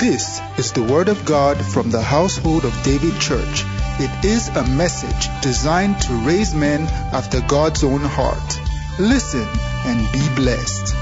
This 0.00 0.40
is 0.58 0.72
the 0.72 0.82
Word 0.82 1.08
of 1.08 1.24
God 1.24 1.56
from 1.64 1.90
the 1.90 2.02
household 2.02 2.64
of 2.64 2.82
David 2.82 3.20
Church. 3.20 3.64
It 4.00 4.24
is 4.24 4.48
a 4.48 4.66
message 4.66 5.28
designed 5.40 6.00
to 6.02 6.14
raise 6.26 6.52
men 6.52 6.82
after 7.12 7.40
God's 7.40 7.84
own 7.84 8.00
heart. 8.00 8.58
Listen 8.98 9.46
and 9.86 10.12
be 10.12 10.34
blessed. 10.34 10.96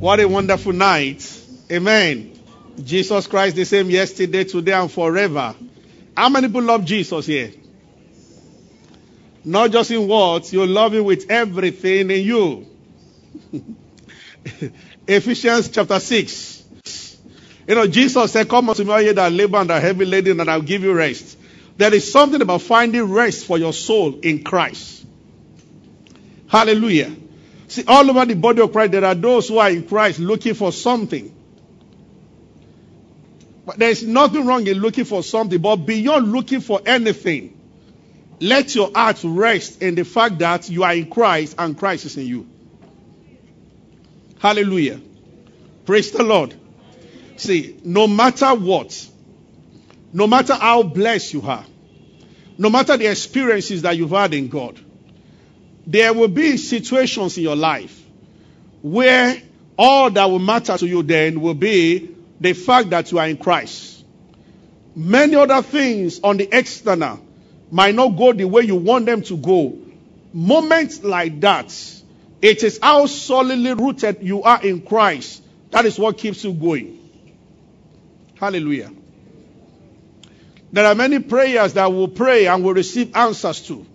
What 0.00 0.18
a 0.18 0.26
wonderful 0.26 0.72
night. 0.72 1.24
Amen. 1.70 2.36
Jesus 2.82 3.28
Christ 3.28 3.54
the 3.54 3.64
same 3.64 3.90
yesterday, 3.90 4.42
today, 4.42 4.72
and 4.72 4.90
forever. 4.90 5.54
How 6.16 6.28
many 6.28 6.48
people 6.48 6.62
love 6.62 6.84
Jesus 6.84 7.26
here? 7.26 7.52
Not 9.48 9.70
just 9.70 9.90
in 9.90 10.06
words, 10.06 10.52
you 10.52 10.66
love 10.66 10.92
him 10.92 11.04
with 11.04 11.30
everything 11.30 12.10
in 12.10 12.22
you. 12.22 12.66
Ephesians 15.06 15.70
chapter 15.70 15.98
6. 15.98 16.64
You 17.66 17.74
know, 17.74 17.86
Jesus 17.86 18.30
said, 18.30 18.46
Come 18.46 18.68
unto 18.68 18.84
me, 18.84 18.92
all 18.92 19.00
ye 19.00 19.12
that 19.12 19.32
labor 19.32 19.56
and 19.56 19.70
are 19.70 19.80
heavy 19.80 20.04
laden, 20.04 20.38
and 20.38 20.50
I'll 20.50 20.60
give 20.60 20.82
you 20.82 20.92
rest. 20.92 21.38
There 21.78 21.94
is 21.94 22.12
something 22.12 22.42
about 22.42 22.60
finding 22.60 23.04
rest 23.04 23.46
for 23.46 23.56
your 23.56 23.72
soul 23.72 24.20
in 24.20 24.44
Christ. 24.44 25.06
Hallelujah. 26.48 27.16
See, 27.68 27.84
all 27.88 28.10
over 28.10 28.26
the 28.26 28.34
body 28.34 28.60
of 28.60 28.70
Christ, 28.70 28.92
there 28.92 29.04
are 29.06 29.14
those 29.14 29.48
who 29.48 29.56
are 29.56 29.70
in 29.70 29.88
Christ 29.88 30.18
looking 30.18 30.52
for 30.52 30.72
something. 30.72 31.34
But 33.64 33.78
there's 33.78 34.02
nothing 34.02 34.44
wrong 34.44 34.66
in 34.66 34.76
looking 34.76 35.06
for 35.06 35.22
something, 35.22 35.58
but 35.58 35.76
beyond 35.76 36.32
looking 36.32 36.60
for 36.60 36.82
anything, 36.84 37.57
let 38.40 38.74
your 38.74 38.90
heart 38.94 39.20
rest 39.24 39.82
in 39.82 39.94
the 39.94 40.04
fact 40.04 40.38
that 40.38 40.68
you 40.68 40.84
are 40.84 40.94
in 40.94 41.10
Christ 41.10 41.56
and 41.58 41.76
Christ 41.76 42.04
is 42.06 42.16
in 42.16 42.26
you. 42.26 42.48
Hallelujah. 44.38 45.00
Praise 45.84 46.10
the 46.12 46.22
Lord. 46.22 46.54
See, 47.36 47.78
no 47.84 48.06
matter 48.06 48.54
what, 48.54 49.08
no 50.12 50.26
matter 50.26 50.54
how 50.54 50.82
blessed 50.82 51.34
you 51.34 51.42
are, 51.42 51.64
no 52.56 52.70
matter 52.70 52.96
the 52.96 53.10
experiences 53.10 53.82
that 53.82 53.96
you've 53.96 54.10
had 54.10 54.34
in 54.34 54.48
God, 54.48 54.78
there 55.86 56.12
will 56.12 56.28
be 56.28 56.56
situations 56.56 57.36
in 57.38 57.44
your 57.44 57.56
life 57.56 58.04
where 58.82 59.40
all 59.76 60.10
that 60.10 60.24
will 60.26 60.38
matter 60.38 60.76
to 60.76 60.86
you 60.86 61.02
then 61.02 61.40
will 61.40 61.54
be 61.54 62.14
the 62.40 62.52
fact 62.52 62.90
that 62.90 63.10
you 63.10 63.18
are 63.18 63.28
in 63.28 63.36
Christ. 63.36 64.04
Many 64.94 65.36
other 65.36 65.62
things 65.62 66.20
on 66.20 66.36
the 66.36 66.48
external 66.56 67.20
might 67.70 67.94
not 67.94 68.16
go 68.16 68.32
the 68.32 68.44
way 68.44 68.62
you 68.62 68.76
want 68.76 69.06
them 69.06 69.22
to 69.22 69.36
go. 69.36 69.78
Moments 70.32 71.02
like 71.02 71.40
that, 71.40 71.74
it 72.40 72.62
is 72.62 72.78
how 72.80 73.06
solidly 73.06 73.74
rooted 73.74 74.18
you 74.22 74.42
are 74.42 74.62
in 74.62 74.82
Christ. 74.82 75.42
That 75.70 75.84
is 75.84 75.98
what 75.98 76.18
keeps 76.18 76.44
you 76.44 76.52
going. 76.52 76.94
Hallelujah. 78.34 78.92
There 80.72 80.86
are 80.86 80.94
many 80.94 81.18
prayers 81.18 81.72
that 81.74 81.90
we'll 81.92 82.08
pray 82.08 82.46
and 82.46 82.62
we'll 82.62 82.74
receive 82.74 83.16
answers 83.16 83.60
to. 83.62 83.86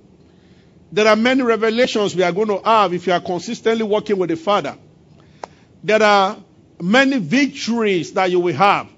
There 0.92 1.08
are 1.08 1.16
many 1.16 1.42
revelations 1.42 2.16
we 2.16 2.24
are 2.24 2.32
going 2.32 2.50
to 2.50 2.62
have 2.64 2.94
if 2.94 3.08
you 3.08 3.14
are 3.14 3.20
consistently 3.20 3.84
working 3.84 4.18
with 4.18 4.30
the 4.30 4.36
Father. 4.36 4.78
There 5.84 6.02
are 6.02 6.38
many 6.82 7.18
victories 7.20 8.14
that 8.14 8.30
you 8.30 8.40
will 8.40 8.54
have. 8.56 8.90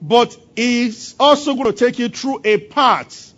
But 0.00 0.36
it's 0.56 1.14
also 1.20 1.54
going 1.54 1.72
to 1.72 1.72
take 1.72 1.98
you 1.98 2.08
through 2.08 2.40
a 2.44 2.58
path 2.58 3.31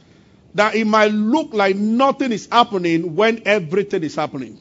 that 0.55 0.75
it 0.75 0.87
might 0.87 1.11
look 1.11 1.53
like 1.53 1.77
nothing 1.77 2.33
is 2.33 2.49
happening 2.51 3.17
when 3.17 3.43
everything 3.45 4.03
is 4.05 4.15
happening. 4.15 4.59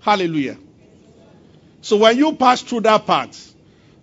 Hallelujah. 0.00 0.56
So 1.80 1.96
when 1.96 2.16
you 2.16 2.34
pass 2.34 2.62
through 2.62 2.82
that 2.82 3.06
path, 3.06 3.54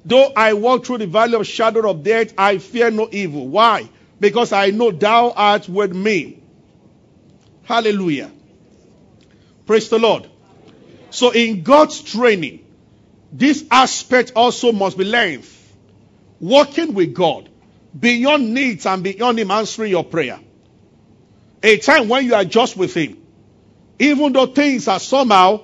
though 0.03 0.31
I 0.35 0.53
walk 0.53 0.85
through 0.85 0.99
the 0.99 1.07
valley 1.07 1.35
of 1.35 1.47
shadow 1.47 1.89
of 1.89 2.03
death, 2.03 2.33
I 2.37 2.57
fear 2.57 2.91
no 2.91 3.07
evil. 3.11 3.47
Why? 3.47 3.89
Because 4.19 4.51
I 4.51 4.71
know 4.71 4.91
thou 4.91 5.31
art 5.31 5.69
with 5.69 5.93
me. 5.93 6.39
Hallelujah. 7.63 8.31
Praise 9.65 9.89
the 9.89 9.99
Lord. 9.99 10.29
So 11.09 11.31
in 11.31 11.63
God's 11.63 12.01
training, 12.01 12.65
this 13.31 13.65
aspect 13.71 14.33
also 14.35 14.71
must 14.71 14.97
be 14.97 15.05
learned. 15.05 15.47
Working 16.39 16.93
with 16.93 17.13
God 17.13 17.49
beyond 17.97 18.53
needs 18.53 18.85
and 18.85 19.03
beyond 19.03 19.39
Him 19.39 19.51
answering 19.51 19.91
your 19.91 20.03
prayer. 20.03 20.39
A 21.63 21.77
time 21.77 22.09
when 22.09 22.25
you 22.25 22.35
are 22.35 22.45
just 22.45 22.77
with 22.77 22.93
Him. 22.93 23.21
Even 23.97 24.33
though 24.33 24.47
things 24.47 24.87
are 24.87 24.99
somehow, 24.99 25.61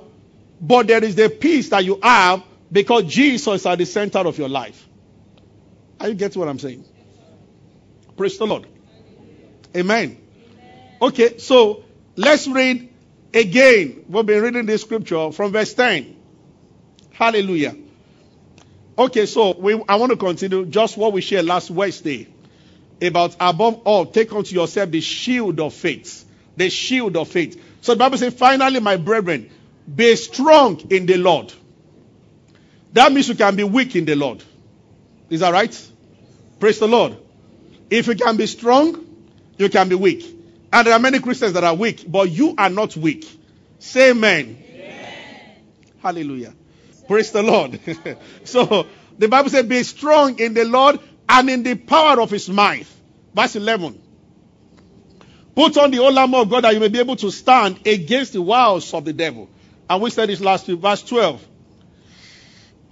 but 0.60 0.88
there 0.88 1.04
is 1.04 1.16
the 1.16 1.30
peace 1.30 1.70
that 1.70 1.84
you 1.84 2.00
have 2.02 2.44
because 2.72 3.04
Jesus 3.04 3.62
is 3.62 3.66
at 3.66 3.78
the 3.78 3.86
center 3.86 4.20
of 4.20 4.38
your 4.38 4.50
life. 4.50 4.88
Are 6.00 6.08
you 6.08 6.16
getting 6.16 6.40
what 6.40 6.48
I'm 6.48 6.60
saying? 6.60 6.86
Praise 8.16 8.38
the 8.38 8.48
Lord. 8.48 8.68
Amen. 9.76 10.18
Okay, 11.02 11.38
so 11.38 11.84
let's 12.16 12.48
read 12.48 12.90
again. 13.34 14.06
We've 14.08 14.26
been 14.26 14.42
reading 14.42 14.66
this 14.66 14.82
scripture 14.82 15.32
from 15.32 15.52
verse 15.52 15.74
10. 15.74 16.16
Hallelujah. 17.12 17.76
Okay, 18.98 19.26
so 19.26 19.56
we, 19.58 19.82
I 19.88 19.96
want 19.96 20.12
to 20.12 20.18
continue 20.18 20.66
just 20.66 20.98
what 20.98 21.14
we 21.14 21.22
shared 21.22 21.46
last 21.46 21.72
Wednesday 21.72 22.28
about 23.02 23.36
above 23.40 23.82
all, 23.86 24.06
take 24.06 24.32
unto 24.34 24.54
yourself 24.54 24.92
the 24.92 25.02
shield 25.02 25.60
of 25.60 25.74
faith. 25.74 26.26
The 26.58 26.70
shield 26.70 27.18
of 27.18 27.30
faith. 27.30 27.62
So 27.82 27.94
the 27.94 28.00
Bible 28.00 28.18
says, 28.18 28.34
finally, 28.34 28.80
my 28.80 28.98
brethren, 28.98 29.50
be 29.94 30.16
strong 30.16 30.80
in 30.92 31.06
the 31.06 31.18
Lord. 31.18 31.52
That 32.94 33.12
means 33.12 33.30
you 33.30 33.36
can 33.36 33.56
be 33.56 33.64
weak 33.64 33.96
in 33.96 34.06
the 34.06 34.16
Lord. 34.16 34.44
Is 35.30 35.40
that 35.40 35.54
right? 35.54 35.90
Praise 36.60 36.80
the 36.80 36.88
Lord. 36.88 37.18
If 37.90 38.08
you 38.08 38.16
can 38.16 38.38
be 38.38 38.46
strong, 38.46 39.06
you 39.58 39.70
can 39.70 39.90
be 39.90 39.96
weak. 39.96 40.26
And 40.72 40.88
there 40.88 40.94
are 40.94 41.00
many 41.00 41.20
Christians 41.20 41.54
that 41.54 41.64
are 41.64 41.76
weak, 41.76 42.06
but 42.08 42.30
you 42.30 42.54
are 42.58 42.70
not 42.70 42.96
weak. 42.96 43.28
Say 43.80 44.12
amen. 44.12 44.64
amen. 44.70 45.56
Hallelujah. 46.02 46.54
Praise 47.12 47.32
the 47.32 47.44
Lord. 47.44 47.78
so 48.46 48.88
the 49.18 49.28
Bible 49.28 49.50
says, 49.50 49.66
Be 49.66 49.84
strong 49.84 50.40
in 50.40 50.54
the 50.54 50.64
Lord 50.64 50.98
and 51.28 51.50
in 51.50 51.62
the 51.62 51.76
power 51.76 52.22
of 52.22 52.32
his 52.32 52.48
might. 52.48 52.88
Verse 53.36 53.58
11. 53.58 54.02
Put 55.54 55.76
on 55.78 55.92
the 55.92 55.98
whole 55.98 56.18
armor 56.18 56.38
of 56.38 56.50
God 56.50 56.64
that 56.64 56.74
you 56.74 56.80
may 56.80 56.88
be 56.88 57.00
able 57.00 57.18
to 57.18 57.30
stand 57.30 57.86
against 57.86 58.32
the 58.32 58.42
wiles 58.42 58.94
of 58.94 59.04
the 59.04 59.12
devil. 59.12 59.50
And 59.90 60.02
we 60.02 60.10
said 60.10 60.30
this 60.30 60.40
last 60.40 60.70
week, 60.70 60.80
verse 60.80 61.04
12. 61.04 61.46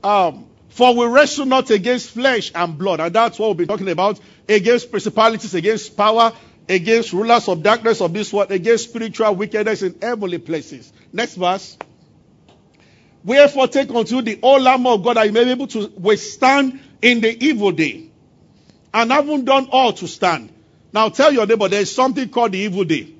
Um, 0.04 0.50
for 0.68 0.94
we 0.94 1.06
wrestle 1.06 1.46
not 1.46 1.70
against 1.70 2.10
flesh 2.10 2.52
and 2.54 2.78
blood. 2.78 3.00
And 3.00 3.16
that's 3.16 3.40
what 3.40 3.48
we'll 3.48 3.54
be 3.54 3.68
talking 3.68 3.88
about. 3.88 4.20
Against 4.50 4.92
principalities, 4.92 5.54
against 5.54 5.96
power, 5.96 6.34
against 6.68 7.14
rulers 7.14 7.48
of 7.48 7.64
darkness 7.64 8.02
of 8.02 8.12
this 8.12 8.34
world, 8.34 8.52
against 8.52 8.90
spiritual 8.90 9.34
wickedness 9.36 9.82
in 9.82 9.98
heavenly 10.02 10.40
places. 10.40 10.92
Next 11.14 11.36
verse. 11.36 11.78
Wherefore 13.30 13.68
take 13.68 13.92
unto 13.92 14.16
you 14.16 14.22
the 14.24 14.40
whole 14.42 14.68
armor 14.68 14.90
of 14.90 15.04
God 15.04 15.18
that 15.18 15.28
you 15.28 15.32
may 15.32 15.44
be 15.44 15.52
able 15.52 15.68
to 15.68 15.94
withstand 16.00 16.80
in 17.00 17.22
the 17.22 17.46
evil 17.46 17.72
day. 17.72 18.10
And 18.92 19.12
having 19.12 19.46
done 19.46 19.68
all 19.72 19.94
to 19.94 20.08
stand. 20.08 20.52
Now 20.92 21.10
tell 21.10 21.32
your 21.32 21.46
neighbor 21.46 21.68
there 21.68 21.82
is 21.82 21.94
something 21.94 22.28
called 22.30 22.54
the 22.54 22.58
evil 22.58 22.86
day. 22.86 23.14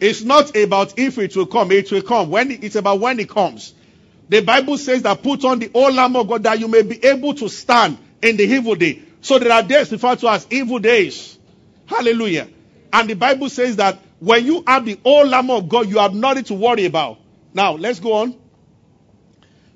It's 0.00 0.22
not 0.22 0.56
about 0.56 0.98
if 0.98 1.16
it 1.18 1.36
will 1.36 1.46
come, 1.46 1.70
it 1.70 1.92
will 1.92 2.02
come. 2.02 2.28
When 2.28 2.50
it's 2.50 2.74
about 2.74 2.98
when 2.98 3.20
it 3.20 3.28
comes. 3.28 3.72
The 4.28 4.40
Bible 4.40 4.78
says 4.78 5.02
that 5.02 5.22
put 5.22 5.44
on 5.44 5.60
the 5.60 5.70
whole 5.72 5.96
armor 5.96 6.20
of 6.22 6.28
God 6.28 6.42
that 6.42 6.58
you 6.58 6.66
may 6.66 6.82
be 6.82 7.04
able 7.04 7.34
to 7.34 7.48
stand 7.48 7.98
in 8.20 8.36
the 8.36 8.42
evil 8.42 8.74
day. 8.74 9.00
So 9.20 9.38
there 9.38 9.52
are 9.52 9.62
days 9.62 9.92
referred 9.92 10.18
to 10.18 10.28
as 10.28 10.44
evil 10.50 10.80
days. 10.80 11.38
Hallelujah. 11.86 12.48
And 12.92 13.08
the 13.08 13.14
Bible 13.14 13.48
says 13.48 13.76
that 13.76 14.00
when 14.18 14.44
you 14.44 14.64
have 14.66 14.86
the 14.86 14.98
whole 15.04 15.32
armor 15.32 15.54
of 15.54 15.68
God, 15.68 15.88
you 15.88 15.98
have 15.98 16.14
nothing 16.14 16.42
to 16.44 16.54
worry 16.54 16.86
about. 16.86 17.21
Now, 17.54 17.72
let's 17.72 18.00
go 18.00 18.14
on. 18.14 18.36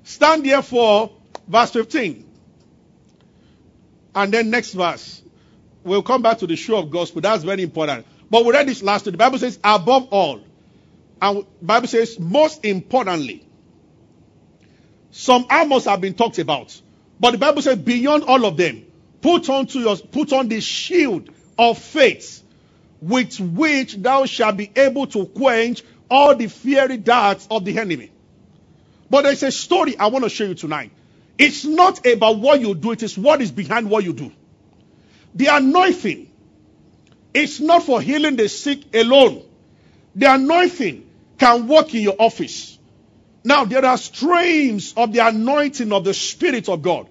Stand 0.03 0.45
therefore, 0.45 1.11
verse 1.47 1.71
15. 1.71 2.25
And 4.15 4.33
then 4.33 4.49
next 4.49 4.73
verse. 4.73 5.21
We'll 5.83 6.03
come 6.03 6.21
back 6.21 6.39
to 6.39 6.47
the 6.47 6.55
show 6.55 6.77
of 6.77 6.89
gospel. 6.89 7.21
That's 7.21 7.43
very 7.43 7.63
important. 7.63 8.05
But 8.29 8.45
we 8.45 8.51
read 8.51 8.67
this 8.67 8.83
last 8.83 9.05
week. 9.05 9.13
The 9.13 9.17
Bible 9.17 9.37
says, 9.37 9.59
above 9.63 10.07
all. 10.11 10.41
And 11.21 11.45
Bible 11.61 11.87
says, 11.87 12.19
most 12.19 12.65
importantly. 12.65 13.45
Some 15.11 15.45
armors 15.49 15.85
have 15.85 16.01
been 16.01 16.13
talked 16.13 16.39
about. 16.39 16.79
But 17.19 17.31
the 17.31 17.37
Bible 17.37 17.61
says, 17.61 17.77
beyond 17.77 18.23
all 18.23 18.45
of 18.45 18.57
them, 18.57 18.85
put 19.21 19.49
on 19.49 19.67
to 19.67 19.79
your, 19.79 19.97
put 19.97 20.33
on 20.33 20.47
the 20.47 20.61
shield 20.61 21.29
of 21.57 21.77
faith, 21.77 22.43
with 23.01 23.39
which 23.39 23.95
thou 23.95 24.25
shalt 24.25 24.57
be 24.57 24.71
able 24.75 25.07
to 25.07 25.25
quench 25.25 25.83
all 26.09 26.35
the 26.35 26.47
fiery 26.47 26.97
darts 26.97 27.47
of 27.51 27.65
the 27.65 27.77
enemy. 27.79 28.11
But 29.09 29.23
there's 29.23 29.43
a 29.43 29.51
story 29.51 29.97
I 29.97 30.07
want 30.07 30.23
to 30.25 30.29
show 30.29 30.45
you 30.45 30.55
tonight. 30.55 30.91
It's 31.37 31.65
not 31.65 32.05
about 32.05 32.39
what 32.39 32.61
you 32.61 32.75
do, 32.75 32.91
it 32.91 33.03
is 33.03 33.17
what 33.17 33.41
is 33.41 33.51
behind 33.51 33.89
what 33.89 34.03
you 34.03 34.13
do. 34.13 34.31
The 35.35 35.47
anointing 35.47 36.31
is 37.33 37.61
not 37.61 37.83
for 37.83 38.01
healing 38.01 38.35
the 38.35 38.49
sick 38.49 38.95
alone. 38.95 39.43
The 40.15 40.33
anointing 40.33 41.09
can 41.37 41.67
work 41.67 41.93
in 41.93 42.01
your 42.01 42.15
office. 42.19 42.77
Now, 43.43 43.65
there 43.65 43.85
are 43.85 43.97
streams 43.97 44.93
of 44.97 45.13
the 45.13 45.25
anointing 45.25 45.93
of 45.93 46.03
the 46.03 46.13
Spirit 46.13 46.69
of 46.69 46.81
God. 46.81 47.07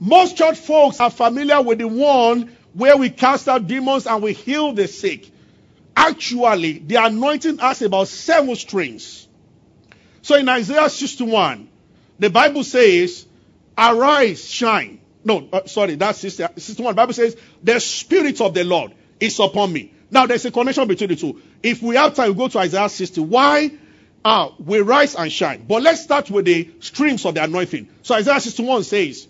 Most 0.00 0.36
church 0.36 0.58
folks 0.58 1.00
are 1.00 1.10
familiar 1.10 1.60
with 1.60 1.78
the 1.78 1.88
one 1.88 2.56
where 2.74 2.96
we 2.96 3.10
cast 3.10 3.48
out 3.48 3.66
demons 3.66 4.06
and 4.06 4.22
we 4.22 4.32
heal 4.32 4.72
the 4.72 4.88
sick. 4.88 5.30
Actually, 5.98 6.78
the 6.78 6.94
anointing 6.94 7.58
has 7.58 7.82
about 7.82 8.06
seven 8.06 8.54
strings. 8.54 9.26
So 10.22 10.36
in 10.36 10.48
Isaiah 10.48 10.88
61, 10.88 11.68
the 12.20 12.30
Bible 12.30 12.62
says, 12.62 13.26
Arise, 13.76 14.48
shine. 14.48 15.00
No, 15.24 15.48
uh, 15.52 15.66
sorry, 15.66 15.96
that's 15.96 16.20
61. 16.20 16.92
The 16.92 16.94
Bible 16.94 17.14
says, 17.14 17.36
The 17.64 17.80
Spirit 17.80 18.40
of 18.40 18.54
the 18.54 18.62
Lord 18.62 18.94
is 19.18 19.40
upon 19.40 19.72
me. 19.72 19.92
Now, 20.08 20.26
there's 20.26 20.44
a 20.44 20.52
connection 20.52 20.86
between 20.86 21.10
the 21.10 21.16
two. 21.16 21.42
If 21.64 21.82
we 21.82 21.96
have 21.96 22.14
time, 22.14 22.28
we 22.28 22.34
go 22.34 22.46
to 22.46 22.58
Isaiah 22.60 22.88
60. 22.88 23.20
Why? 23.22 23.72
Uh, 24.24 24.50
we 24.64 24.78
rise 24.78 25.16
and 25.16 25.32
shine. 25.32 25.64
But 25.66 25.82
let's 25.82 26.02
start 26.02 26.30
with 26.30 26.44
the 26.44 26.70
streams 26.78 27.26
of 27.26 27.34
the 27.34 27.42
anointing. 27.42 27.88
So 28.02 28.14
Isaiah 28.14 28.40
61 28.40 28.84
says, 28.84 29.26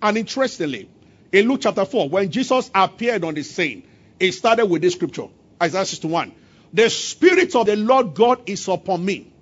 and 0.00 0.16
interestingly, 0.16 0.88
in 1.32 1.48
Luke 1.48 1.60
chapter 1.62 1.84
4, 1.84 2.08
when 2.08 2.30
Jesus 2.30 2.70
appeared 2.74 3.24
on 3.24 3.34
the 3.34 3.42
scene, 3.42 3.82
it 4.18 4.32
started 4.32 4.66
with 4.66 4.82
this 4.82 4.94
scripture, 4.94 5.28
Isaiah 5.62 5.84
61. 5.84 6.32
The 6.72 6.90
Spirit 6.90 7.54
of 7.54 7.66
the 7.66 7.76
Lord 7.76 8.14
God 8.14 8.48
is 8.48 8.68
upon 8.68 9.04
me. 9.04 9.32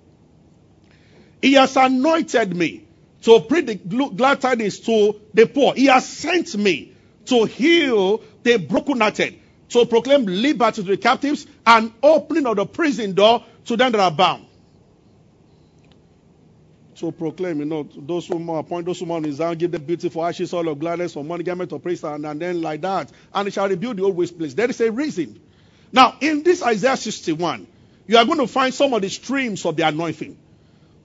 He 1.41 1.53
has 1.53 1.75
anointed 1.75 2.55
me 2.55 2.85
to 3.23 3.41
preach 3.41 3.65
the 3.65 3.75
glad 3.75 4.41
tidings 4.41 4.79
to 4.81 5.19
the 5.33 5.45
poor. 5.47 5.73
He 5.73 5.85
has 5.87 6.07
sent 6.07 6.55
me 6.55 6.93
to 7.25 7.45
heal 7.45 8.21
the 8.43 8.57
brokenhearted, 8.57 9.37
to 9.69 9.85
proclaim 9.85 10.25
liberty 10.25 10.81
to 10.81 10.89
the 10.89 10.97
captives 10.97 11.45
and 11.65 11.91
opening 12.01 12.45
of 12.45 12.55
the 12.55 12.65
prison 12.65 13.13
door 13.13 13.43
to 13.65 13.75
them 13.75 13.91
that 13.91 14.01
are 14.01 14.11
bound 14.11 14.47
to 16.97 17.11
proclaim, 17.11 17.59
you 17.59 17.65
know, 17.65 17.87
those 17.95 18.27
who 18.27 18.55
appoint 18.55 18.85
those 18.85 18.99
who 18.99 19.05
mourn 19.05 19.23
in 19.23 19.57
give 19.57 19.71
them 19.71 19.83
beautiful 19.83 20.25
ashes, 20.25 20.51
all 20.53 20.67
of 20.67 20.79
gladness, 20.79 21.13
for 21.13 21.23
money, 21.23 21.43
garment 21.43 21.71
of 21.71 21.81
praise, 21.83 22.03
and, 22.03 22.25
and 22.25 22.41
then 22.41 22.61
like 22.61 22.81
that. 22.81 23.11
And 23.33 23.47
it 23.47 23.53
shall 23.53 23.69
rebuild 23.69 23.97
the 23.97 24.03
old 24.03 24.15
waste 24.15 24.37
place. 24.37 24.53
There 24.55 24.69
is 24.69 24.81
a 24.81 24.91
reason. 24.91 25.39
Now, 25.91 26.17
in 26.21 26.43
this 26.43 26.63
Isaiah 26.63 26.97
61, 26.97 27.67
you 28.07 28.17
are 28.17 28.25
going 28.25 28.39
to 28.39 28.47
find 28.47 28.73
some 28.73 28.93
of 28.93 29.01
the 29.01 29.09
streams 29.09 29.65
of 29.65 29.75
the 29.77 29.87
anointing. 29.87 30.37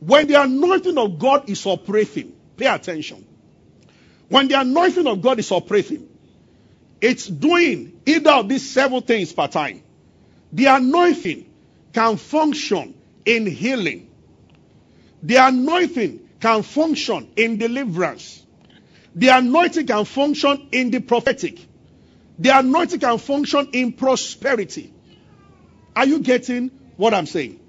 When 0.00 0.26
the 0.26 0.43
anointing 0.43 0.99
of 0.99 1.19
God 1.19 1.49
is 1.49 1.64
operating, 1.67 2.32
pay 2.56 2.67
attention. 2.67 3.26
When 4.29 4.49
the 4.49 4.61
anointing 4.61 5.06
of 5.06 5.23
God 5.23 5.38
is 5.38 5.50
operating, 5.52 6.08
it's 7.00 7.26
doing 7.26 8.00
either 8.06 8.31
of 8.31 8.49
these 8.49 8.69
several 8.70 9.00
things 9.00 9.32
per 9.32 9.49
time. 9.49 9.82
The 10.52 10.67
anointing 10.67 11.50
can 11.93 12.17
function 12.17 12.94
in 13.25 13.46
healing 13.46 14.08
the 15.23 15.37
anointing 15.37 16.29
can 16.40 16.62
function 16.62 17.31
in 17.37 17.58
deliverance. 17.58 18.44
The 19.14 19.29
anointing 19.29 19.87
can 19.87 20.05
function 20.05 20.69
in 20.73 20.90
the 20.90 21.00
prophetic. 21.00 21.58
The 22.38 22.58
anointing 22.58 23.00
can 23.00 23.19
function 23.19 23.69
in 23.73 23.93
prosperity. 23.93 24.93
Are 25.94 26.06
you 26.06 26.20
getting 26.20 26.70
what 26.96 27.14
I'm 27.14 27.26
saying? 27.26 27.61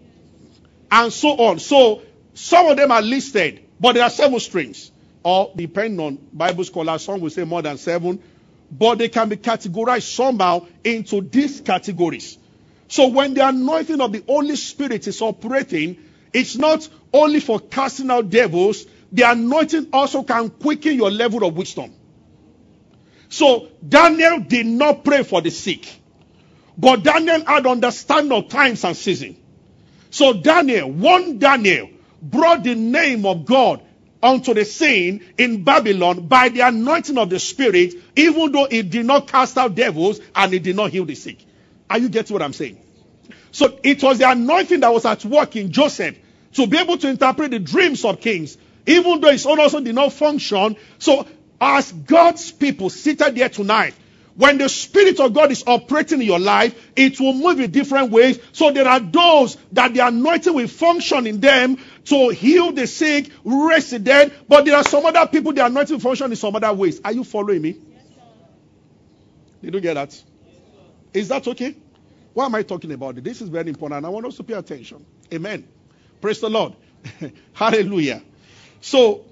And 0.92 1.12
so 1.12 1.30
on. 1.30 1.60
So 1.60 2.02
some 2.34 2.68
of 2.68 2.78
them 2.78 2.92
are 2.92 3.02
listed, 3.02 3.66
but 3.80 3.94
there 3.94 4.04
are 4.04 4.10
seven 4.10 4.40
strings. 4.40 4.92
Or 5.24 5.52
depending 5.56 6.00
on 6.00 6.18
Bible 6.34 6.64
scholars, 6.64 7.04
some 7.04 7.22
will 7.22 7.30
say 7.30 7.44
more 7.44 7.62
than 7.62 7.78
seven, 7.78 8.22
but 8.72 8.98
they 8.98 9.10
can 9.10 9.30
be 9.30 9.38
categorized 9.38 10.14
somehow 10.16 10.66
into 10.84 11.22
these 11.22 11.62
categories. 11.62 12.38
So 12.88 13.08
when 13.08 13.34
the 13.34 13.48
anointing 13.48 14.02
of 14.02 14.12
the 14.12 14.24
Holy 14.28 14.56
Spirit 14.56 15.08
is 15.08 15.22
operating, 15.22 15.98
it's 16.34 16.56
not 16.56 16.88
only 17.12 17.40
for 17.40 17.60
casting 17.60 18.12
out 18.12 18.30
devils, 18.30 18.86
the 19.12 19.30
anointing 19.30 19.90
also 19.94 20.24
can 20.24 20.50
quicken 20.50 20.96
your 20.96 21.12
level 21.12 21.44
of 21.44 21.56
wisdom. 21.56 21.94
So 23.34 23.68
Daniel 23.90 24.42
did 24.42 24.68
not 24.68 25.04
pray 25.04 25.24
for 25.24 25.42
the 25.42 25.50
sick, 25.50 25.92
but 26.78 27.02
Daniel 27.02 27.44
had 27.44 27.66
understanding 27.66 28.32
of 28.32 28.48
times 28.48 28.84
and 28.84 28.96
season. 28.96 29.36
So 30.12 30.34
Daniel, 30.34 30.92
one 30.92 31.40
Daniel, 31.40 31.90
brought 32.22 32.64
the 32.64 32.76
name 32.76 33.26
of 33.26 33.44
God 33.44 33.82
onto 34.22 34.54
the 34.54 34.64
scene 34.66 35.26
in 35.36 35.64
Babylon 35.64 36.28
by 36.28 36.50
the 36.50 36.60
anointing 36.60 37.18
of 37.18 37.32
the 37.32 37.40
Spirit, 37.40 37.96
even 38.16 38.52
though 38.52 38.66
it 38.66 38.92
did 38.92 39.08
not 39.08 39.28
cast 39.28 39.58
out 39.58 39.74
devils 39.74 40.20
and 40.36 40.54
it 40.54 40.62
did 40.62 40.76
not 40.76 40.92
heal 40.92 41.06
the 41.06 41.16
sick. 41.16 41.44
Are 41.90 41.98
you 41.98 42.10
getting 42.10 42.36
what 42.36 42.44
I'm 42.44 42.54
saying? 42.54 42.78
So 43.52 43.80
it 43.82 44.04
was 44.04 44.20
the 44.20 44.30
anointing 44.30 44.82
that 44.82 44.94
was 44.94 45.06
at 45.06 45.26
work 45.26 45.56
in 45.56 45.72
Joseph 45.72 46.16
to 46.54 46.68
be 46.68 46.78
able 46.78 47.00
to 47.00 47.10
interpret 47.10 47.50
the 47.50 47.58
dreams 47.58 48.06
of 48.06 48.22
kings, 48.22 48.60
even 48.86 49.22
though 49.22 49.32
his 49.32 49.48
own 49.48 49.60
also 49.60 49.80
did 49.80 49.96
not 49.96 50.14
function. 50.14 50.78
So, 51.00 51.28
as 51.64 51.92
God's 51.92 52.52
people 52.52 52.90
seated 52.90 53.36
there 53.36 53.50
tonight, 53.50 53.96
when 54.36 54.58
the 54.58 54.68
Spirit 54.68 55.20
of 55.20 55.34
God 55.34 55.52
is 55.52 55.64
operating 55.68 56.22
in 56.22 56.28
your 56.28 56.40
life, 56.40 56.92
it 56.96 57.20
will 57.20 57.34
move 57.34 57.60
in 57.60 57.70
different 57.70 58.12
ways. 58.12 58.40
So 58.52 58.72
there 58.72 58.88
are 58.88 59.00
those 59.00 59.58
that 59.74 59.94
the 59.94 60.06
anointing 60.08 60.54
will 60.54 60.68
function 60.68 61.28
in 61.28 61.40
them 61.40 61.78
to 62.06 62.30
heal 62.30 62.72
the 62.72 62.88
sick, 62.88 63.30
raise 63.44 63.92
the 63.92 64.00
dead. 64.00 64.34
But 64.48 64.66
there 64.66 64.76
are 64.76 64.84
some 64.84 65.06
other 65.06 65.28
people 65.28 65.54
the 65.54 65.66
anointing 65.66 65.96
will 65.98 66.02
function 66.02 66.32
in 66.32 66.36
some 66.36 66.56
other 66.56 66.74
ways. 66.74 67.00
Are 67.06 67.12
you 67.12 67.24
following 67.24 67.62
me? 67.62 67.70
Yes, 67.70 68.02
Did 69.62 69.74
you 69.76 69.82
get 69.82 69.94
that? 69.94 70.12
Yes, 70.12 70.24
is 71.14 71.28
that 71.28 71.48
okay? 71.48 71.76
Why 72.34 72.46
am 72.46 72.56
I 72.56 72.64
talking 72.64 72.92
about 72.92 73.18
it? 73.20 73.24
This 73.24 73.42
is 73.42 73.50
very 73.50 73.70
important. 73.70 74.04
I 74.04 74.10
want 74.10 74.26
us 74.26 74.38
to 74.38 74.44
pay 74.44 74.56
attention. 74.56 75.06
Amen. 75.32 75.68
Praise 76.20 76.40
the 76.40 76.50
Lord. 76.50 76.74
Hallelujah. 77.54 78.24
So, 78.82 79.26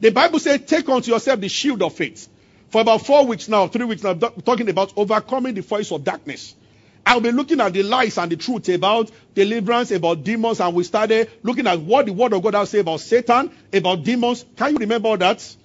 the 0.00 0.10
Bible 0.10 0.38
says, 0.38 0.62
take 0.66 0.88
unto 0.88 1.10
yourself 1.12 1.40
the 1.40 1.48
shield 1.48 1.82
of 1.82 1.94
faith. 1.94 2.28
For 2.70 2.80
about 2.80 3.04
four 3.04 3.26
weeks 3.26 3.48
now, 3.48 3.66
three 3.68 3.84
weeks 3.84 4.02
now, 4.02 4.14
talking 4.14 4.68
about 4.68 4.92
overcoming 4.96 5.54
the 5.54 5.62
voice 5.62 5.90
of 5.90 6.04
darkness. 6.04 6.54
I'll 7.04 7.20
be 7.20 7.32
looking 7.32 7.60
at 7.60 7.72
the 7.72 7.82
lies 7.82 8.18
and 8.18 8.30
the 8.30 8.36
truth 8.36 8.68
about 8.68 9.10
deliverance, 9.34 9.90
about 9.90 10.22
demons, 10.22 10.60
and 10.60 10.74
we 10.74 10.84
started 10.84 11.30
looking 11.42 11.66
at 11.66 11.80
what 11.80 12.06
the 12.06 12.12
Word 12.12 12.32
of 12.32 12.42
God 12.42 12.54
has 12.54 12.70
say 12.70 12.80
about 12.80 13.00
Satan, 13.00 13.50
about 13.72 14.04
demons. 14.04 14.44
Can 14.56 14.72
you 14.72 14.78
remember 14.78 15.16
that? 15.16 15.56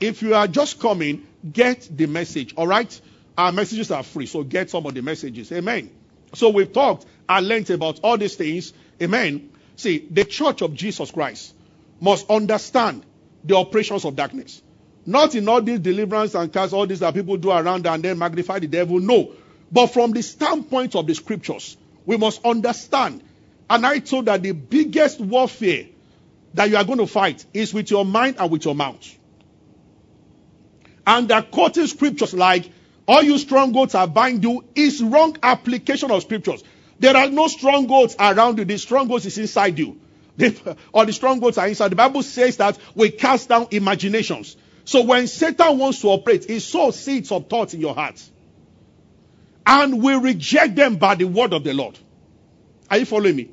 If 0.00 0.22
you 0.22 0.34
are 0.34 0.46
just 0.46 0.80
coming, 0.80 1.26
get 1.52 1.88
the 1.90 2.06
message, 2.06 2.54
all 2.56 2.66
right? 2.66 3.00
Our 3.36 3.52
messages 3.52 3.90
are 3.90 4.02
free, 4.02 4.26
so 4.26 4.42
get 4.44 4.70
some 4.70 4.86
of 4.86 4.94
the 4.94 5.02
messages. 5.02 5.50
Amen. 5.52 5.90
So 6.34 6.50
we've 6.50 6.72
talked 6.72 7.06
at 7.28 7.42
length 7.42 7.70
about 7.70 8.00
all 8.02 8.16
these 8.16 8.36
things. 8.36 8.72
Amen. 9.02 9.50
See, 9.76 10.06
the 10.10 10.24
church 10.24 10.62
of 10.62 10.74
Jesus 10.74 11.10
Christ 11.10 11.54
must 12.00 12.30
understand 12.30 13.04
the 13.44 13.56
operations 13.56 14.04
of 14.04 14.16
darkness. 14.16 14.62
Not 15.06 15.34
in 15.34 15.48
all 15.48 15.60
these 15.60 15.80
deliverance 15.80 16.34
and 16.34 16.52
cast, 16.52 16.72
all 16.72 16.86
these 16.86 17.00
that 17.00 17.14
people 17.14 17.36
do 17.36 17.50
around 17.50 17.86
and 17.86 18.02
then 18.02 18.18
magnify 18.18 18.58
the 18.58 18.66
devil. 18.66 18.98
No. 19.00 19.32
But 19.70 19.88
from 19.88 20.12
the 20.12 20.22
standpoint 20.22 20.96
of 20.96 21.06
the 21.06 21.14
scriptures, 21.14 21.76
we 22.06 22.16
must 22.16 22.44
understand. 22.44 23.22
And 23.68 23.86
I 23.86 23.98
told 23.98 24.26
that 24.26 24.42
the 24.42 24.52
biggest 24.52 25.20
warfare 25.20 25.86
that 26.54 26.70
you 26.70 26.76
are 26.76 26.84
going 26.84 26.98
to 26.98 27.06
fight 27.06 27.44
is 27.52 27.74
with 27.74 27.90
your 27.90 28.04
mind 28.04 28.36
and 28.38 28.50
with 28.50 28.64
your 28.64 28.74
mouth. 28.74 29.06
And 31.06 31.28
the 31.28 31.42
quoting 31.42 31.86
scriptures 31.86 32.32
like, 32.32 32.70
all 33.06 33.22
you 33.22 33.36
strongholds 33.36 33.94
are 33.94 34.06
bind 34.06 34.42
you 34.42 34.64
is 34.74 35.02
wrong 35.02 35.36
application 35.42 36.10
of 36.10 36.22
scriptures. 36.22 36.64
There 36.98 37.14
are 37.14 37.28
no 37.28 37.48
strongholds 37.48 38.16
around 38.18 38.58
you. 38.58 38.64
The 38.64 38.78
strongholds 38.78 39.26
is 39.26 39.36
inside 39.36 39.78
you. 39.78 40.00
Or 40.92 41.06
the 41.06 41.12
strongholds 41.12 41.58
are 41.58 41.68
inside. 41.68 41.90
The 41.90 41.96
Bible 41.96 42.22
says 42.22 42.56
that 42.58 42.78
we 42.94 43.10
cast 43.10 43.48
down 43.48 43.68
imaginations. 43.70 44.56
So 44.84 45.02
when 45.02 45.26
Satan 45.26 45.78
wants 45.78 46.00
to 46.02 46.08
operate, 46.08 46.44
he 46.44 46.58
sows 46.58 46.98
seeds 46.98 47.32
of 47.32 47.48
thoughts 47.48 47.74
in 47.74 47.80
your 47.80 47.94
heart. 47.94 48.22
And 49.66 50.02
we 50.02 50.14
reject 50.14 50.76
them 50.76 50.96
by 50.96 51.14
the 51.14 51.24
word 51.24 51.54
of 51.54 51.64
the 51.64 51.72
Lord. 51.72 51.98
Are 52.90 52.98
you 52.98 53.06
following 53.06 53.36
me? 53.36 53.48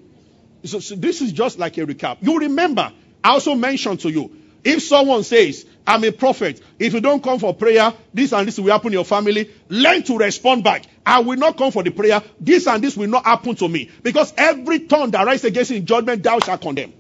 So, 0.66 0.80
so 0.80 0.96
this 0.96 1.22
is 1.22 1.32
just 1.32 1.58
like 1.58 1.78
a 1.78 1.86
recap. 1.86 2.18
You 2.22 2.40
remember, 2.40 2.92
I 3.24 3.30
also 3.30 3.56
mentioned 3.56 4.02
to 4.02 4.10
you, 4.10 4.41
if 4.64 4.84
someone 4.84 5.24
says, 5.24 5.66
I'm 5.86 6.04
a 6.04 6.12
prophet. 6.12 6.62
If 6.78 6.94
you 6.94 7.02
don't 7.02 7.24
come 7.24 7.40
for 7.40 7.54
prayer, 7.56 7.94
this 8.14 8.34
and 8.34 8.48
this 8.48 8.60
will 8.60 8.72
happen 8.72 8.88
in 8.88 8.94
your 8.94 9.06
family. 9.06 9.50
Learn 9.70 10.04
to 10.04 10.18
respond 10.18 10.64
back. 10.64 10.84
I 11.06 11.20
will 11.20 11.38
not 11.38 11.58
come 11.58 11.72
for 11.72 11.84
the 11.84 11.90
prayer. 11.90 12.22
This 12.40 12.68
and 12.68 12.84
this 12.84 12.96
will 12.96 13.10
not 13.10 13.26
happen 13.26 13.56
to 13.56 13.68
me. 13.68 13.90
Because 14.04 14.34
every 14.38 14.82
tongue 14.82 15.12
that 15.12 15.26
rises 15.26 15.46
against 15.46 15.72
in 15.72 15.86
judgment, 15.86 16.22
thou 16.22 16.40
shalt 16.40 16.62
condemn. 16.62 16.94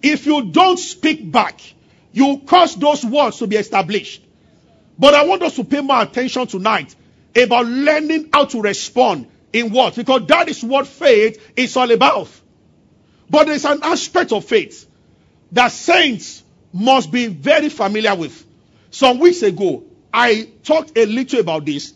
If 0.00 0.26
you 0.26 0.50
don't 0.52 0.78
speak 0.78 1.30
back, 1.30 1.60
you 2.12 2.42
cause 2.46 2.76
those 2.76 3.04
words 3.04 3.38
to 3.38 3.48
be 3.48 3.56
established. 3.56 4.22
But 4.98 5.14
I 5.14 5.24
want 5.24 5.42
us 5.42 5.56
to 5.56 5.64
pay 5.64 5.80
more 5.80 6.02
attention 6.02 6.46
tonight 6.46 6.94
about 7.36 7.66
learning 7.66 8.30
how 8.32 8.44
to 8.46 8.62
respond 8.62 9.28
in 9.52 9.72
what? 9.72 9.96
Because 9.96 10.26
that 10.26 10.48
is 10.48 10.62
what 10.62 10.86
faith 10.86 11.52
is 11.56 11.76
all 11.76 11.90
about. 11.90 12.28
But 13.28 13.46
there's 13.48 13.64
an 13.64 13.80
aspect 13.82 14.32
of 14.32 14.44
faith 14.44 14.87
that 15.52 15.72
saints 15.72 16.42
must 16.72 17.10
be 17.10 17.26
very 17.26 17.68
familiar 17.68 18.14
with. 18.14 18.44
Some 18.90 19.18
weeks 19.18 19.42
ago, 19.42 19.84
I 20.12 20.48
talked 20.62 20.96
a 20.96 21.06
little 21.06 21.40
about 21.40 21.64
this. 21.64 21.94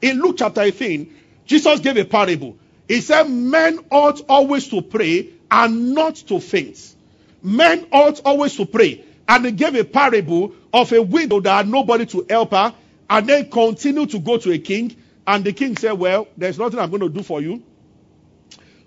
In 0.00 0.20
Luke 0.20 0.36
chapter 0.38 0.62
18, 0.62 1.14
Jesus 1.46 1.80
gave 1.80 1.96
a 1.96 2.04
parable. 2.04 2.56
He 2.88 3.00
said, 3.00 3.24
Men 3.28 3.80
ought 3.90 4.20
always 4.28 4.68
to 4.68 4.82
pray 4.82 5.30
and 5.50 5.94
not 5.94 6.16
to 6.16 6.40
faint. 6.40 6.94
Men 7.42 7.86
ought 7.92 8.20
always 8.24 8.56
to 8.56 8.66
pray. 8.66 9.04
And 9.28 9.44
he 9.46 9.52
gave 9.52 9.74
a 9.74 9.84
parable 9.84 10.54
of 10.72 10.92
a 10.92 11.02
widow 11.02 11.40
that 11.40 11.56
had 11.56 11.68
nobody 11.68 12.06
to 12.06 12.26
help 12.28 12.50
her 12.50 12.74
and 13.08 13.28
then 13.28 13.50
continued 13.50 14.10
to 14.10 14.18
go 14.18 14.38
to 14.38 14.52
a 14.52 14.58
king. 14.58 14.96
And 15.26 15.44
the 15.44 15.52
king 15.52 15.76
said, 15.76 15.92
Well, 15.92 16.26
there's 16.36 16.58
nothing 16.58 16.78
I'm 16.78 16.90
going 16.90 17.02
to 17.02 17.08
do 17.08 17.22
for 17.22 17.40
you. 17.40 17.62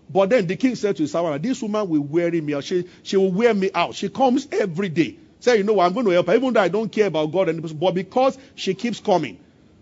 But 0.10 0.30
then 0.30 0.48
the 0.48 0.56
king 0.56 0.76
said 0.76 0.98
to 0.98 1.04
his 1.04 1.12
servant, 1.12 1.44
This 1.44 1.62
woman 1.62 1.90
will 1.90 2.02
weary 2.02 2.42
me 2.42 2.54
out. 2.54 2.64
She, 2.64 2.88
she 3.04 3.18
will 3.18 3.32
wear 3.32 3.54
me 3.54 3.72
out. 3.74 3.96
She 3.96 4.10
comes 4.10 4.48
every 4.52 4.90
day. 4.90 5.18
Say, 5.40 5.58
you 5.58 5.64
know 5.64 5.74
what, 5.74 5.86
I'm 5.86 5.94
going 5.94 6.06
to 6.06 6.12
help 6.12 6.28
her, 6.28 6.36
even 6.36 6.54
though 6.54 6.62
I 6.62 6.70
don't 6.70 6.92
care 6.92 7.08
about 7.08 7.32
God, 7.32 7.50
and 7.50 7.80
but 7.80 7.94
because 7.94 8.38
she 8.56 8.74
keeps 8.74 9.00
coming. 9.00 9.40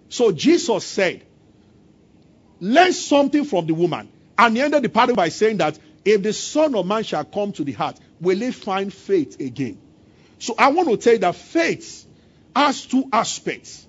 So 0.10 0.32
Jesus 0.32 0.86
said, 0.86 1.24
Learn 2.60 2.94
something 2.94 3.46
from 3.46 3.68
the 3.68 3.74
woman. 3.74 4.10
And 4.38 4.56
he 4.56 4.62
ended 4.64 4.84
the 4.84 4.90
parable 4.90 5.16
by 5.16 5.30
saying 5.30 5.58
that 5.58 5.78
if 6.06 6.22
the 6.24 6.34
Son 6.34 6.76
of 6.76 6.86
Man 6.86 7.04
shall 7.04 7.26
come 7.26 7.52
to 7.54 7.64
the 7.64 7.74
heart, 7.74 8.00
will 8.22 8.38
he 8.40 8.52
find 8.52 8.94
faith 8.94 9.40
again? 9.40 9.80
So 10.40 10.56
I 10.58 10.70
want 10.72 10.90
to 10.90 10.98
tell 10.98 11.14
you 11.14 11.20
that 11.20 11.36
faith 11.36 12.06
has 12.56 12.86
two 12.86 13.10
aspects. 13.12 13.86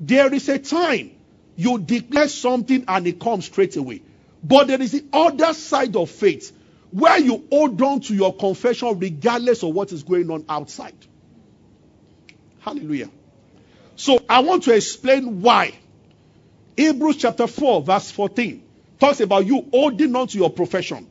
There 0.00 0.32
is 0.32 0.48
a 0.48 0.58
time 0.58 1.12
you 1.56 1.78
declare 1.78 2.28
something 2.28 2.84
and 2.88 3.06
it 3.06 3.20
comes 3.20 3.46
straight 3.46 3.76
away. 3.76 4.02
But 4.44 4.66
there 4.66 4.80
is 4.80 4.92
the 4.92 5.04
other 5.12 5.54
side 5.54 5.96
of 5.96 6.10
faith 6.10 6.52
where 6.90 7.18
you 7.18 7.44
hold 7.50 7.80
on 7.80 8.00
to 8.00 8.14
your 8.14 8.36
confession 8.36 8.98
regardless 8.98 9.62
of 9.62 9.74
what 9.74 9.90
is 9.90 10.02
going 10.02 10.30
on 10.30 10.44
outside. 10.48 10.94
Hallelujah. 12.60 13.10
So 13.96 14.22
I 14.28 14.40
want 14.40 14.64
to 14.64 14.74
explain 14.74 15.40
why. 15.40 15.74
Hebrews 16.76 17.16
chapter 17.16 17.46
4, 17.46 17.82
verse 17.82 18.10
14 18.10 18.62
talks 19.00 19.20
about 19.20 19.46
you 19.46 19.66
holding 19.72 20.14
on 20.14 20.26
to 20.28 20.38
your 20.38 20.50
profession. 20.50 21.06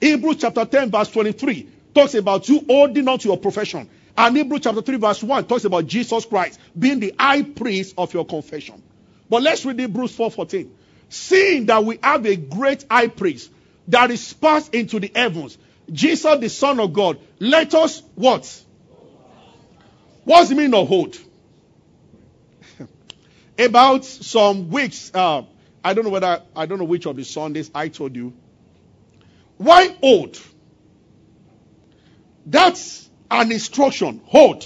Hebrews 0.00 0.36
chapter 0.40 0.64
10, 0.64 0.90
verse 0.90 1.10
23 1.10 1.68
talks 1.94 2.14
about 2.14 2.48
you 2.48 2.64
holding 2.68 3.08
on 3.08 3.18
to 3.18 3.28
your 3.28 3.38
profession. 3.38 3.88
And 4.16 4.36
Hebrews 4.36 4.60
chapter 4.62 4.82
3, 4.82 4.96
verse 4.96 5.22
1 5.22 5.46
talks 5.46 5.64
about 5.64 5.86
Jesus 5.86 6.24
Christ 6.24 6.60
being 6.78 7.00
the 7.00 7.14
high 7.18 7.42
priest 7.42 7.94
of 7.96 8.12
your 8.12 8.26
confession. 8.26 8.82
But 9.28 9.42
let's 9.42 9.64
read 9.64 9.78
Hebrews 9.78 10.14
4 10.14 10.30
14. 10.30 10.74
Seeing 11.08 11.66
that 11.66 11.84
we 11.84 11.98
have 12.02 12.26
a 12.26 12.36
great 12.36 12.84
high 12.90 13.08
priest 13.08 13.50
that 13.88 14.10
is 14.10 14.32
passed 14.32 14.74
into 14.74 15.00
the 15.00 15.10
heavens, 15.14 15.58
Jesus 15.92 16.40
the 16.40 16.48
Son 16.48 16.80
of 16.80 16.92
God, 16.92 17.18
let 17.38 17.74
us 17.74 18.02
what? 18.14 18.62
What's 20.24 20.48
the 20.48 20.54
meaning 20.54 20.74
of 20.74 20.88
hold? 20.88 21.18
About 23.58 24.04
some 24.04 24.70
weeks, 24.70 25.10
uh, 25.14 25.42
I 25.82 25.94
don't 25.94 26.04
know 26.04 26.10
whether, 26.10 26.42
I 26.56 26.66
don't 26.66 26.78
know 26.78 26.84
which 26.84 27.06
of 27.06 27.16
the 27.16 27.24
Sundays 27.24 27.70
I 27.74 27.88
told 27.88 28.16
you. 28.16 28.32
Why 29.58 29.94
hold? 30.00 30.40
That's 32.46 33.08
an 33.30 33.52
instruction. 33.52 34.22
Hold. 34.24 34.64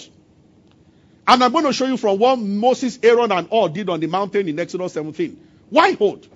And 1.27 1.45
I'm 1.45 1.53
going 1.53 1.65
to 1.65 1.73
show 1.73 1.87
you 1.87 1.97
from 1.97 2.19
what 2.19 2.39
Moses, 2.39 2.99
Aaron, 3.03 3.33
and 3.33 3.49
all 3.51 3.69
did 3.69 3.89
on 3.91 4.01
the 4.01 4.07
mountain 4.07 4.49
in 4.49 4.59
Exodus 4.59 4.95
17. 4.95 5.48
Why 5.71 5.93
hold? 5.93 6.27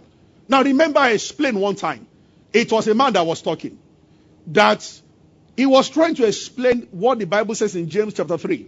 Now 0.49 0.63
remember, 0.63 0.99
I 0.99 1.11
explained 1.11 1.61
one 1.61 1.77
time. 1.77 2.07
It 2.53 2.71
was 2.71 2.87
a 2.89 2.95
man 2.95 3.15
that 3.15 3.25
was 3.25 3.41
talking. 3.43 3.79
That 4.49 5.01
he 5.57 5.67
was 5.67 5.89
trying 5.89 6.15
to 6.17 6.27
explain 6.27 6.89
what 6.91 7.19
the 7.19 7.27
Bible 7.27 7.55
says 7.55 7.77
in 7.77 7.89
James 7.89 8.15
chapter 8.15 8.37
3. 8.37 8.67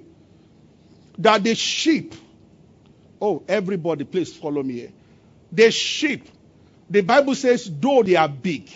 That 1.19 1.45
the 1.45 1.55
sheep, 1.55 2.15
oh, 3.21 3.43
everybody, 3.49 4.05
please 4.05 4.35
follow 4.35 4.63
me 4.63 4.75
here. 4.75 4.93
The 5.53 5.71
sheep, 5.71 6.29
the 6.91 7.03
Bible 7.03 7.35
says, 7.35 7.71
though 7.71 8.03
they 8.03 8.17
are 8.17 8.29
big, 8.29 8.71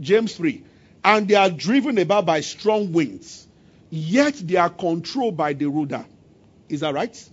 James 0.00 0.36
3, 0.36 0.62
and 1.04 1.28
they 1.28 1.34
are 1.34 1.50
driven 1.50 1.98
about 1.98 2.26
by 2.26 2.40
strong 2.40 2.92
winds, 2.92 3.46
yet 3.90 4.34
they 4.34 4.56
are 4.56 4.70
controlled 4.70 5.36
by 5.36 5.52
the 5.52 5.66
ruler. 5.66 6.04
Is 6.68 6.80
that 6.80 6.94
right? 6.94 7.30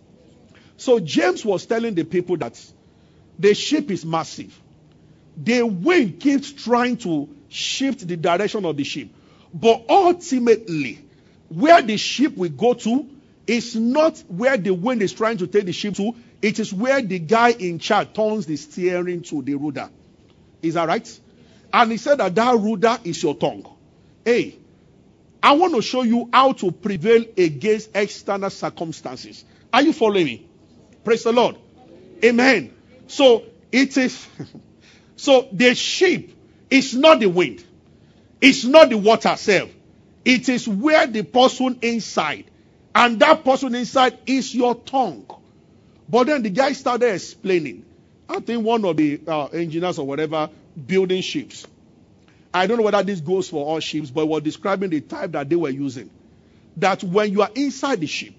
So 0.78 1.00
James 1.00 1.46
was 1.46 1.66
telling 1.66 1.94
the 1.96 2.04
people 2.04 2.38
that 2.38 2.60
the 3.40 3.54
ship 3.54 3.90
is 3.90 4.06
massive. 4.06 4.60
The 5.38 5.64
wind 5.64 6.20
keeps 6.20 6.52
trying 6.52 6.98
to 6.98 7.30
shift 7.48 8.06
the 8.06 8.18
direction 8.18 8.66
of 8.66 8.76
the 8.76 8.84
ship. 8.84 9.10
But 9.54 9.86
ultimately, 9.90 11.00
where 11.48 11.82
the 11.82 11.98
ship 11.98 12.36
will 12.38 12.50
go 12.50 12.74
to 12.74 13.10
is 13.48 13.76
not 13.76 14.22
where 14.28 14.58
the 14.58 14.72
wind 14.72 15.02
is 15.02 15.14
trying 15.14 15.38
to 15.38 15.48
take 15.48 15.66
the 15.66 15.72
ship 15.72 15.96
to. 15.96 16.14
It 16.42 16.60
is 16.60 16.72
where 16.74 17.02
the 17.02 17.20
guy 17.20 17.52
in 17.52 17.80
charge 17.80 18.14
turns 18.14 18.46
the 18.46 18.58
steering 18.58 19.24
to 19.24 19.42
the 19.42 19.56
rudder. 19.56 19.90
Is 20.62 20.76
that 20.76 20.88
right? 20.88 21.20
And 21.74 21.92
he 21.92 21.98
said 21.98 22.20
that 22.20 22.36
that 22.36 22.56
rudder 22.58 23.00
is 23.04 23.24
your 23.24 23.36
tongue. 23.36 23.66
Hey, 24.24 24.58
I 25.42 25.54
want 25.54 25.74
to 25.76 25.82
show 25.82 26.04
you 26.04 26.30
how 26.32 26.52
to 26.54 26.72
prevail 26.72 27.24
against 27.38 27.92
external 27.96 28.50
circumstances. 28.50 29.46
Are 29.72 29.82
you 29.82 29.94
following 29.94 30.26
me? 30.26 30.48
Praise 31.04 31.24
the 31.24 31.32
Lord. 31.32 31.56
Amen. 32.24 32.74
So 33.10 33.44
it 33.72 33.98
is, 33.98 34.28
so 35.16 35.48
the 35.52 35.76
sheep 35.76 36.38
is 36.70 36.96
not 36.96 37.20
the 37.20 37.28
wind. 37.28 37.66
It's 38.40 38.64
not 38.64 38.90
the 38.90 38.98
water 38.98 39.34
itself. 39.34 39.70
It 40.24 40.48
is 40.48 40.68
where 40.68 41.08
the 41.08 41.24
person 41.24 41.80
inside. 41.82 42.46
And 42.94 43.20
that 43.20 43.44
person 43.44 43.74
inside 43.76 44.20
is 44.28 44.54
your 44.54 44.76
tongue. 44.76 45.26
But 46.08 46.28
then 46.28 46.44
the 46.44 46.52
guy 46.52 46.74
started 46.74 47.14
explaining. 47.14 47.84
I 48.28 48.40
think 48.42 48.64
one 48.64 48.86
of 48.86 48.96
the 48.96 49.20
uh, 49.28 49.46
engineers 49.48 49.98
or 49.98 50.06
whatever 50.06 50.50
building 50.88 51.22
ships. 51.22 51.66
I 52.54 52.68
don't 52.68 52.78
know 52.78 52.84
whether 52.84 53.02
this 53.02 53.22
goes 53.22 53.50
for 53.50 53.66
all 53.66 53.80
ships, 53.80 54.12
but 54.12 54.28
we're 54.28 54.40
describing 54.40 54.92
the 54.92 55.02
type 55.02 55.32
that 55.32 55.50
they 55.50 55.56
were 55.56 55.70
using. 55.70 56.12
That 56.78 57.04
when 57.04 57.32
you 57.32 57.42
are 57.42 57.50
inside 57.56 58.02
the 58.02 58.08
ship 58.08 58.34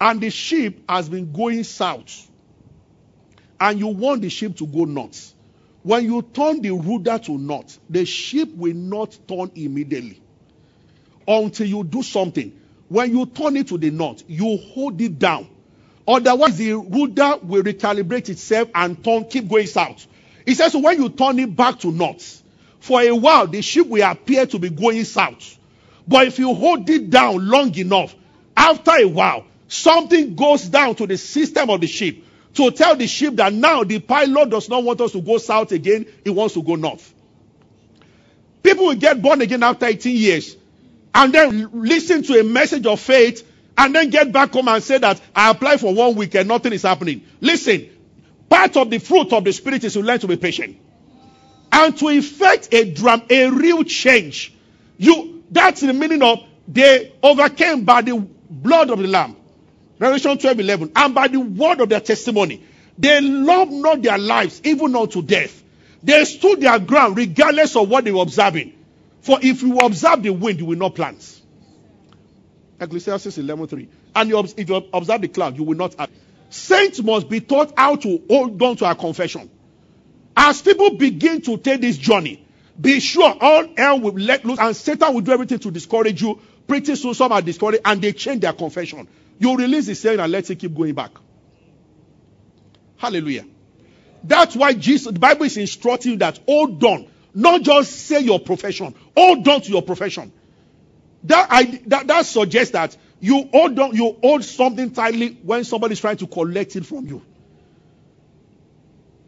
and 0.00 0.20
the 0.20 0.30
ship 0.30 0.80
has 0.88 1.08
been 1.08 1.32
going 1.32 1.64
south 1.64 2.28
and 3.60 3.78
you 3.78 3.88
want 3.88 4.22
the 4.22 4.28
ship 4.28 4.56
to 4.56 4.66
go 4.66 4.84
north, 4.84 5.34
when 5.82 6.04
you 6.04 6.22
turn 6.22 6.60
the 6.62 6.70
rudder 6.70 7.18
to 7.26 7.38
north, 7.38 7.78
the 7.88 8.04
ship 8.04 8.52
will 8.54 8.74
not 8.74 9.16
turn 9.28 9.52
immediately 9.54 10.20
until 11.28 11.66
you 11.66 11.84
do 11.84 12.02
something. 12.02 12.60
When 12.88 13.16
you 13.16 13.26
turn 13.26 13.56
it 13.56 13.68
to 13.68 13.78
the 13.78 13.90
north, 13.90 14.24
you 14.26 14.56
hold 14.56 15.00
it 15.00 15.18
down. 15.18 15.48
Otherwise, 16.06 16.58
the 16.58 16.72
rudder 16.74 17.38
will 17.42 17.62
recalibrate 17.62 18.28
itself 18.28 18.68
and 18.74 19.02
turn, 19.02 19.24
keep 19.24 19.48
going 19.48 19.66
south. 19.66 20.06
He 20.44 20.54
says, 20.54 20.72
so 20.72 20.78
when 20.78 21.00
you 21.00 21.08
turn 21.08 21.38
it 21.38 21.54
back 21.54 21.80
to 21.80 21.90
north, 21.90 22.42
for 22.78 23.00
a 23.00 23.10
while 23.10 23.46
the 23.46 23.62
ship 23.62 23.86
will 23.88 24.08
appear 24.08 24.46
to 24.46 24.58
be 24.58 24.70
going 24.70 25.04
south. 25.04 25.58
But 26.06 26.28
if 26.28 26.38
you 26.38 26.54
hold 26.54 26.88
it 26.88 27.10
down 27.10 27.48
long 27.48 27.76
enough, 27.76 28.14
after 28.56 28.92
a 28.92 29.04
while, 29.04 29.44
something 29.66 30.36
goes 30.36 30.64
down 30.64 30.94
to 30.96 31.06
the 31.06 31.16
system 31.16 31.70
of 31.70 31.80
the 31.80 31.88
ship 31.88 32.24
to 32.56 32.70
tell 32.70 32.96
the 32.96 33.06
ship 33.06 33.36
that 33.36 33.52
now 33.52 33.84
the 33.84 33.98
pilot 33.98 34.50
does 34.50 34.68
not 34.68 34.82
want 34.82 35.00
us 35.00 35.12
to 35.12 35.20
go 35.20 35.38
south 35.38 35.72
again, 35.72 36.06
he 36.24 36.30
wants 36.30 36.54
to 36.54 36.62
go 36.62 36.74
north. 36.74 37.12
People 38.62 38.86
will 38.86 38.94
get 38.94 39.20
born 39.22 39.40
again 39.42 39.62
after 39.62 39.86
18 39.86 40.16
years 40.16 40.56
and 41.14 41.32
then 41.32 41.70
listen 41.72 42.22
to 42.24 42.40
a 42.40 42.44
message 42.44 42.86
of 42.86 43.00
faith 43.00 43.46
and 43.78 43.94
then 43.94 44.10
get 44.10 44.32
back 44.32 44.52
home 44.52 44.68
and 44.68 44.82
say 44.82 44.98
that 44.98 45.20
I 45.34 45.50
applied 45.50 45.80
for 45.80 45.94
one 45.94 46.14
week 46.14 46.34
and 46.34 46.48
nothing 46.48 46.72
is 46.72 46.82
happening. 46.82 47.22
Listen, 47.40 47.88
part 48.48 48.76
of 48.76 48.90
the 48.90 48.98
fruit 48.98 49.32
of 49.32 49.44
the 49.44 49.52
spirit 49.52 49.84
is 49.84 49.92
to 49.92 50.00
learn 50.00 50.18
to 50.20 50.26
be 50.26 50.36
patient. 50.36 50.76
And 51.70 51.96
to 51.98 52.08
effect 52.08 52.72
a 52.72 52.90
dram, 52.90 53.22
a 53.28 53.50
real 53.50 53.84
change. 53.84 54.54
You 54.98 55.44
that's 55.50 55.80
the 55.82 55.92
meaning 55.92 56.22
of 56.22 56.40
they 56.66 57.12
overcame 57.22 57.84
by 57.84 58.02
the 58.02 58.18
blood 58.50 58.90
of 58.90 58.98
the 58.98 59.06
Lamb. 59.06 59.36
Revelation 59.98 60.38
12 60.38 60.60
11. 60.60 60.92
And 60.94 61.14
by 61.14 61.28
the 61.28 61.40
word 61.40 61.80
of 61.80 61.88
their 61.88 62.00
testimony. 62.00 62.62
They 62.98 63.20
loved 63.20 63.72
not 63.72 64.02
their 64.02 64.18
lives, 64.18 64.60
even 64.64 64.94
unto 64.96 65.22
death. 65.22 65.62
They 66.02 66.24
stood 66.24 66.60
their 66.60 66.78
ground 66.78 67.16
regardless 67.16 67.76
of 67.76 67.88
what 67.88 68.04
they 68.04 68.12
were 68.12 68.22
observing. 68.22 68.72
For 69.20 69.38
if 69.42 69.62
you 69.62 69.78
observe 69.78 70.22
the 70.22 70.30
wind, 70.30 70.60
you 70.60 70.66
will 70.66 70.78
not 70.78 70.94
plant. 70.94 71.40
Ecclesiastes 72.80 73.38
11:3. 73.38 73.88
And 74.14 74.28
you, 74.28 74.38
if 74.56 74.68
you 74.68 74.76
observe 74.92 75.20
the 75.20 75.28
cloud, 75.28 75.56
you 75.56 75.64
will 75.64 75.76
not 75.76 75.94
have. 75.94 76.10
Saints 76.48 77.02
must 77.02 77.28
be 77.28 77.40
taught 77.40 77.72
how 77.76 77.96
to 77.96 78.22
hold 78.30 78.62
on 78.62 78.76
to 78.76 78.84
our 78.84 78.94
confession. 78.94 79.50
As 80.36 80.62
people 80.62 80.96
begin 80.96 81.40
to 81.42 81.56
take 81.56 81.80
this 81.80 81.96
journey, 81.96 82.46
be 82.80 83.00
sure 83.00 83.34
all 83.40 83.66
hell 83.76 83.98
will 83.98 84.12
let 84.12 84.44
loose 84.44 84.58
and 84.58 84.76
Satan 84.76 85.14
will 85.14 85.22
do 85.22 85.32
everything 85.32 85.58
to 85.60 85.70
discourage 85.70 86.20
you. 86.22 86.38
Pretty 86.68 86.94
soon 86.94 87.14
some 87.14 87.32
are 87.32 87.42
discouraged 87.42 87.82
and 87.84 88.00
they 88.02 88.12
change 88.12 88.42
their 88.42 88.52
confession. 88.52 89.08
You 89.38 89.56
release 89.56 89.86
the 89.86 89.94
saying 89.94 90.20
and 90.20 90.30
let 90.32 90.50
it 90.50 90.56
keep 90.56 90.74
going 90.74 90.94
back. 90.94 91.12
Hallelujah. 92.96 93.44
That's 94.24 94.56
why 94.56 94.72
Jesus, 94.72 95.12
the 95.12 95.18
Bible 95.18 95.44
is 95.44 95.56
instructing 95.56 96.12
you 96.12 96.18
that 96.18 96.40
hold 96.46 96.82
on. 96.82 97.08
Not 97.34 97.62
just 97.62 97.92
say 97.92 98.20
your 98.20 98.40
profession. 98.40 98.94
Hold 99.16 99.46
on 99.46 99.60
to 99.60 99.70
your 99.70 99.82
profession. 99.82 100.32
That, 101.24 101.48
I, 101.50 101.82
that, 101.86 102.06
that 102.06 102.26
suggests 102.26 102.72
that 102.72 102.96
you 103.20 103.48
hold 103.52 103.78
on, 103.78 103.94
you 103.94 104.16
hold 104.22 104.44
something 104.44 104.90
tightly 104.90 105.38
when 105.42 105.64
somebody 105.64 105.92
is 105.92 106.00
trying 106.00 106.16
to 106.18 106.26
collect 106.26 106.76
it 106.76 106.86
from 106.86 107.06
you. 107.06 107.22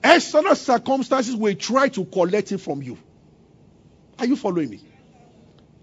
External 0.03 0.55
circumstances 0.55 1.35
will 1.35 1.55
try 1.55 1.89
to 1.89 2.05
collect 2.05 2.53
it 2.53 2.59
from 2.59 2.83
you. 2.83 2.99
Are 4.19 4.27
you 4.27 4.37
following 4.37 4.71
me? 4.71 4.81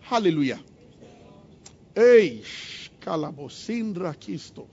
Hallelujah. 0.02 0.60
Hey, 1.94 2.42
Kalabosindra 3.06 4.16
Kisto. 4.18 4.68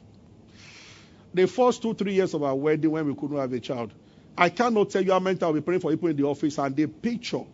The 1.35 1.47
first 1.47 1.83
two, 1.83 1.95
three 1.95 2.15
years 2.15 2.35
of 2.35 2.43
our 2.43 2.55
wedding 2.55 2.91
when 2.91 3.07
we 3.07 3.15
couldn't 3.15 3.37
have 3.39 3.53
a 3.53 3.61
child, 3.61 3.93
I 4.37 4.49
cannot 4.49 4.91
tell 4.91 5.03
you 5.03 5.13
how 5.13 5.19
many 5.21 5.39
times 5.39 5.55
we 5.55 5.61
praying 5.61 5.81
for 5.81 5.91
people 5.91 6.09
in 6.09 6.17
the 6.17 6.25
office 6.25 6.59
and 6.59 6.75
the 6.75 6.87
picture 6.87 7.45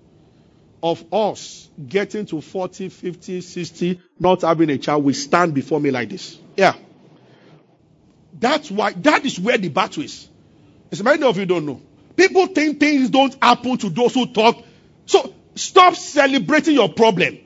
of 0.83 1.05
us 1.13 1.69
getting 1.89 2.27
to 2.27 2.41
40, 2.41 2.89
50, 2.89 3.41
60, 3.41 4.01
not 4.21 4.43
having 4.43 4.71
a 4.71 4.79
child 4.79 5.05
will 5.05 5.15
stand 5.15 5.55
before 5.55 5.81
me 5.81 5.91
like 5.91 6.09
this. 6.09 6.39
Yeah. 6.57 6.75
That's 8.39 8.71
why, 8.71 8.93
that 8.93 9.25
is 9.25 9.39
where 9.41 9.59
the 9.59 9.69
battle 9.69 10.05
is. 10.05 10.29
As 10.93 11.03
many 11.03 11.23
of 11.25 11.37
you 11.37 11.47
don't 11.47 11.67
know. 11.67 11.81
People 12.17 12.47
think 12.49 12.81
things 12.81 13.11
don't 13.11 13.37
happen 13.43 13.77
to 13.79 13.91
those 13.91 14.15
who 14.15 14.27
talk. 14.27 14.65
So 15.07 15.35
stop 15.55 15.95
celebrating 15.95 16.75
your 16.75 16.89
problem. 16.89 17.39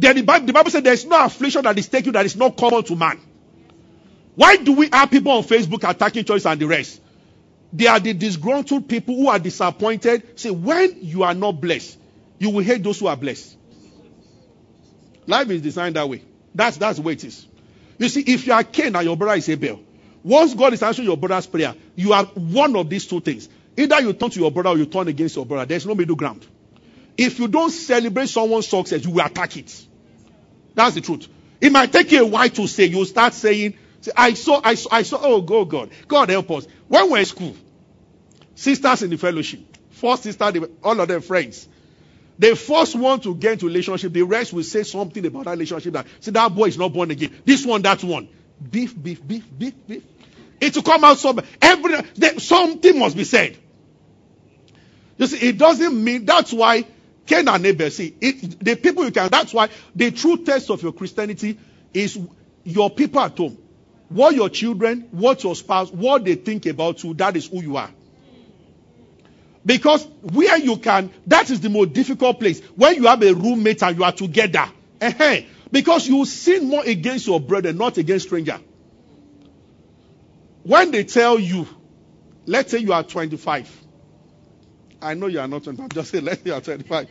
Then 0.00 0.16
the 0.16 0.22
Bible, 0.22 0.46
the 0.46 0.52
Bible 0.54 0.70
said 0.70 0.82
there 0.82 0.94
is 0.94 1.04
no 1.04 1.22
affliction 1.22 1.62
that 1.62 1.78
is 1.78 1.86
taken 1.86 2.12
that 2.12 2.24
is 2.24 2.34
not 2.34 2.56
common 2.56 2.82
to 2.84 2.96
man. 2.96 3.20
Why 4.34 4.56
do 4.56 4.72
we 4.72 4.88
have 4.90 5.10
people 5.10 5.32
on 5.32 5.42
Facebook 5.42 5.88
attacking 5.88 6.24
choice 6.24 6.46
and 6.46 6.58
the 6.58 6.66
rest? 6.66 7.02
They 7.70 7.86
are 7.86 8.00
the 8.00 8.14
disgruntled 8.14 8.88
people 8.88 9.14
who 9.14 9.28
are 9.28 9.38
disappointed. 9.38 10.40
Say, 10.40 10.50
when 10.50 10.96
you 11.02 11.22
are 11.22 11.34
not 11.34 11.60
blessed, 11.60 11.98
you 12.38 12.48
will 12.48 12.64
hate 12.64 12.82
those 12.82 12.98
who 12.98 13.08
are 13.08 13.16
blessed. 13.16 13.54
Life 15.26 15.50
is 15.50 15.60
designed 15.60 15.96
that 15.96 16.08
way. 16.08 16.24
That's 16.54 16.78
that's 16.78 16.96
the 16.96 17.02
way 17.02 17.12
it 17.12 17.24
is. 17.24 17.46
You 17.98 18.08
see, 18.08 18.22
if 18.26 18.46
you 18.46 18.54
are 18.54 18.64
Cain 18.64 18.96
and 18.96 19.04
your 19.04 19.18
brother 19.18 19.36
is 19.36 19.50
Abel, 19.50 19.80
once 20.24 20.54
God 20.54 20.72
is 20.72 20.82
answering 20.82 21.08
your 21.08 21.18
brother's 21.18 21.46
prayer, 21.46 21.74
you 21.94 22.14
are 22.14 22.24
one 22.24 22.74
of 22.74 22.88
these 22.88 23.06
two 23.06 23.20
things. 23.20 23.50
Either 23.76 24.00
you 24.00 24.14
turn 24.14 24.30
to 24.30 24.40
your 24.40 24.50
brother 24.50 24.70
or 24.70 24.78
you 24.78 24.86
turn 24.86 25.08
against 25.08 25.36
your 25.36 25.44
brother. 25.44 25.66
There's 25.66 25.84
no 25.84 25.94
middle 25.94 26.16
ground. 26.16 26.46
If 27.18 27.38
you 27.38 27.48
don't 27.48 27.70
celebrate 27.70 28.30
someone's 28.30 28.66
success, 28.66 29.04
you 29.04 29.10
will 29.10 29.26
attack 29.26 29.58
it. 29.58 29.86
That's 30.74 30.94
the 30.94 31.00
truth. 31.00 31.28
It 31.60 31.72
might 31.72 31.92
take 31.92 32.12
you 32.12 32.22
a 32.22 32.26
while 32.26 32.48
to 32.48 32.66
say. 32.66 32.86
You 32.86 33.04
start 33.04 33.34
saying, 33.34 33.74
I 34.16 34.34
saw, 34.34 34.60
I 34.64 34.74
saw, 34.74 34.88
I 34.92 35.02
saw, 35.02 35.18
oh, 35.22 35.42
go, 35.42 35.64
God. 35.64 35.90
God 36.08 36.30
help 36.30 36.50
us. 36.50 36.66
When 36.88 37.10
we're 37.10 37.18
in 37.18 37.24
school, 37.26 37.54
sisters 38.54 39.02
in 39.02 39.10
the 39.10 39.18
fellowship, 39.18 39.60
four 39.90 40.16
sisters, 40.16 40.64
all 40.82 41.00
of 41.00 41.08
them 41.08 41.20
friends. 41.20 41.68
The 42.38 42.56
first 42.56 42.96
one 42.96 43.20
to 43.20 43.34
get 43.34 43.52
into 43.52 43.66
relationship, 43.66 44.14
the 44.14 44.22
rest 44.22 44.54
will 44.54 44.62
say 44.62 44.82
something 44.82 45.26
about 45.26 45.44
that 45.44 45.50
relationship 45.50 45.92
that, 45.92 46.06
see, 46.20 46.30
that 46.30 46.54
boy 46.54 46.66
is 46.66 46.78
not 46.78 46.90
born 46.90 47.10
again. 47.10 47.34
This 47.44 47.66
one, 47.66 47.82
that 47.82 48.02
one. 48.02 48.28
Beef, 48.70 48.94
beef, 49.00 49.26
beef, 49.26 49.44
beef, 49.58 49.74
beef. 49.86 50.02
It 50.58 50.74
will 50.74 50.82
come 50.82 51.04
out 51.04 51.18
somewhere. 51.18 51.44
Every, 51.60 51.94
something 52.38 52.98
must 52.98 53.16
be 53.16 53.24
said. 53.24 53.58
You 55.18 55.26
see, 55.26 55.48
it 55.48 55.58
doesn't 55.58 56.02
mean, 56.02 56.24
that's 56.24 56.50
why 56.50 56.86
Cain 57.30 57.46
and 57.46 57.92
see, 57.92 58.12
it, 58.20 58.58
the 58.58 58.74
people 58.74 59.04
you 59.04 59.12
can, 59.12 59.28
that's 59.30 59.54
why 59.54 59.68
the 59.94 60.10
true 60.10 60.38
test 60.38 60.68
of 60.68 60.82
your 60.82 60.92
Christianity 60.92 61.56
is 61.94 62.18
your 62.64 62.90
people 62.90 63.20
at 63.20 63.38
home. 63.38 63.56
What 64.08 64.34
your 64.34 64.48
children, 64.48 65.06
what 65.12 65.44
your 65.44 65.54
spouse, 65.54 65.92
what 65.92 66.24
they 66.24 66.34
think 66.34 66.66
about 66.66 67.04
you, 67.04 67.14
that 67.14 67.36
is 67.36 67.46
who 67.46 67.62
you 67.62 67.76
are. 67.76 67.88
Because 69.64 70.04
where 70.22 70.58
you 70.58 70.78
can, 70.78 71.12
that 71.28 71.50
is 71.50 71.60
the 71.60 71.68
most 71.68 71.92
difficult 71.92 72.40
place. 72.40 72.60
When 72.74 72.96
you 72.96 73.06
have 73.06 73.22
a 73.22 73.32
roommate 73.32 73.84
and 73.84 73.96
you 73.96 74.02
are 74.02 74.10
together. 74.10 74.68
Uh-huh, 75.00 75.36
because 75.70 76.08
you 76.08 76.24
sin 76.24 76.68
more 76.68 76.82
against 76.84 77.28
your 77.28 77.38
brother, 77.40 77.72
not 77.72 77.96
against 77.96 78.26
stranger. 78.26 78.58
When 80.64 80.90
they 80.90 81.04
tell 81.04 81.38
you, 81.38 81.68
let's 82.44 82.72
say 82.72 82.78
you 82.78 82.92
are 82.92 83.04
25. 83.04 83.89
I 85.02 85.14
know 85.14 85.26
you 85.28 85.40
are 85.40 85.48
not 85.48 85.64
25. 85.64 85.90
Just 85.90 86.10
say, 86.12 86.20
say 86.20 86.38
you 86.44 86.54
are 86.54 86.60
25. 86.60 87.08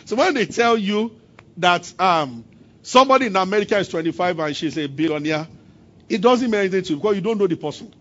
so 0.06 0.16
when 0.16 0.34
they 0.34 0.46
tell 0.46 0.76
you 0.78 1.12
that 1.58 1.92
um, 2.00 2.44
somebody 2.82 3.26
in 3.26 3.36
America 3.36 3.78
is 3.78 3.88
25 3.88 4.38
and 4.40 4.56
she's 4.56 4.78
a 4.78 4.86
billionaire, 4.88 5.48
it 6.08 6.20
doesn't 6.20 6.50
mean 6.50 6.60
anything 6.60 6.82
to 6.84 6.90
you 6.90 6.96
because 6.96 7.16
you 7.16 7.22
don't 7.22 7.38
know 7.38 7.46
the 7.46 7.56
person. 7.56 7.92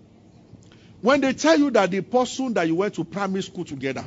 When 1.02 1.22
they 1.22 1.34
tell 1.34 1.58
you 1.60 1.72
that 1.72 1.92
the 1.92 2.02
person 2.02 2.54
that 2.56 2.68
you 2.68 2.76
went 2.76 2.96
to 2.96 3.04
primary 3.06 3.44
school 3.44 3.66
together, 3.66 4.06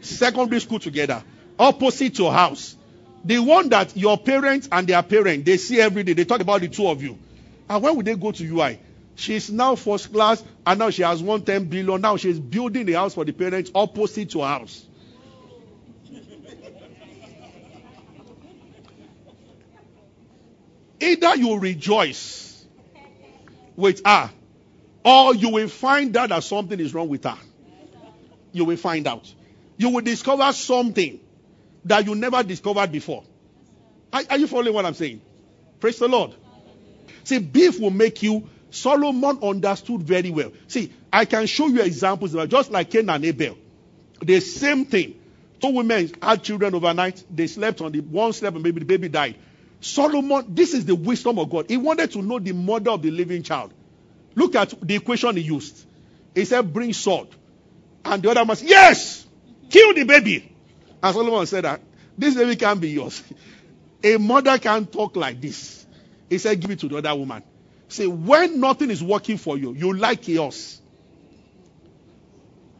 secondary 0.00 0.60
school 0.60 0.78
together, 0.80 1.22
opposite 1.58 2.18
your 2.18 2.32
house, 2.32 2.76
the 3.24 3.38
one 3.40 3.68
that 3.70 3.96
your 3.96 4.18
parents 4.18 4.68
and 4.72 4.86
their 4.88 5.02
parents 5.02 5.44
they 5.46 5.58
see 5.58 5.80
every 5.80 6.04
day, 6.04 6.14
they 6.14 6.24
talk 6.24 6.40
about 6.40 6.60
the 6.62 6.68
two 6.68 6.88
of 6.88 7.02
you. 7.02 7.18
And 7.68 7.82
when 7.82 7.96
would 7.96 8.06
they 8.06 8.16
go 8.16 8.32
to 8.32 8.44
UI? 8.44 8.80
She's 9.18 9.50
now 9.50 9.74
first 9.74 10.12
class 10.12 10.44
and 10.64 10.78
now 10.78 10.90
she 10.90 11.02
has 11.02 11.20
won 11.20 11.42
10 11.42 11.64
billion. 11.64 12.00
Now 12.00 12.16
she's 12.16 12.38
building 12.38 12.88
a 12.94 12.98
house 12.98 13.14
for 13.14 13.24
the 13.24 13.32
parents 13.32 13.68
opposite 13.74 14.30
to 14.30 14.42
her 14.42 14.46
house. 14.46 14.86
Either 21.00 21.36
you 21.36 21.58
rejoice 21.58 22.64
with 23.74 24.02
her 24.06 24.30
or 25.04 25.34
you 25.34 25.48
will 25.48 25.68
find 25.68 26.16
out 26.16 26.28
that 26.28 26.44
something 26.44 26.78
is 26.78 26.94
wrong 26.94 27.08
with 27.08 27.24
her. 27.24 27.38
You 28.52 28.66
will 28.66 28.76
find 28.76 29.04
out. 29.08 29.34
You 29.76 29.88
will 29.90 30.02
discover 30.02 30.52
something 30.52 31.18
that 31.86 32.06
you 32.06 32.14
never 32.14 32.44
discovered 32.44 32.92
before. 32.92 33.24
Are, 34.12 34.22
are 34.30 34.38
you 34.38 34.46
following 34.46 34.74
what 34.74 34.86
I'm 34.86 34.94
saying? 34.94 35.20
Praise 35.80 35.98
the 35.98 36.06
Lord. 36.06 36.36
See, 37.24 37.40
beef 37.40 37.80
will 37.80 37.90
make 37.90 38.22
you. 38.22 38.48
Solomon 38.70 39.38
understood 39.42 40.02
very 40.02 40.30
well. 40.30 40.52
See, 40.66 40.92
I 41.12 41.24
can 41.24 41.46
show 41.46 41.68
you 41.68 41.80
examples 41.82 42.34
just 42.48 42.70
like 42.70 42.90
Cain 42.90 43.08
and 43.08 43.24
Abel. 43.24 43.56
The 44.20 44.40
same 44.40 44.84
thing. 44.84 45.14
Two 45.60 45.70
women 45.70 46.10
had 46.22 46.42
children 46.42 46.74
overnight. 46.74 47.24
They 47.34 47.46
slept 47.46 47.80
on 47.80 47.92
the 47.92 48.00
one 48.00 48.32
slept 48.32 48.54
and 48.54 48.62
maybe 48.62 48.80
the 48.80 48.86
baby 48.86 49.08
died. 49.08 49.36
Solomon, 49.80 50.44
this 50.48 50.74
is 50.74 50.84
the 50.84 50.94
wisdom 50.94 51.38
of 51.38 51.50
God. 51.50 51.66
He 51.68 51.76
wanted 51.76 52.12
to 52.12 52.22
know 52.22 52.38
the 52.38 52.52
mother 52.52 52.90
of 52.90 53.02
the 53.02 53.10
living 53.10 53.42
child. 53.42 53.72
Look 54.34 54.54
at 54.54 54.74
the 54.80 54.96
equation 54.96 55.36
he 55.36 55.42
used. 55.42 55.84
He 56.34 56.44
said, 56.44 56.72
bring 56.72 56.92
sword. 56.92 57.28
And 58.04 58.22
the 58.22 58.30
other 58.30 58.44
man 58.44 58.56
said, 58.56 58.68
yes, 58.68 59.26
kill 59.70 59.94
the 59.94 60.04
baby. 60.04 60.54
And 61.02 61.14
Solomon 61.14 61.46
said 61.46 61.64
that 61.64 61.80
this 62.16 62.34
baby 62.34 62.56
can't 62.56 62.80
be 62.80 62.90
yours. 62.90 63.22
A 64.04 64.16
mother 64.16 64.58
can't 64.58 64.90
talk 64.92 65.16
like 65.16 65.40
this. 65.40 65.86
He 66.28 66.38
said, 66.38 66.60
give 66.60 66.70
it 66.70 66.78
to 66.80 66.88
the 66.88 66.98
other 66.98 67.14
woman. 67.14 67.42
Say, 67.88 68.06
when 68.06 68.60
nothing 68.60 68.90
is 68.90 69.02
working 69.02 69.38
for 69.38 69.56
you, 69.56 69.72
you 69.74 69.94
like 69.94 70.22
chaos. 70.22 70.80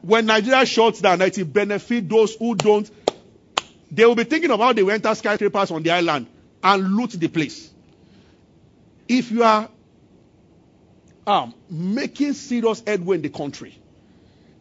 When 0.02 0.26
Nigeria 0.26 0.64
shuts 0.66 1.00
down, 1.00 1.20
it 1.22 1.36
will 1.36 1.44
benefit 1.46 2.08
those 2.08 2.34
who 2.34 2.54
don't. 2.54 2.88
They 3.90 4.04
will 4.04 4.14
be 4.14 4.24
thinking 4.24 4.50
about 4.50 4.76
the 4.76 4.82
winter 4.82 5.14
skyscrapers 5.14 5.70
on 5.70 5.82
the 5.82 5.90
island 5.90 6.26
and 6.62 6.94
loot 6.94 7.12
the 7.12 7.28
place. 7.28 7.70
If 9.08 9.30
you 9.30 9.42
are 9.42 9.68
um, 11.26 11.54
making 11.70 12.34
serious 12.34 12.82
headway 12.86 13.16
in 13.16 13.22
the 13.22 13.30
country, 13.30 13.78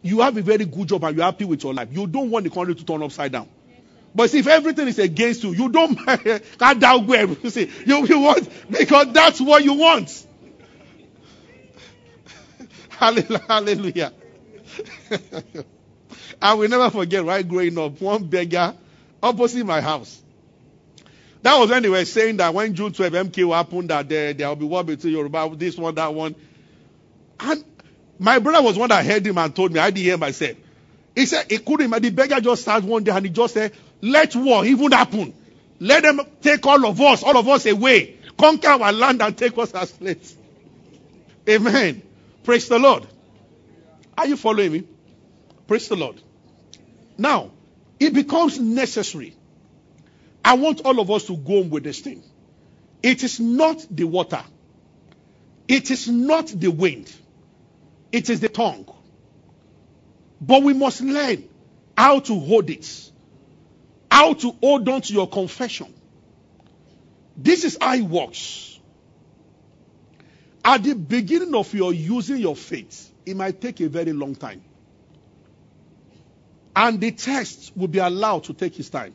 you 0.02 0.22
have 0.22 0.38
a 0.38 0.42
very 0.42 0.64
good 0.66 0.88
job 0.88 1.04
and 1.04 1.16
you're 1.18 1.26
happy 1.26 1.44
with 1.44 1.64
your 1.64 1.74
life. 1.74 1.90
You 1.92 2.08
don't 2.08 2.30
want 2.32 2.46
the 2.46 2.50
country 2.50 2.76
to 2.76 2.86
turn 2.86 3.04
upside 3.04 3.34
down. 3.34 3.50
But 4.16 4.30
see, 4.30 4.40
if 4.40 4.48
everything 4.48 4.88
is 4.88 4.98
against 5.00 5.44
you, 5.44 5.52
you 5.54 5.70
don't 5.70 5.96
can't 6.60 6.80
downgrade. 6.80 7.38
You 7.44 7.50
see, 7.50 7.70
you, 7.86 8.06
you 8.08 8.20
want 8.20 8.50
because 8.72 9.12
that's 9.12 9.42
what 9.42 9.64
you 9.64 9.74
want. 9.74 10.27
Hallelujah. 13.48 14.12
I 16.42 16.54
will 16.56 16.68
never 16.68 16.90
forget, 16.90 17.24
right, 17.24 17.48
growing 17.48 17.78
up, 17.78 18.02
one 18.02 18.24
beggar 18.24 18.74
opposite 19.22 19.66
my 19.66 19.82
house. 19.82 20.22
That 21.44 21.58
was 21.60 21.70
when 21.70 21.84
they 21.84 21.90
were 21.90 22.06
saying 22.06 22.38
that 22.38 22.54
when 22.54 22.74
June 22.74 22.92
12 22.92 23.14
MK 23.14 23.54
happened, 23.56 23.90
that 23.92 24.10
there, 24.10 24.34
there 24.34 24.50
will 24.50 24.56
be 24.56 24.66
war 24.66 24.84
between 24.84 25.14
Yoruba, 25.14 25.56
this 25.56 25.78
one, 25.78 25.94
that 25.96 26.12
one. 26.14 26.36
And 27.40 27.64
my 28.18 28.40
brother 28.40 28.64
was 28.64 28.78
one 28.78 28.90
that 28.90 29.06
heard 29.06 29.26
him 29.26 29.38
and 29.38 29.56
told 29.56 29.72
me. 29.72 29.80
I 29.80 29.92
didn't 29.92 30.06
hear 30.06 30.18
myself. 30.18 30.58
He 31.16 31.26
said 31.28 31.46
he 31.50 31.60
couldn't. 31.60 31.92
The 32.02 32.10
beggar 32.10 32.42
just 32.42 32.64
sat 32.64 32.84
one 32.84 33.04
day 33.04 33.12
and 33.12 33.26
he 33.26 33.32
just 33.32 33.54
said, 33.54 33.74
"Let 34.02 34.36
war 34.36 34.66
even 34.66 34.92
happen. 34.92 35.34
Let 35.80 36.04
them 36.04 36.22
take 36.42 36.66
all 36.66 36.84
of 36.86 37.00
us, 37.00 37.22
all 37.22 37.38
of 37.38 37.48
us 37.48 37.66
away, 37.68 38.16
conquer 38.38 38.70
our 38.70 38.92
land 38.92 39.22
and 39.22 39.38
take 39.38 39.56
us 39.58 39.72
as 39.74 39.92
slaves." 39.92 40.36
Amen. 41.48 42.02
Praise 42.48 42.70
the 42.70 42.80
Lord. 42.80 43.06
Are 44.18 44.26
you 44.26 44.38
following 44.38 44.72
me? 44.72 44.84
Praise 45.68 45.90
the 45.90 45.98
Lord. 45.98 46.22
Now, 47.18 47.52
it 48.00 48.14
becomes 48.14 48.58
necessary. 48.58 49.36
I 50.46 50.54
want 50.54 50.80
all 50.86 50.98
of 51.02 51.12
us 51.12 51.26
to 51.26 51.36
go 51.36 51.60
on 51.60 51.70
with 51.70 51.84
this 51.84 52.00
thing. 52.00 52.24
It 53.04 53.22
is 53.26 53.42
not 53.42 53.86
the 53.92 54.06
water. 54.06 54.42
It 55.68 55.92
is 55.92 56.08
not 56.08 56.48
the 56.48 56.70
wind. 56.70 57.14
It 58.14 58.30
is 58.30 58.40
the 58.40 58.48
tongue. 58.48 58.88
But 60.40 60.64
we 60.64 60.72
must 60.72 61.02
learn 61.02 61.50
how 61.98 62.22
to 62.22 62.40
hold 62.40 62.70
it, 62.70 63.12
how 64.10 64.36
to 64.36 64.52
hold 64.52 64.88
on 64.88 65.02
to 65.02 65.14
your 65.14 65.28
confession. 65.28 65.94
This 67.36 67.66
is 67.66 67.78
how 67.82 67.96
it 67.96 68.04
works. 68.04 68.77
At 70.68 70.84
the 70.84 70.96
beginning 70.96 71.56
of 71.56 71.74
your 71.74 71.94
using 71.94 72.40
your 72.40 72.54
faith, 72.54 73.10
it 73.26 73.38
might 73.38 73.62
take 73.62 73.80
a 73.80 73.88
very 73.88 74.12
long 74.12 74.36
time. 74.36 74.62
And 76.76 77.00
the 77.00 77.12
text 77.12 77.72
will 77.74 77.88
be 77.88 78.00
allowed 78.00 78.44
to 78.44 78.54
take 78.54 78.78
its 78.78 78.90
time. 78.90 79.14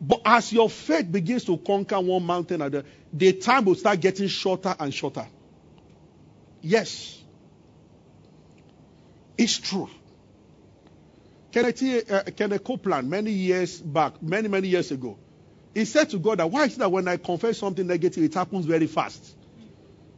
But 0.00 0.20
as 0.24 0.52
your 0.52 0.70
faith 0.70 1.10
begins 1.10 1.46
to 1.46 1.56
conquer 1.58 1.98
one 1.98 2.22
mountain 2.24 2.60
the, 2.60 2.84
the 3.12 3.32
time 3.32 3.64
will 3.64 3.74
start 3.74 3.98
getting 3.98 4.28
shorter 4.28 4.72
and 4.78 4.94
shorter. 4.94 5.26
Yes. 6.60 7.20
It's 9.36 9.58
true. 9.58 9.90
Kenneth, 11.50 12.08
uh, 12.08 12.22
Kenneth 12.36 12.62
Copeland, 12.62 13.10
many 13.10 13.32
years 13.32 13.80
back, 13.80 14.22
many, 14.22 14.46
many 14.46 14.68
years 14.68 14.92
ago, 14.92 15.18
he 15.74 15.84
said 15.84 16.08
to 16.10 16.20
God 16.20 16.38
that 16.38 16.48
why 16.52 16.66
is 16.66 16.74
it 16.74 16.78
that 16.78 16.92
when 16.92 17.08
I 17.08 17.16
confess 17.16 17.58
something 17.58 17.84
negative, 17.84 18.22
it 18.22 18.34
happens 18.34 18.64
very 18.64 18.86
fast? 18.86 19.34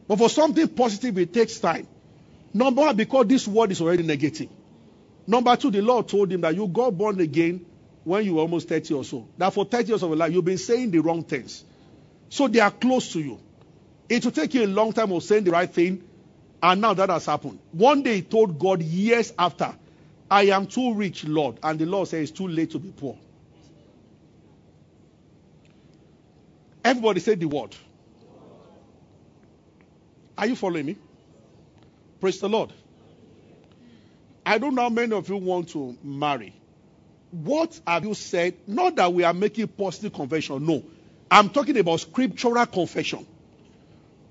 But 0.07 0.17
for 0.17 0.29
something 0.29 0.67
positive, 0.67 1.17
it 1.17 1.33
takes 1.33 1.59
time. 1.59 1.87
Number 2.53 2.81
one, 2.81 2.95
because 2.95 3.27
this 3.27 3.47
word 3.47 3.71
is 3.71 3.81
already 3.81 4.03
negative. 4.03 4.49
Number 5.25 5.55
two, 5.55 5.71
the 5.71 5.81
Lord 5.81 6.07
told 6.07 6.31
him 6.31 6.41
that 6.41 6.55
you 6.55 6.67
got 6.67 6.97
born 6.97 7.19
again 7.19 7.65
when 8.03 8.25
you 8.25 8.35
were 8.35 8.41
almost 8.41 8.67
30 8.67 8.93
or 8.93 9.03
so. 9.03 9.27
That 9.37 9.53
for 9.53 9.65
30 9.65 9.87
years 9.87 10.03
of 10.03 10.09
your 10.09 10.17
life, 10.17 10.33
you've 10.33 10.45
been 10.45 10.57
saying 10.57 10.91
the 10.91 10.99
wrong 10.99 11.23
things. 11.23 11.63
So 12.29 12.47
they 12.47 12.59
are 12.59 12.71
close 12.71 13.13
to 13.13 13.21
you. 13.21 13.39
It 14.09 14.25
will 14.25 14.31
take 14.31 14.53
you 14.53 14.65
a 14.65 14.67
long 14.67 14.91
time 14.91 15.11
of 15.11 15.23
saying 15.23 15.45
the 15.45 15.51
right 15.51 15.71
thing, 15.71 16.03
and 16.61 16.81
now 16.81 16.93
that 16.93 17.09
has 17.09 17.25
happened. 17.25 17.59
One 17.71 18.03
day 18.03 18.15
he 18.15 18.21
told 18.21 18.59
God 18.59 18.81
years 18.81 19.33
after, 19.39 19.73
I 20.29 20.43
am 20.47 20.67
too 20.67 20.93
rich, 20.93 21.25
Lord. 21.25 21.59
And 21.63 21.79
the 21.79 21.85
Lord 21.85 22.07
says 22.07 22.29
it's 22.29 22.37
too 22.37 22.47
late 22.47 22.71
to 22.71 22.79
be 22.79 22.91
poor. 22.91 23.17
Everybody 26.83 27.21
say 27.21 27.35
the 27.35 27.45
word. 27.45 27.75
Are 30.37 30.47
you 30.47 30.55
following 30.55 30.85
me? 30.85 30.97
Praise 32.19 32.39
the 32.39 32.49
Lord. 32.49 32.71
I 34.45 34.57
don't 34.57 34.75
know 34.75 34.83
how 34.83 34.89
many 34.89 35.13
of 35.13 35.29
you 35.29 35.37
want 35.37 35.69
to 35.69 35.97
marry. 36.03 36.53
What 37.31 37.79
have 37.87 38.05
you 38.05 38.13
said? 38.13 38.55
Not 38.67 38.95
that 38.97 39.13
we 39.13 39.23
are 39.23 39.33
making 39.33 39.67
positive 39.69 40.13
confession. 40.13 40.65
No. 40.65 40.83
I'm 41.31 41.49
talking 41.49 41.77
about 41.77 41.99
scriptural 41.99 42.65
confession. 42.65 43.25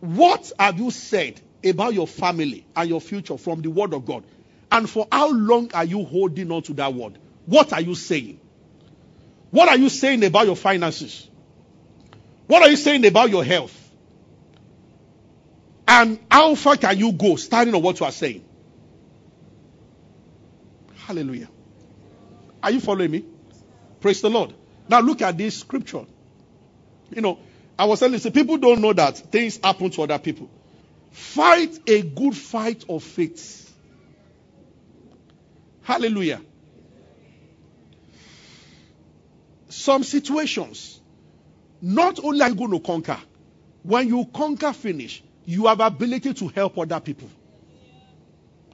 What 0.01 0.53
have 0.59 0.79
you 0.79 0.91
said 0.91 1.41
about 1.65 1.95
your 1.95 2.07
family 2.07 2.67
and 2.77 2.89
your 2.89 3.01
future 3.01 3.39
from 3.39 3.63
the 3.63 3.71
word 3.71 3.95
of 3.95 4.05
God? 4.07 4.25
And 4.71 4.89
for 4.89 5.07
how 5.11 5.31
long 5.31 5.71
are 5.75 5.85
you 5.85 6.05
holding 6.05 6.51
on 6.51 6.63
to 6.63 6.75
that 6.75 6.95
word? 6.95 7.19
What 7.47 7.73
are 7.73 7.81
you 7.81 7.95
saying? 7.95 8.41
What 9.51 9.69
are 9.69 9.77
you 9.77 9.89
saying 9.89 10.25
about 10.25 10.47
your 10.47 10.57
finances? 10.57 11.29
What 12.47 12.63
are 12.63 12.71
you 12.71 12.77
saying 12.77 13.05
about 13.05 13.31
your 13.31 13.45
health? 13.45 13.82
And 15.95 16.19
how 16.31 16.55
far 16.55 16.79
can 16.79 16.97
you 16.99 17.13
go 17.13 17.37
starting 17.37 17.75
on 17.75 17.83
what 17.83 18.01
you 18.01 18.07
are 18.07 18.13
saying? 18.13 18.43
Hallelujah. 20.97 21.51
Are 22.63 22.71
you 22.71 22.81
following 22.81 23.11
me? 23.11 23.27
Praise 24.01 24.23
the 24.23 24.31
Lord. 24.31 24.55
Now 24.89 25.01
look 25.01 25.21
at 25.21 25.37
this 25.37 25.61
scripture. 25.61 26.07
You 27.11 27.21
know, 27.21 27.39
I 27.79 27.85
was 27.85 28.01
telling 28.01 28.15
you, 28.15 28.21
see, 28.21 28.31
people 28.31 28.57
don't 28.57 28.81
know 28.81 28.95
that 28.95 29.19
things 29.19 29.61
happen 29.63 29.91
to 29.91 30.03
other 30.05 30.19
people. 30.19 30.49
Fight 31.11 31.79
a 31.87 32.01
good 32.01 32.35
fight 32.35 32.87
of 32.89 33.03
faith. 33.03 33.71
Hallelujah. 35.83 36.41
Some 39.69 40.05
situations, 40.05 41.03
not 41.83 42.19
only 42.25 42.41
are 42.41 42.49
you 42.49 42.55
going 42.55 42.71
to 42.71 42.81
conquer, 42.81 43.19
when 43.83 44.09
you 44.09 44.25
conquer 44.33 44.73
finish, 44.73 45.23
you 45.45 45.67
have 45.67 45.81
ability 45.81 46.35
to 46.35 46.49
help 46.49 46.79
other 46.79 47.01
people. 47.01 47.29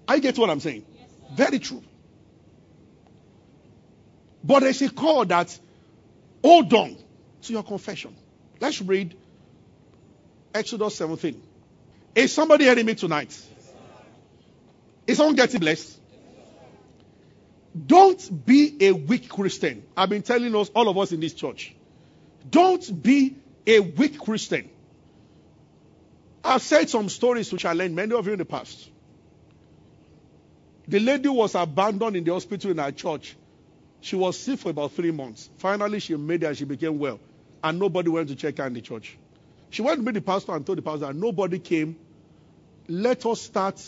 I 0.07 0.19
get 0.19 0.39
what 0.39 0.51
I'm 0.51 0.61
saying. 0.61 0.85
Very 1.35 1.59
true. 1.59 1.83
But 4.43 4.61
there's 4.61 4.81
a 4.83 4.91
call 4.91 5.25
that 5.27 5.59
hold 6.43 6.73
on 6.73 6.97
to 7.43 7.53
your 7.53 7.63
confession. 7.63 8.17
Let's 8.61 8.81
read 8.81 9.17
Exodus 10.55 10.95
17. 10.97 11.41
Is 12.15 12.33
somebody 12.33 12.65
hearing 12.65 12.87
me 12.87 12.95
tonight? 12.95 13.39
Is 15.07 15.17
someone 15.17 15.37
getting 15.37 15.61
blessed? 15.61 15.99
Don't 17.87 18.47
be 18.47 18.77
a 18.81 18.93
weak 18.93 19.29
Christian. 19.29 19.85
I've 19.97 20.09
been 20.09 20.23
telling 20.23 20.55
us, 20.57 20.71
all 20.75 20.89
of 20.89 20.99
us 20.99 21.13
in 21.13 21.21
this 21.21 21.35
church. 21.35 21.75
Don't 22.49 23.03
be 23.03 23.37
a 23.67 23.81
weak 23.81 24.19
Christian. 24.19 24.71
I've 26.49 26.63
said 26.63 26.89
some 26.89 27.11
stories 27.11 27.53
which 27.53 27.67
I 27.67 27.75
learned 27.75 27.95
many 27.95 28.15
of 28.15 28.27
you 28.27 28.33
in 28.33 28.39
the 28.39 28.45
past. 28.47 28.89
The 30.89 30.99
lady 30.99 31.29
was 31.29 31.55
abandoned 31.55 32.17
in 32.17 32.25
the 32.25 32.33
hospital 32.33 32.71
in 32.71 32.79
our 32.79 32.91
church. 32.91 33.37
She 34.01 34.17
was 34.17 34.39
sick 34.39 34.59
for 34.59 34.71
about 34.71 34.93
three 34.93 35.11
months. 35.11 35.51
Finally, 35.59 36.01
she 36.01 36.17
made 36.17 36.43
it 36.43 36.47
and 36.47 36.57
she 36.57 36.65
became 36.65 36.99
well. 36.99 37.21
And 37.63 37.79
nobody 37.79 38.09
went 38.09 38.31
to 38.31 38.35
check 38.35 38.57
her 38.57 38.67
in 38.67 38.73
the 38.73 38.81
church. 38.81 39.19
She 39.69 39.83
went 39.83 39.99
to 39.99 40.03
meet 40.03 40.15
the 40.15 40.23
pastor 40.23 40.55
and 40.55 40.65
told 40.65 40.79
the 40.79 40.83
pastor, 40.83 41.05
and 41.07 41.21
nobody 41.21 41.59
came. 41.59 41.97
Let 42.89 43.27
us 43.27 43.43
start 43.43 43.83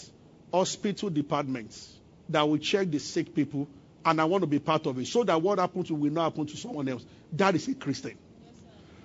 hospital 0.52 1.08
departments 1.08 1.94
that 2.28 2.46
will 2.46 2.58
check 2.58 2.90
the 2.90 2.98
sick 2.98 3.34
people, 3.34 3.68
and 4.04 4.20
I 4.20 4.24
want 4.26 4.42
to 4.42 4.46
be 4.46 4.58
part 4.58 4.86
of 4.86 4.98
it 4.98 5.06
so 5.06 5.24
that 5.24 5.40
what 5.40 5.58
happened 5.58 5.86
to 5.86 5.94
will 5.94 6.12
not 6.12 6.24
happen 6.32 6.44
to 6.44 6.56
someone 6.58 6.88
else. 6.88 7.06
That 7.32 7.54
is 7.54 7.66
a 7.68 7.74
Christian. 7.74 8.18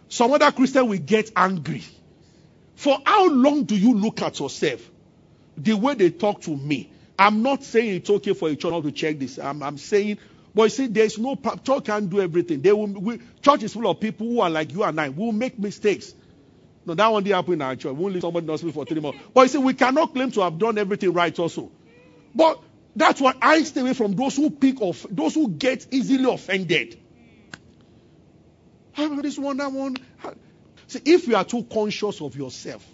Some 0.09 0.33
other 0.33 0.51
Christian 0.51 0.89
will 0.89 0.97
get 0.97 1.31
angry. 1.37 1.83
For 2.75 2.97
how 3.05 3.29
long 3.29 3.63
do 3.63 3.75
you 3.75 3.93
look 3.95 4.21
at 4.21 4.39
yourself? 4.39 4.89
The 5.57 5.73
way 5.73 5.95
they 5.95 6.09
talk 6.11 6.41
to 6.41 6.55
me. 6.55 6.91
I'm 7.17 7.41
not 7.41 7.63
saying 7.63 7.95
it's 7.95 8.09
okay 8.09 8.33
for 8.33 8.49
a 8.49 8.55
church 8.55 8.71
not 8.71 8.83
to 8.83 8.91
check 8.91 9.19
this. 9.19 9.39
I'm, 9.39 9.63
I'm 9.63 9.77
saying, 9.77 10.17
but 10.53 10.63
you 10.63 10.69
see, 10.69 10.87
there's 10.87 11.17
no 11.17 11.35
church 11.63 11.85
can't 11.85 12.09
do 12.09 12.19
everything. 12.21 12.61
They 12.61 12.73
will, 12.73 12.87
we, 12.87 13.19
church 13.41 13.63
is 13.63 13.73
full 13.73 13.87
of 13.89 13.99
people 13.99 14.27
who 14.27 14.41
are 14.41 14.49
like 14.49 14.73
you 14.73 14.83
and 14.83 14.99
I. 14.99 15.09
We 15.09 15.25
will 15.25 15.31
make 15.31 15.57
mistakes. 15.57 16.13
No, 16.85 16.93
that 16.93 17.07
one 17.07 17.23
didn't 17.23 17.35
happen 17.35 17.53
in 17.53 17.61
our 17.61 17.75
church. 17.75 17.93
We 17.93 18.01
won't 18.01 18.13
leave 18.13 18.21
somebody 18.21 18.45
in 18.45 18.49
hospital 18.49 18.73
for 18.73 18.85
three 18.85 19.01
months. 19.01 19.19
But 19.33 19.41
you 19.43 19.47
see, 19.47 19.57
we 19.57 19.73
cannot 19.73 20.13
claim 20.13 20.31
to 20.31 20.41
have 20.41 20.57
done 20.59 20.77
everything 20.77 21.13
right 21.13 21.37
also. 21.39 21.71
But 22.35 22.61
that's 22.95 23.19
why 23.19 23.33
I 23.41 23.63
stay 23.63 23.81
away 23.81 23.93
from 23.93 24.15
those 24.15 24.35
who 24.35 24.49
pick 24.49 24.81
off, 24.81 25.05
those 25.09 25.33
who 25.33 25.49
get 25.49 25.87
easily 25.91 26.31
offended. 26.31 26.99
How 28.93 29.07
about 29.07 29.23
this 29.23 29.37
one, 29.37 29.57
that 29.57 29.71
one? 29.71 29.97
See, 30.87 31.01
if 31.05 31.27
you 31.27 31.35
are 31.35 31.45
too 31.45 31.63
conscious 31.63 32.21
of 32.21 32.35
yourself, 32.35 32.85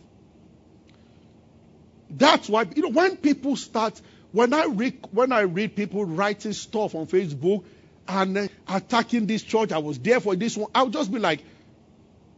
that's 2.09 2.49
why 2.49 2.65
you 2.75 2.83
know 2.83 2.89
when 2.89 3.17
people 3.17 3.55
start 3.55 3.99
when 4.31 4.53
I 4.53 4.65
read 4.65 5.05
when 5.11 5.31
I 5.31 5.41
read 5.41 5.75
people 5.75 6.05
writing 6.05 6.53
stuff 6.53 6.95
on 6.95 7.07
Facebook 7.07 7.63
and 8.07 8.37
uh, 8.37 8.47
attacking 8.67 9.27
this 9.27 9.43
church, 9.43 9.71
I 9.71 9.77
was 9.77 9.99
there 9.99 10.19
for 10.19 10.35
this 10.35 10.57
one. 10.57 10.71
I'll 10.73 10.89
just 10.89 11.11
be 11.11 11.19
like, 11.19 11.43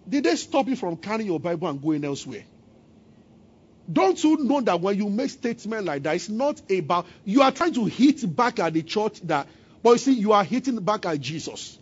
did 0.08 0.26
they 0.26 0.36
stop 0.36 0.68
you 0.68 0.76
from 0.76 0.98
carrying 0.98 1.28
your 1.28 1.40
Bible 1.40 1.68
and 1.68 1.82
going 1.82 2.04
elsewhere? 2.04 2.44
Don't 3.92 4.22
you 4.24 4.38
know 4.38 4.62
that 4.62 4.80
when 4.80 4.98
you 4.98 5.10
make 5.10 5.30
statements 5.30 5.86
like 5.86 6.04
that, 6.04 6.16
it's 6.16 6.30
not 6.30 6.62
about 6.72 7.06
you 7.26 7.42
are 7.42 7.52
trying 7.52 7.74
to 7.74 7.86
hit 7.86 8.36
back 8.36 8.60
at 8.60 8.74
the 8.74 8.82
church 8.82 9.20
that, 9.22 9.48
but 9.82 9.92
you 9.92 9.98
see, 9.98 10.14
you 10.14 10.32
are 10.32 10.44
hitting 10.44 10.80
back 10.80 11.06
at 11.06 11.20
Jesus. 11.20 11.78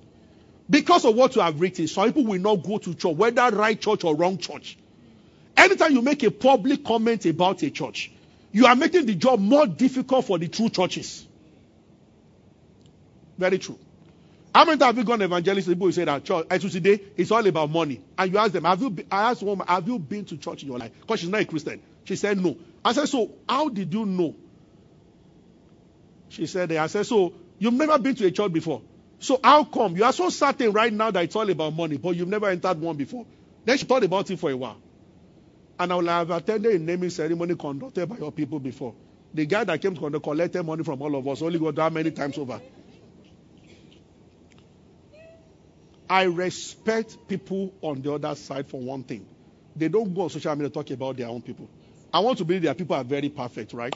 Because 0.71 1.03
of 1.03 1.15
what 1.15 1.35
you 1.35 1.41
have 1.41 1.59
written, 1.59 1.85
some 1.89 2.05
people 2.05 2.23
will 2.23 2.39
not 2.39 2.63
go 2.63 2.77
to 2.77 2.95
church, 2.95 3.13
whether 3.13 3.49
right 3.51 3.79
church 3.79 4.05
or 4.05 4.15
wrong 4.15 4.37
church. 4.37 4.77
Anytime 5.57 5.91
you 5.91 6.01
make 6.01 6.23
a 6.23 6.31
public 6.31 6.85
comment 6.85 7.25
about 7.25 7.61
a 7.61 7.69
church, 7.69 8.09
you 8.53 8.65
are 8.65 8.75
making 8.75 9.05
the 9.05 9.15
job 9.15 9.41
more 9.41 9.67
difficult 9.67 10.23
for 10.25 10.39
the 10.39 10.47
true 10.47 10.69
churches. 10.69 11.27
Very 13.37 13.59
true. 13.59 13.77
How 14.55 14.63
many 14.63 14.77
times 14.77 14.95
have 14.95 14.97
you 14.97 15.03
gone 15.03 15.21
evangelist 15.21 15.67
people 15.67 15.87
who 15.87 15.91
say 15.91 16.05
that 16.05 16.23
church 16.23 16.45
uh, 16.49 16.57
today 16.57 17.01
it's 17.17 17.31
all 17.31 17.45
about 17.45 17.69
money? 17.69 17.99
And 18.17 18.31
you 18.31 18.37
ask 18.37 18.53
them, 18.53 18.63
have 18.63 18.81
you 18.81 18.95
I 19.11 19.31
asked 19.31 19.43
woman, 19.43 19.67
have 19.67 19.85
you 19.89 19.99
been 19.99 20.23
to 20.25 20.37
church 20.37 20.63
in 20.63 20.69
your 20.69 20.79
life? 20.79 20.91
Because 21.01 21.19
she's 21.19 21.29
not 21.29 21.41
a 21.41 21.45
Christian. 21.45 21.81
She 22.05 22.15
said 22.15 22.37
no. 22.37 22.55
I 22.83 22.93
said, 22.93 23.09
so 23.09 23.31
how 23.47 23.67
did 23.67 23.93
you 23.93 24.05
know? 24.05 24.35
She 26.29 26.45
said, 26.45 26.71
I 26.71 26.87
said, 26.87 27.05
so 27.05 27.33
you've 27.59 27.73
never 27.73 27.99
been 27.99 28.15
to 28.15 28.25
a 28.25 28.31
church 28.31 28.53
before. 28.53 28.81
So 29.21 29.39
how 29.43 29.63
come 29.65 29.95
you 29.95 30.03
are 30.03 30.11
so 30.11 30.29
certain 30.29 30.71
right 30.71 30.91
now 30.91 31.11
that 31.11 31.23
it's 31.23 31.35
all 31.35 31.47
about 31.47 31.75
money, 31.75 31.97
but 31.97 32.15
you've 32.15 32.27
never 32.27 32.49
entered 32.49 32.81
one 32.81 32.97
before? 32.97 33.27
Then 33.63 33.77
she 33.77 33.85
thought 33.85 34.03
about 34.03 34.29
it 34.31 34.39
for 34.39 34.49
a 34.49 34.57
while. 34.57 34.81
And 35.79 35.93
I 35.93 35.95
will 35.95 36.07
have 36.07 36.31
attended 36.31 36.73
a 36.73 36.79
naming 36.79 37.11
ceremony 37.11 37.55
conducted 37.55 38.09
by 38.09 38.17
your 38.17 38.31
people 38.31 38.59
before. 38.59 38.95
The 39.31 39.45
guy 39.45 39.63
that 39.63 39.79
came 39.79 39.95
to 39.95 40.19
collected 40.19 40.63
money 40.63 40.83
from 40.83 41.03
all 41.03 41.15
of 41.15 41.27
us 41.27 41.43
only 41.43 41.59
got 41.59 41.75
that 41.75 41.93
many 41.93 42.09
times 42.09 42.35
over. 42.39 42.59
I 46.09 46.23
respect 46.23 47.15
people 47.27 47.73
on 47.81 48.01
the 48.01 48.13
other 48.13 48.33
side 48.33 48.67
for 48.67 48.81
one 48.81 49.03
thing. 49.03 49.27
They 49.75 49.87
don't 49.87 50.15
go 50.15 50.21
on 50.23 50.29
social 50.31 50.55
media 50.55 50.69
to 50.69 50.73
talk 50.73 50.89
about 50.89 51.17
their 51.17 51.27
own 51.27 51.43
people. 51.43 51.69
I 52.11 52.21
want 52.21 52.39
to 52.39 52.45
believe 52.45 52.63
their 52.63 52.73
people 52.73 52.95
are 52.95 53.03
very 53.03 53.29
perfect, 53.29 53.73
right? 53.73 53.95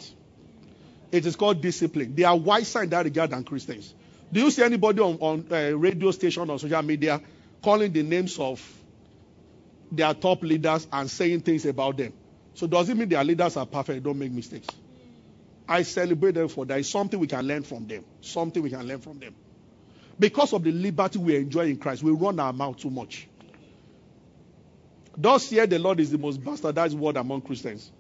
It 1.12 1.26
is 1.26 1.36
called 1.36 1.62
discipline. 1.62 2.14
They 2.14 2.24
are 2.24 2.38
wiser 2.38 2.84
in 2.84 2.92
that 2.92 3.06
regard 3.06 3.32
than 3.32 3.44
Christians. 3.44 3.96
Do 4.32 4.42
you 4.42 4.52
see 4.52 4.64
anybody 4.64 5.02
on, 5.02 5.18
on 5.20 5.48
uh, 5.52 5.78
radio 5.78 6.12
station 6.12 6.50
or 6.50 6.60
social 6.60 6.82
media 6.82 7.22
calling 7.64 7.92
the 7.92 8.04
names 8.04 8.38
of 8.40 8.62
their 9.92 10.14
top 10.14 10.42
leaders 10.44 10.88
and 10.92 11.10
saying 11.10 11.42
things 11.42 11.66
about 11.66 11.98
them? 11.98 12.14
So 12.54 12.68
does 12.68 12.90
it 12.90 12.98
mean 12.98 13.10
their 13.10 13.24
leaders 13.24 13.58
are 13.58 13.66
perfect? 13.66 14.04
Don't 14.04 14.18
make 14.18 14.32
mistakes. 14.32 14.68
I 15.68 15.82
celebrate 15.84 16.34
them 16.36 16.48
for 16.48 16.66
that. 16.66 16.80
It's 16.80 16.90
something 16.90 17.20
we 17.20 17.28
can 17.28 17.46
learn 17.46 17.64
from 17.64 17.88
them. 17.88 18.04
Something 18.22 18.64
we 18.64 18.70
can 18.70 18.88
learn 18.88 19.00
from 19.00 19.20
them. 19.20 19.36
Because 20.18 20.54
of 20.54 20.64
the 20.64 20.72
liberty 20.72 21.20
we 21.20 21.36
enjoy 21.36 21.68
in 21.68 21.78
Christ, 21.78 22.04
we 22.04 22.12
run 22.12 22.40
our 22.40 22.54
mouth 22.54 22.78
too 22.78 22.90
much. 22.90 23.28
Thus 25.18 25.50
here 25.50 25.66
the 25.66 25.80
Lord 25.80 26.00
is 26.00 26.12
the 26.12 26.18
most 26.18 26.42
bastardized 26.42 26.94
word 26.94 27.18
among 27.18 27.42
Christians. 27.42 27.92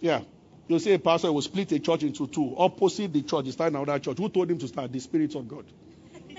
Yeah. 0.00 0.22
You 0.70 0.78
see, 0.78 0.92
a 0.92 1.00
pastor 1.00 1.32
will 1.32 1.42
split 1.42 1.72
a 1.72 1.80
church 1.80 2.04
into 2.04 2.28
two. 2.28 2.54
Opposite 2.56 3.12
the 3.12 3.22
church, 3.22 3.46
he 3.46 3.50
started 3.50 3.76
another 3.76 3.98
church. 3.98 4.16
Who 4.18 4.28
told 4.28 4.48
him 4.52 4.58
to 4.58 4.68
start? 4.68 4.92
The 4.92 5.00
Spirit 5.00 5.34
of 5.34 5.48
God. 5.48 5.64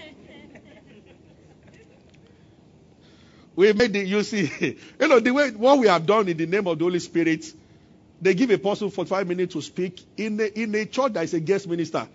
we 3.58 3.74
made 3.74 3.92
the, 3.92 4.00
you 4.06 4.24
see, 4.24 4.78
you 5.02 5.08
know, 5.10 5.20
the 5.20 5.32
way, 5.32 5.52
what 5.52 5.80
we 5.80 5.88
have 5.88 6.06
done 6.06 6.30
in 6.30 6.38
the 6.38 6.46
name 6.46 6.66
of 6.66 6.80
the 6.80 6.86
Holy 6.86 7.00
Spirit, 7.00 7.46
they 8.22 8.34
give 8.34 8.50
a 8.52 8.58
person 8.58 8.90
45 8.90 9.28
minutes 9.28 9.54
to 9.54 9.62
speak. 9.62 10.02
In 10.16 10.40
a, 10.40 10.46
in 10.46 10.74
a 10.76 10.86
church 10.86 11.12
that 11.12 11.26
is 11.26 11.34
a 11.34 11.42
guest 11.42 11.68
minister, 11.68 12.08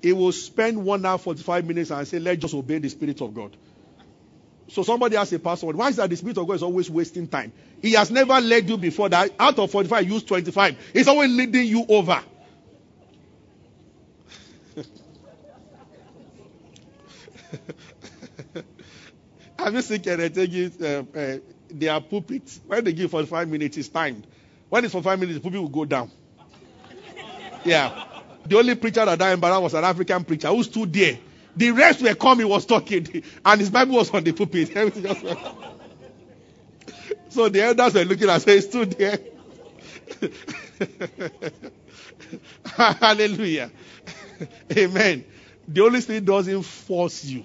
he 0.00 0.14
will 0.14 0.32
spend 0.32 0.82
one 0.82 1.04
hour, 1.04 1.18
45 1.18 1.66
minutes 1.66 1.90
and 1.90 2.08
say, 2.08 2.20
let's 2.20 2.40
just 2.40 2.54
obey 2.54 2.78
the 2.78 2.88
Spirit 2.88 3.20
of 3.20 3.34
God. 3.34 3.54
So 4.68 4.82
somebody 4.82 5.16
asked 5.16 5.32
a 5.32 5.38
pastor, 5.38 5.66
why 5.66 5.88
is 5.88 5.96
that 5.96 6.08
the 6.10 6.16
Spirit 6.16 6.38
of 6.38 6.46
God 6.46 6.54
is 6.54 6.62
always 6.62 6.88
wasting 6.90 7.28
time? 7.28 7.52
He 7.82 7.92
has 7.92 8.10
never 8.10 8.40
led 8.40 8.68
you 8.68 8.76
before 8.78 9.08
that. 9.10 9.32
Out 9.38 9.58
of 9.58 9.70
45, 9.70 10.08
use 10.08 10.24
25. 10.24 10.90
He's 10.92 11.08
always 11.08 11.30
leading 11.30 11.66
you 11.66 11.84
over. 11.88 12.22
Have 19.58 19.74
you 19.74 19.82
seen 19.82 20.00
Kenetegi, 20.00 20.82
uh, 20.82 21.04
uh, 21.18 21.38
their 21.70 22.00
pulpits? 22.00 22.60
When 22.66 22.84
they 22.84 22.92
give 22.92 23.10
45 23.10 23.48
minutes, 23.48 23.76
it's 23.76 23.88
timed. 23.88 24.26
When 24.68 24.84
it's 24.84 24.92
for 24.92 25.02
five 25.02 25.18
minutes, 25.20 25.38
the 25.38 25.42
pulpit 25.42 25.60
will 25.60 25.68
go 25.68 25.84
down. 25.84 26.10
Yeah. 27.64 28.04
The 28.46 28.58
only 28.58 28.74
preacher 28.74 29.04
that 29.04 29.18
died 29.18 29.34
in 29.34 29.40
Bara 29.40 29.60
was 29.60 29.74
an 29.74 29.84
African 29.84 30.24
preacher 30.24 30.48
who 30.48 30.62
stood 30.62 30.92
there. 30.92 31.18
The 31.56 31.70
rest 31.70 32.02
were 32.02 32.14
coming, 32.14 32.48
was 32.48 32.66
talking, 32.66 33.22
and 33.44 33.60
his 33.60 33.70
Bible 33.70 33.96
was 33.96 34.10
on 34.10 34.24
the 34.24 34.32
pulpit. 34.32 34.68
so 37.28 37.48
the 37.48 37.62
elders 37.62 37.94
were 37.94 38.04
looking 38.04 38.28
and 38.28 38.42
saying, 38.42 38.62
stood 38.62 38.90
there. 38.92 39.18
Hallelujah. 42.66 43.70
Amen. 44.76 45.24
The 45.68 45.80
Holy 45.80 46.00
Spirit 46.00 46.24
doesn't 46.24 46.62
force 46.62 47.24
you. 47.24 47.44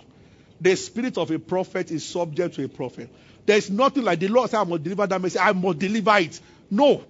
The 0.62 0.76
spirit 0.76 1.18
of 1.18 1.32
a 1.32 1.40
prophet 1.40 1.92
is 1.92 2.06
subject 2.06 2.56
to 2.56 2.66
a 2.66 2.68
prophet. 2.68 3.10
There's 3.46 3.70
nothing 3.70 4.04
like 4.04 4.20
the 4.20 4.28
Lord 4.28 4.50
said, 4.50 4.60
I 4.60 4.64
must 4.64 4.84
deliver 4.84 5.08
that 5.08 5.22
message. 5.22 5.42
I 5.42 5.54
must 5.54 5.80
deliver 5.80 6.18
it. 6.18 6.40
No. 6.70 7.04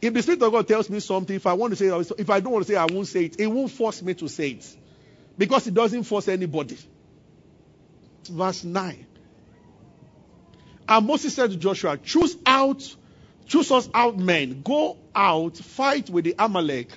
If 0.00 0.14
the 0.14 0.22
Spirit 0.22 0.42
of 0.42 0.52
God 0.52 0.68
tells 0.68 0.88
me 0.90 1.00
something, 1.00 1.34
if 1.34 1.46
I 1.46 1.54
want 1.54 1.72
to 1.72 1.76
say 1.76 1.86
it, 1.86 2.12
if 2.18 2.30
I 2.30 2.40
don't 2.40 2.52
want 2.52 2.66
to 2.66 2.72
say 2.72 2.76
it, 2.76 2.82
I 2.82 2.86
won't 2.86 3.08
say 3.08 3.24
it. 3.24 3.40
It 3.40 3.46
won't 3.46 3.70
force 3.70 4.02
me 4.02 4.14
to 4.14 4.28
say 4.28 4.50
it. 4.50 4.76
Because 5.38 5.66
it 5.68 5.74
doesn't 5.74 6.02
force 6.02 6.28
anybody. 6.28 6.76
Verse 8.28 8.64
9. 8.64 9.06
And 10.88 11.06
Moses 11.06 11.34
said 11.34 11.50
to 11.50 11.56
Joshua, 11.56 11.96
Choose 11.98 12.36
out, 12.44 12.82
choose 13.46 13.70
us 13.70 13.88
out 13.94 14.18
men. 14.18 14.62
Go 14.62 14.96
out, 15.14 15.56
fight 15.56 16.10
with 16.10 16.24
the 16.24 16.34
Amalek, 16.38 16.90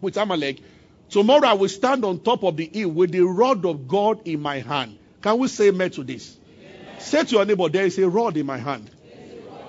with 0.00 0.16
Amalek. 0.16 0.62
Tomorrow 1.10 1.46
I 1.46 1.52
will 1.54 1.68
stand 1.68 2.04
on 2.04 2.20
top 2.20 2.42
of 2.42 2.56
the 2.56 2.70
hill 2.72 2.88
with 2.88 3.12
the 3.12 3.20
rod 3.20 3.66
of 3.66 3.86
God 3.86 4.26
in 4.26 4.40
my 4.40 4.60
hand. 4.60 4.98
Can 5.20 5.38
we 5.38 5.48
say 5.48 5.68
amen 5.68 5.90
to 5.90 6.04
this? 6.04 6.38
Amen. 6.58 7.00
Say 7.00 7.24
to 7.24 7.30
your 7.36 7.44
neighbor, 7.44 7.68
there 7.68 7.84
is 7.84 7.98
a 7.98 8.08
rod 8.08 8.36
in 8.36 8.46
my 8.46 8.56
hand. 8.56 8.90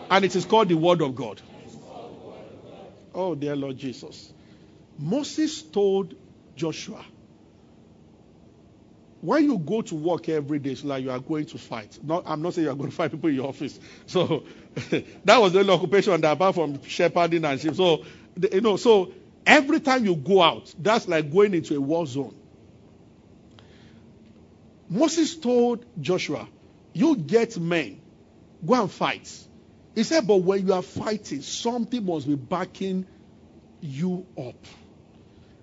And 0.09 0.23
it 0.23 0.35
is 0.35 0.45
called 0.45 0.69
the 0.69 0.75
word 0.75 1.01
of 1.01 1.15
God. 1.15 1.41
Oh, 3.15 3.35
dear 3.35 3.55
Lord 3.55 3.77
Jesus. 3.77 4.31
Moses 4.97 5.61
told 5.63 6.15
Joshua, 6.55 7.03
when 9.23 9.45
you 9.45 9.57
go 9.57 9.81
to 9.81 9.95
work 9.95 10.27
every 10.27 10.59
day, 10.59 10.71
it's 10.71 10.83
like 10.83 11.01
you 11.01 11.09
are 11.09 11.19
going 11.19 11.45
to 11.45 11.57
fight. 11.57 11.97
Not, 12.03 12.23
I'm 12.25 12.41
not 12.41 12.55
saying 12.55 12.65
you 12.65 12.71
are 12.71 12.75
going 12.75 12.89
to 12.89 12.95
fight 12.95 13.09
people 13.09 13.29
in 13.29 13.35
your 13.35 13.47
office. 13.47 13.79
So 14.05 14.43
that 15.23 15.37
was 15.37 15.53
the 15.53 15.59
only 15.59 15.71
occupation 15.71 16.19
that 16.19 16.33
apart 16.33 16.55
from 16.55 16.83
shepherding 16.83 17.45
and 17.45 17.57
sheep. 17.57 17.73
So 17.73 18.03
you 18.51 18.59
know, 18.59 18.75
so 18.75 19.13
every 19.45 19.79
time 19.79 20.03
you 20.03 20.17
go 20.17 20.41
out, 20.41 20.75
that's 20.77 21.07
like 21.07 21.31
going 21.31 21.53
into 21.53 21.73
a 21.77 21.79
war 21.79 22.05
zone. 22.05 22.35
Moses 24.89 25.37
told 25.37 25.85
Joshua, 26.01 26.45
"You 26.91 27.15
get 27.15 27.57
men, 27.57 28.01
go 28.65 28.73
and 28.73 28.91
fight." 28.91 29.31
He 29.95 30.03
said, 30.03 30.27
"But 30.27 30.37
when 30.37 30.67
you 30.67 30.73
are 30.73 30.81
fighting, 30.81 31.43
something 31.43 32.05
must 32.05 32.27
be 32.27 32.35
backing 32.35 33.05
you 33.79 34.25
up." 34.37 34.65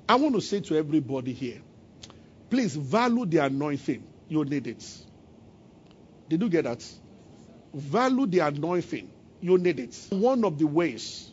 I 0.09 0.14
want 0.14 0.35
to 0.37 0.40
say 0.40 0.61
to 0.61 0.77
everybody 0.77 1.35
here 1.35 1.61
Please 2.50 2.74
value 2.74 3.24
the 3.24 3.38
anointing. 3.38 4.04
You 4.28 4.44
need 4.44 4.66
it. 4.66 4.84
Did 6.28 6.42
you 6.42 6.48
get 6.48 6.64
that? 6.64 6.84
Value 7.72 8.26
the 8.26 8.40
anointing. 8.40 9.10
You 9.40 9.56
need 9.56 9.78
it. 9.78 9.96
One 10.10 10.44
of 10.44 10.58
the 10.58 10.66
ways 10.66 11.32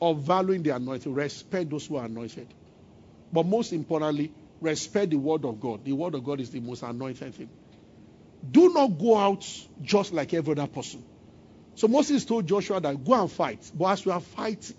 of 0.00 0.20
valuing 0.20 0.62
the 0.62 0.74
anointing, 0.74 1.12
respect 1.12 1.70
those 1.70 1.86
who 1.86 1.96
are 1.96 2.06
anointed. 2.06 2.46
But 3.32 3.46
most 3.46 3.72
importantly, 3.72 4.32
respect 4.60 5.10
the 5.10 5.16
word 5.16 5.44
of 5.44 5.60
God. 5.60 5.84
The 5.84 5.92
word 5.92 6.14
of 6.14 6.24
God 6.24 6.40
is 6.40 6.50
the 6.50 6.60
most 6.60 6.82
anointed 6.82 7.34
thing. 7.34 7.48
Do 8.50 8.72
not 8.72 8.98
go 8.98 9.16
out 9.16 9.46
just 9.82 10.12
like 10.12 10.34
every 10.34 10.52
other 10.52 10.66
person. 10.66 11.04
So 11.74 11.88
Moses 11.88 12.24
told 12.24 12.46
Joshua 12.46 12.80
that 12.80 13.04
go 13.04 13.20
and 13.20 13.30
fight. 13.30 13.70
But 13.74 13.86
as 13.86 14.04
you 14.04 14.12
are 14.12 14.20
fighting, 14.20 14.76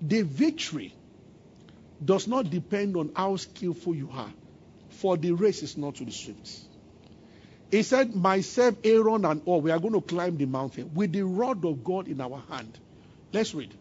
the 0.00 0.22
victory 0.22 0.94
does 2.04 2.26
not 2.26 2.50
depend 2.50 2.96
on 2.96 3.12
how 3.14 3.36
skillful 3.36 3.94
you 3.94 4.10
are 4.12 4.30
for 5.02 5.16
the 5.16 5.32
race 5.32 5.64
is 5.64 5.76
not 5.76 5.96
to 5.96 6.04
the 6.04 6.12
swift. 6.12 6.48
He 7.72 7.82
said, 7.82 8.14
Myself, 8.14 8.76
Aaron, 8.84 9.24
and 9.24 9.42
all, 9.46 9.60
we 9.60 9.72
are 9.72 9.78
going 9.80 9.94
to 9.94 10.00
climb 10.00 10.36
the 10.36 10.46
mountain 10.46 10.92
with 10.94 11.12
the 11.12 11.22
rod 11.22 11.64
of 11.64 11.82
God 11.82 12.06
in 12.06 12.20
our 12.20 12.40
hand. 12.48 12.78
Let's 13.32 13.52
read. 13.52 13.74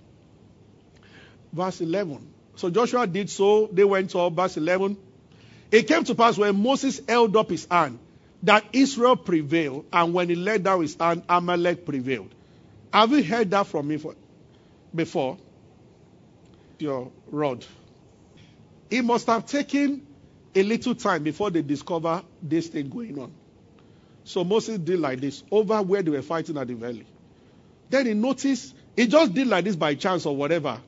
Verse 1.53 1.79
11. 1.79 2.27
So 2.55 2.71
Joshua 2.71 3.05
did 3.05 3.29
so. 3.29 3.69
They 3.71 3.83
went 3.83 4.15
up. 4.15 4.33
Verse 4.33 4.57
11. 4.57 4.97
It 5.71 5.87
came 5.87 6.03
to 6.05 6.15
pass 6.15 6.39
when 6.39 6.55
Moses 6.55 6.99
held 7.07 7.37
up 7.37 7.51
his 7.51 7.67
hand 7.69 7.99
that 8.43 8.65
Israel 8.73 9.15
prevailed, 9.15 9.85
and 9.93 10.15
when 10.15 10.27
he 10.27 10.35
let 10.35 10.63
down 10.63 10.81
his 10.81 10.95
hand, 10.95 11.21
Amalek 11.29 11.85
prevailed. 11.85 12.33
Have 12.91 13.11
you 13.11 13.23
heard 13.23 13.51
that 13.51 13.67
from 13.67 13.87
me 13.87 13.97
for, 13.97 14.15
before? 14.95 15.37
Your 16.79 17.11
rod. 17.29 17.63
He 18.89 19.01
must 19.01 19.27
have 19.27 19.45
taken 19.45 20.07
a 20.55 20.63
little 20.63 20.95
time 20.95 21.23
before 21.23 21.49
they 21.49 21.61
discover 21.61 22.23
this 22.41 22.67
thing 22.67 22.89
going 22.89 23.17
on. 23.19 23.31
So 24.23 24.43
Moses 24.43 24.77
did 24.77 24.99
like 24.99 25.19
this 25.19 25.43
over 25.51 25.81
where 25.81 26.01
they 26.01 26.11
were 26.11 26.21
fighting 26.21 26.57
at 26.57 26.67
the 26.67 26.75
valley. 26.75 27.05
Then 27.89 28.05
he 28.05 28.13
noticed, 28.13 28.75
he 28.95 29.07
just 29.07 29.33
did 29.33 29.47
like 29.47 29.65
this 29.65 29.75
by 29.75 29.95
chance 29.95 30.25
or 30.25 30.35
whatever. 30.35 30.79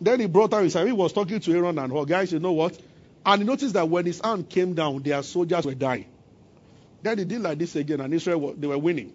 Then 0.00 0.20
he 0.20 0.26
brought 0.26 0.52
out 0.52 0.64
his 0.64 0.74
hand. 0.74 0.88
He 0.88 0.92
was 0.92 1.12
talking 1.12 1.40
to 1.40 1.52
Aaron 1.52 1.78
and 1.78 1.92
Hur 1.92 2.04
guys, 2.04 2.32
you 2.32 2.40
know 2.40 2.52
what? 2.52 2.78
And 3.24 3.42
he 3.42 3.46
noticed 3.46 3.74
that 3.74 3.88
when 3.88 4.04
his 4.04 4.20
hand 4.22 4.48
came 4.50 4.74
down, 4.74 5.02
their 5.02 5.22
soldiers 5.22 5.64
were 5.64 5.74
dying. 5.74 6.06
Then 7.02 7.18
he 7.18 7.24
did 7.24 7.40
like 7.40 7.58
this 7.58 7.76
again, 7.76 8.00
and 8.00 8.12
Israel, 8.12 8.54
they 8.56 8.66
were 8.66 8.78
winning. 8.78 9.12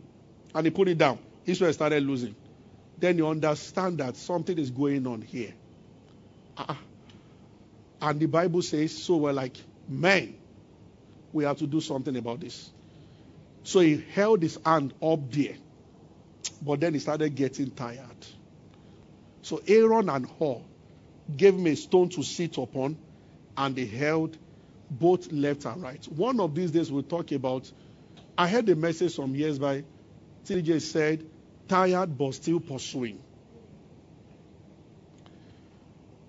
And 0.53 0.65
he 0.65 0.71
put 0.71 0.88
it 0.88 0.97
down. 0.97 1.19
Israel 1.45 1.73
started 1.73 2.03
losing. 2.03 2.36
Then 2.97 3.17
you 3.17 3.27
understand 3.27 3.99
that 3.99 4.15
something 4.15 4.58
is 4.58 4.71
going 4.71 5.05
on 5.08 5.21
here. 5.21 5.53
Uh-uh. 6.58 6.75
And 8.01 8.19
the 8.19 8.27
Bible 8.27 8.62
says, 8.62 8.95
so 8.95 9.17
we're 9.17 9.33
like, 9.33 9.57
man, 9.88 10.35
we 11.33 11.43
have 11.43 11.57
to 11.57 11.67
do 11.67 11.81
something 11.81 12.15
about 12.15 12.39
this. 12.39 12.69
So 13.63 13.81
he 13.81 14.03
held 14.13 14.41
his 14.41 14.57
hand 14.65 14.93
up 15.01 15.31
there. 15.31 15.55
But 16.62 16.79
then 16.79 16.93
he 16.93 16.99
started 16.99 17.35
getting 17.35 17.71
tired. 17.71 18.25
So 19.41 19.62
Aaron 19.67 20.09
and 20.09 20.27
Hur 20.39 20.62
gave 21.35 21.55
him 21.55 21.67
a 21.67 21.75
stone 21.75 22.09
to 22.09 22.23
sit 22.23 22.57
upon, 22.57 22.97
and 23.57 23.75
they 23.75 23.85
held 23.85 24.38
both 24.89 25.31
left 25.31 25.65
and 25.65 25.81
right. 25.81 26.03
One 26.05 26.39
of 26.39 26.55
these 26.55 26.71
days 26.71 26.91
we'll 26.91 27.03
talk 27.03 27.31
about. 27.31 27.71
I 28.38 28.47
heard 28.47 28.67
a 28.69 28.75
message 28.75 29.15
some 29.15 29.35
years 29.35 29.59
by 29.59 29.83
TJ 30.45 30.81
said, 30.81 31.25
tired 31.67 32.17
but 32.17 32.33
still 32.33 32.59
pursuing. 32.59 33.19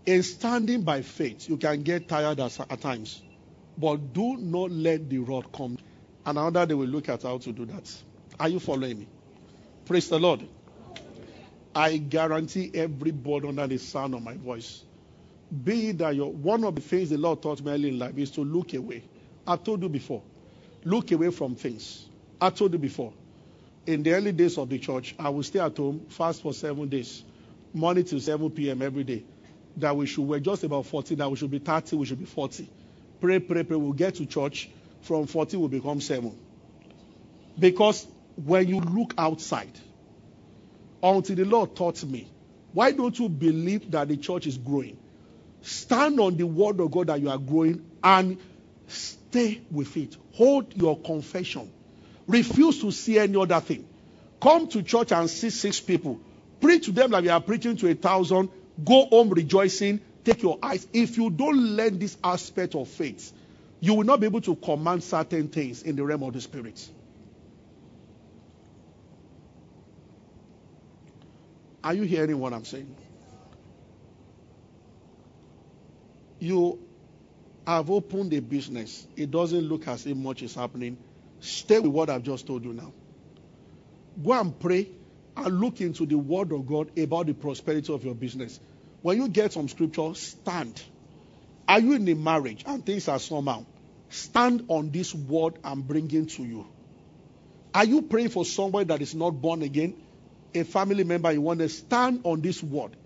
In 0.06 0.22
standing 0.22 0.82
by 0.82 1.02
faith, 1.02 1.48
you 1.48 1.56
can 1.56 1.82
get 1.82 2.08
tired 2.08 2.40
at, 2.40 2.80
times. 2.80 3.22
But 3.76 4.12
do 4.12 4.36
not 4.36 4.70
let 4.70 5.08
the 5.08 5.18
rod 5.18 5.52
come. 5.52 5.76
And 6.24 6.38
another 6.38 6.66
day 6.66 6.74
we'll 6.74 6.88
look 6.88 7.08
at 7.08 7.22
how 7.22 7.38
to 7.38 7.52
do 7.52 7.66
that. 7.66 8.02
Are 8.38 8.48
you 8.48 8.58
following 8.60 9.00
me? 9.00 9.08
Praise 9.84 10.08
the 10.08 10.18
Lord. 10.18 10.46
I 11.74 11.98
guarantee 11.98 12.70
everybody 12.74 13.48
under 13.48 13.66
the 13.66 13.78
sound 13.78 14.14
of 14.14 14.22
my 14.22 14.34
voice. 14.34 14.84
Be 15.64 15.92
that 15.92 16.14
your 16.14 16.32
one 16.32 16.64
of 16.64 16.74
the 16.74 16.80
things 16.80 17.10
the 17.10 17.18
Lord 17.18 17.42
taught 17.42 17.60
me 17.62 17.72
early 17.72 17.88
in 17.90 17.98
life 17.98 18.16
is 18.16 18.30
to 18.32 18.42
look 18.44 18.74
away. 18.74 19.02
I 19.46 19.56
told 19.56 19.82
you 19.82 19.88
before. 19.88 20.22
Look 20.84 21.12
away 21.12 21.30
from 21.30 21.54
things. 21.56 22.08
I 22.40 22.50
told 22.50 22.72
you 22.72 22.78
before. 22.78 23.12
In 23.86 24.02
the 24.02 24.12
early 24.12 24.32
days 24.32 24.58
of 24.58 24.68
the 24.68 24.78
church, 24.78 25.14
I 25.18 25.28
would 25.28 25.44
stay 25.44 25.58
at 25.58 25.76
home, 25.76 26.06
fast 26.08 26.42
for 26.42 26.52
seven 26.52 26.88
days, 26.88 27.24
morning 27.72 28.04
till 28.04 28.20
7 28.20 28.50
p.m. 28.50 28.82
every 28.82 29.04
day 29.04 29.24
that 29.76 29.96
we 29.96 30.06
should, 30.06 30.22
we're 30.22 30.40
just 30.40 30.64
about 30.64 30.86
40, 30.86 31.16
that 31.16 31.30
we 31.30 31.36
should 31.36 31.50
be 31.50 31.58
30, 31.58 31.96
we 31.96 32.06
should 32.06 32.18
be 32.18 32.24
40. 32.24 32.68
pray, 33.20 33.38
pray, 33.38 33.62
pray. 33.62 33.76
We'll 33.76 33.92
get 33.92 34.16
to 34.16 34.26
church. 34.26 34.70
From 35.02 35.26
40, 35.26 35.56
we'll 35.56 35.68
become 35.68 36.00
7. 36.00 36.36
Because 37.58 38.06
when 38.44 38.68
you 38.68 38.80
look 38.80 39.14
outside, 39.16 39.72
until 41.02 41.36
the 41.36 41.44
Lord 41.44 41.74
taught 41.74 42.02
me, 42.04 42.28
why 42.72 42.92
don't 42.92 43.18
you 43.18 43.28
believe 43.28 43.90
that 43.90 44.08
the 44.08 44.16
church 44.16 44.46
is 44.46 44.58
growing? 44.58 44.96
Stand 45.62 46.20
on 46.20 46.36
the 46.36 46.46
word 46.46 46.80
of 46.80 46.90
God 46.90 47.08
that 47.08 47.20
you 47.20 47.30
are 47.30 47.38
growing 47.38 47.84
and 48.02 48.38
stay 48.86 49.60
with 49.70 49.96
it. 49.96 50.16
Hold 50.34 50.76
your 50.76 50.98
confession. 50.98 51.70
Refuse 52.26 52.80
to 52.80 52.90
see 52.92 53.18
any 53.18 53.36
other 53.36 53.60
thing. 53.60 53.86
Come 54.40 54.68
to 54.68 54.82
church 54.82 55.12
and 55.12 55.28
see 55.28 55.50
six 55.50 55.80
people. 55.80 56.20
Preach 56.60 56.86
to 56.86 56.92
them 56.92 57.10
like 57.10 57.24
you 57.24 57.30
are 57.30 57.40
preaching 57.40 57.76
to 57.76 57.88
a 57.88 57.94
thousand. 57.94 58.50
Go 58.84 59.06
home 59.06 59.30
rejoicing. 59.30 60.00
Take 60.24 60.42
your 60.42 60.58
eyes. 60.62 60.86
If 60.92 61.16
you 61.16 61.30
don't 61.30 61.56
learn 61.56 61.98
this 61.98 62.16
aspect 62.22 62.74
of 62.74 62.88
faith, 62.88 63.32
you 63.80 63.94
will 63.94 64.04
not 64.04 64.20
be 64.20 64.26
able 64.26 64.40
to 64.42 64.54
command 64.56 65.02
certain 65.02 65.48
things 65.48 65.82
in 65.82 65.96
the 65.96 66.04
realm 66.04 66.22
of 66.22 66.34
the 66.34 66.40
spirit. 66.40 66.88
Are 71.82 71.94
you 71.94 72.02
hearing 72.02 72.38
what 72.38 72.52
I'm 72.52 72.64
saying? 72.64 72.94
You 76.38 76.78
have 77.66 77.90
opened 77.90 78.32
a 78.34 78.40
business. 78.40 79.06
It 79.16 79.30
doesn't 79.30 79.62
look 79.62 79.88
as 79.88 80.06
if 80.06 80.16
much 80.16 80.42
is 80.42 80.54
happening. 80.54 80.98
Stay 81.40 81.78
with 81.78 81.92
what 81.92 82.10
I've 82.10 82.22
just 82.22 82.46
told 82.46 82.64
you 82.64 82.74
now. 82.74 82.92
Go 84.22 84.32
and 84.32 84.58
pray 84.58 84.88
and 85.36 85.60
look 85.60 85.80
into 85.80 86.06
the 86.06 86.18
word 86.18 86.52
of 86.52 86.66
God 86.66 86.98
about 86.98 87.26
the 87.26 87.34
prosperity 87.34 87.92
of 87.92 88.04
your 88.04 88.14
business. 88.14 88.60
When 89.02 89.16
you 89.16 89.28
get 89.28 89.52
some 89.52 89.68
scripture, 89.68 90.14
stand. 90.14 90.82
Are 91.68 91.80
you 91.80 91.92
in 91.94 92.08
a 92.08 92.14
marriage 92.14 92.64
and 92.66 92.84
things 92.84 93.08
are 93.08 93.18
somehow? 93.18 93.64
Stand 94.08 94.64
on 94.68 94.90
this 94.90 95.14
word 95.14 95.54
I'm 95.62 95.82
bringing 95.82 96.26
to 96.26 96.42
you. 96.42 96.66
Are 97.72 97.84
you 97.84 98.02
praying 98.02 98.30
for 98.30 98.44
somebody 98.44 98.86
that 98.86 99.00
is 99.00 99.14
not 99.14 99.30
born 99.30 99.62
again? 99.62 99.94
A 100.54 100.64
family 100.64 101.04
member, 101.04 101.30
you 101.30 101.40
want 101.40 101.60
to 101.60 101.68
stand 101.68 102.22
on 102.24 102.40
this 102.40 102.62
word. 102.62 102.96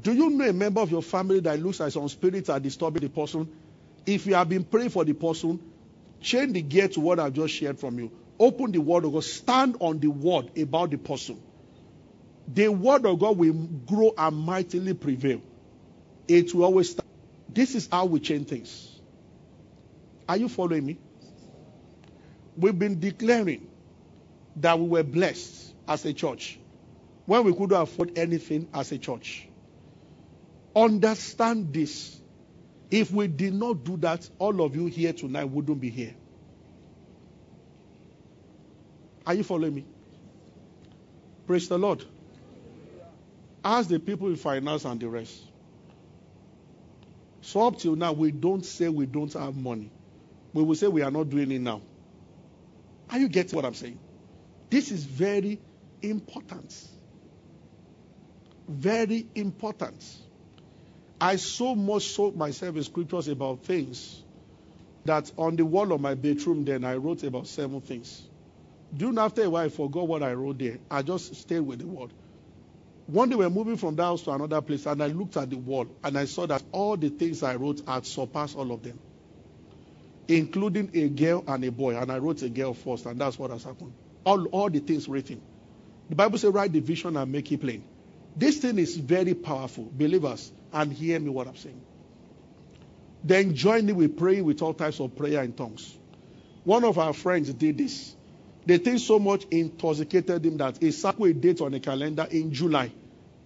Do 0.00 0.12
you 0.14 0.30
know 0.30 0.48
a 0.48 0.52
member 0.52 0.80
of 0.80 0.90
your 0.90 1.02
family 1.02 1.40
that 1.40 1.60
looks 1.60 1.80
like 1.80 1.92
some 1.92 2.08
spirits 2.08 2.48
are 2.48 2.60
disturbing 2.60 3.02
the 3.02 3.10
person? 3.10 3.50
If 4.06 4.26
you 4.26 4.34
have 4.34 4.48
been 4.48 4.64
praying 4.64 4.90
for 4.90 5.04
the 5.04 5.12
person, 5.12 5.60
change 6.20 6.54
the 6.54 6.62
gear 6.62 6.88
to 6.88 7.00
what 7.00 7.18
I've 7.18 7.34
just 7.34 7.54
shared 7.54 7.78
from 7.78 7.98
you. 7.98 8.10
Open 8.40 8.72
the 8.72 8.80
word 8.80 9.04
of 9.04 9.12
God. 9.12 9.22
Stand 9.22 9.76
on 9.80 10.00
the 10.00 10.08
word 10.08 10.58
about 10.58 10.90
the 10.90 10.96
person. 10.96 11.40
The 12.48 12.68
word 12.68 13.04
of 13.04 13.18
God 13.18 13.36
will 13.36 13.52
grow 13.52 14.14
and 14.16 14.34
mightily 14.34 14.94
prevail. 14.94 15.42
It 16.26 16.54
will 16.54 16.64
always. 16.64 16.98
This 17.50 17.74
is 17.74 17.88
how 17.92 18.06
we 18.06 18.18
change 18.18 18.48
things. 18.48 18.98
Are 20.26 20.38
you 20.38 20.48
following 20.48 20.86
me? 20.86 20.98
We've 22.56 22.78
been 22.78 22.98
declaring 22.98 23.68
that 24.56 24.78
we 24.78 24.88
were 24.88 25.02
blessed 25.02 25.74
as 25.86 26.04
a 26.06 26.12
church 26.14 26.58
when 27.26 27.44
we 27.44 27.52
couldn't 27.52 27.78
afford 27.78 28.16
anything 28.16 28.68
as 28.72 28.90
a 28.90 28.98
church. 28.98 29.46
Understand 30.74 31.74
this. 31.74 32.18
If 32.90 33.12
we 33.12 33.28
did 33.28 33.54
not 33.54 33.84
do 33.84 33.98
that, 33.98 34.28
all 34.38 34.62
of 34.62 34.74
you 34.74 34.86
here 34.86 35.12
tonight 35.12 35.44
wouldn't 35.44 35.80
be 35.80 35.90
here. 35.90 36.14
Are 39.30 39.34
you 39.34 39.44
following 39.44 39.76
me? 39.76 39.84
Praise 41.46 41.68
the 41.68 41.78
Lord. 41.78 42.04
Ask 43.64 43.88
the 43.88 44.00
people 44.00 44.26
in 44.26 44.34
finance 44.34 44.84
and 44.84 44.98
the 44.98 45.08
rest. 45.08 45.40
So 47.40 47.64
up 47.64 47.78
till 47.78 47.94
now, 47.94 48.12
we 48.12 48.32
don't 48.32 48.66
say 48.66 48.88
we 48.88 49.06
don't 49.06 49.32
have 49.34 49.54
money. 49.54 49.92
We 50.52 50.64
will 50.64 50.74
say 50.74 50.88
we 50.88 51.02
are 51.02 51.12
not 51.12 51.30
doing 51.30 51.52
it 51.52 51.60
now. 51.60 51.80
Are 53.08 53.20
you 53.20 53.28
getting 53.28 53.54
what 53.54 53.64
I'm 53.64 53.74
saying? 53.74 54.00
This 54.68 54.90
is 54.90 55.04
very 55.04 55.60
important. 56.02 56.74
Very 58.66 59.28
important. 59.36 60.04
I 61.20 61.36
so 61.36 61.76
much 61.76 62.08
sold 62.08 62.36
myself 62.36 62.74
in 62.74 62.82
scriptures 62.82 63.28
about 63.28 63.62
things 63.62 64.24
that 65.04 65.30
on 65.38 65.54
the 65.54 65.64
wall 65.64 65.92
of 65.92 66.00
my 66.00 66.14
bedroom 66.14 66.64
then 66.64 66.84
I 66.84 66.96
wrote 66.96 67.22
about 67.22 67.46
seven 67.46 67.80
things. 67.80 68.26
Soon 68.98 69.18
after 69.18 69.42
a 69.44 69.50
while 69.50 69.66
I 69.66 69.68
forgot 69.68 70.08
what 70.08 70.22
I 70.22 70.32
wrote 70.34 70.58
there. 70.58 70.78
I 70.90 71.02
just 71.02 71.34
stayed 71.36 71.60
with 71.60 71.78
the 71.78 71.86
word. 71.86 72.10
One 73.06 73.28
day 73.28 73.36
we 73.36 73.44
were 73.44 73.50
moving 73.50 73.76
from 73.76 73.96
that 73.96 74.04
house 74.04 74.22
to 74.22 74.30
another 74.32 74.60
place 74.60 74.86
and 74.86 75.02
I 75.02 75.08
looked 75.08 75.36
at 75.36 75.50
the 75.50 75.56
wall 75.58 75.86
and 76.04 76.16
I 76.16 76.26
saw 76.26 76.46
that 76.46 76.62
all 76.72 76.96
the 76.96 77.08
things 77.08 77.42
I 77.42 77.56
wrote 77.56 77.82
had 77.86 78.06
surpassed 78.06 78.56
all 78.56 78.70
of 78.72 78.82
them. 78.82 78.98
Including 80.28 80.90
a 80.94 81.08
girl 81.08 81.42
and 81.46 81.64
a 81.64 81.72
boy. 81.72 81.96
And 81.96 82.10
I 82.12 82.18
wrote 82.18 82.42
a 82.42 82.48
girl 82.48 82.74
first 82.74 83.06
and 83.06 83.20
that's 83.20 83.38
what 83.38 83.50
has 83.50 83.64
happened. 83.64 83.92
All, 84.24 84.44
all 84.46 84.70
the 84.70 84.80
things 84.80 85.08
written. 85.08 85.40
The 86.08 86.16
Bible 86.16 86.38
says 86.38 86.52
write 86.52 86.72
the 86.72 86.80
vision 86.80 87.16
and 87.16 87.30
make 87.32 87.50
it 87.50 87.60
plain. 87.60 87.84
This 88.36 88.58
thing 88.58 88.78
is 88.78 88.96
very 88.96 89.34
powerful. 89.34 89.88
Believers, 89.92 90.52
and 90.72 90.92
hear 90.92 91.18
me 91.18 91.30
what 91.30 91.48
I'm 91.48 91.56
saying. 91.56 91.80
Then 93.22 93.54
join 93.54 93.86
me 93.86 93.92
with 93.92 94.16
praying 94.16 94.44
with 94.44 94.62
all 94.62 94.74
types 94.74 95.00
of 95.00 95.16
prayer 95.16 95.42
in 95.42 95.52
tongues. 95.52 95.96
One 96.64 96.84
of 96.84 96.98
our 96.98 97.12
friends 97.12 97.52
did 97.52 97.78
this. 97.78 98.14
The 98.66 98.78
thing 98.78 98.98
so 98.98 99.18
much 99.18 99.46
intoxicated 99.50 100.44
him 100.44 100.56
that 100.58 100.78
he 100.78 100.90
set 100.90 101.18
a 101.20 101.32
date 101.32 101.60
on 101.60 101.74
a 101.74 101.80
calendar 101.80 102.26
in 102.30 102.52
July. 102.52 102.92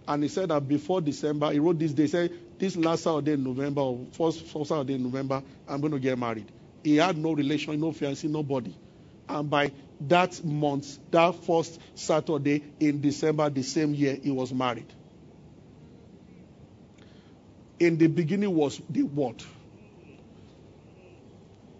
And 0.06 0.22
he 0.22 0.28
said 0.28 0.50
that 0.50 0.66
before 0.68 1.00
December, 1.00 1.50
he 1.52 1.58
wrote 1.58 1.78
this 1.78 1.92
day, 1.92 2.06
said, 2.06 2.32
this 2.58 2.76
last 2.76 3.04
Saturday 3.04 3.32
in 3.32 3.44
November, 3.44 3.80
or 3.80 4.06
first, 4.12 4.44
first 4.46 4.68
Saturday 4.68 4.94
in 4.94 5.02
November, 5.02 5.42
I'm 5.66 5.80
going 5.80 5.92
to 5.92 5.98
get 5.98 6.18
married. 6.18 6.50
He 6.82 6.96
had 6.96 7.16
no 7.16 7.32
relation, 7.32 7.80
no 7.80 7.92
fiancé, 7.92 8.28
nobody. 8.28 8.74
And 9.28 9.48
by 9.48 9.72
that 10.02 10.44
month, 10.44 10.98
that 11.10 11.34
first 11.44 11.80
Saturday 11.94 12.62
in 12.78 13.00
December, 13.00 13.48
the 13.48 13.62
same 13.62 13.94
year, 13.94 14.18
he 14.22 14.30
was 14.30 14.52
married. 14.52 14.92
In 17.80 17.96
the 17.98 18.06
beginning 18.06 18.54
was 18.54 18.80
the 18.90 19.02
Word. 19.02 19.42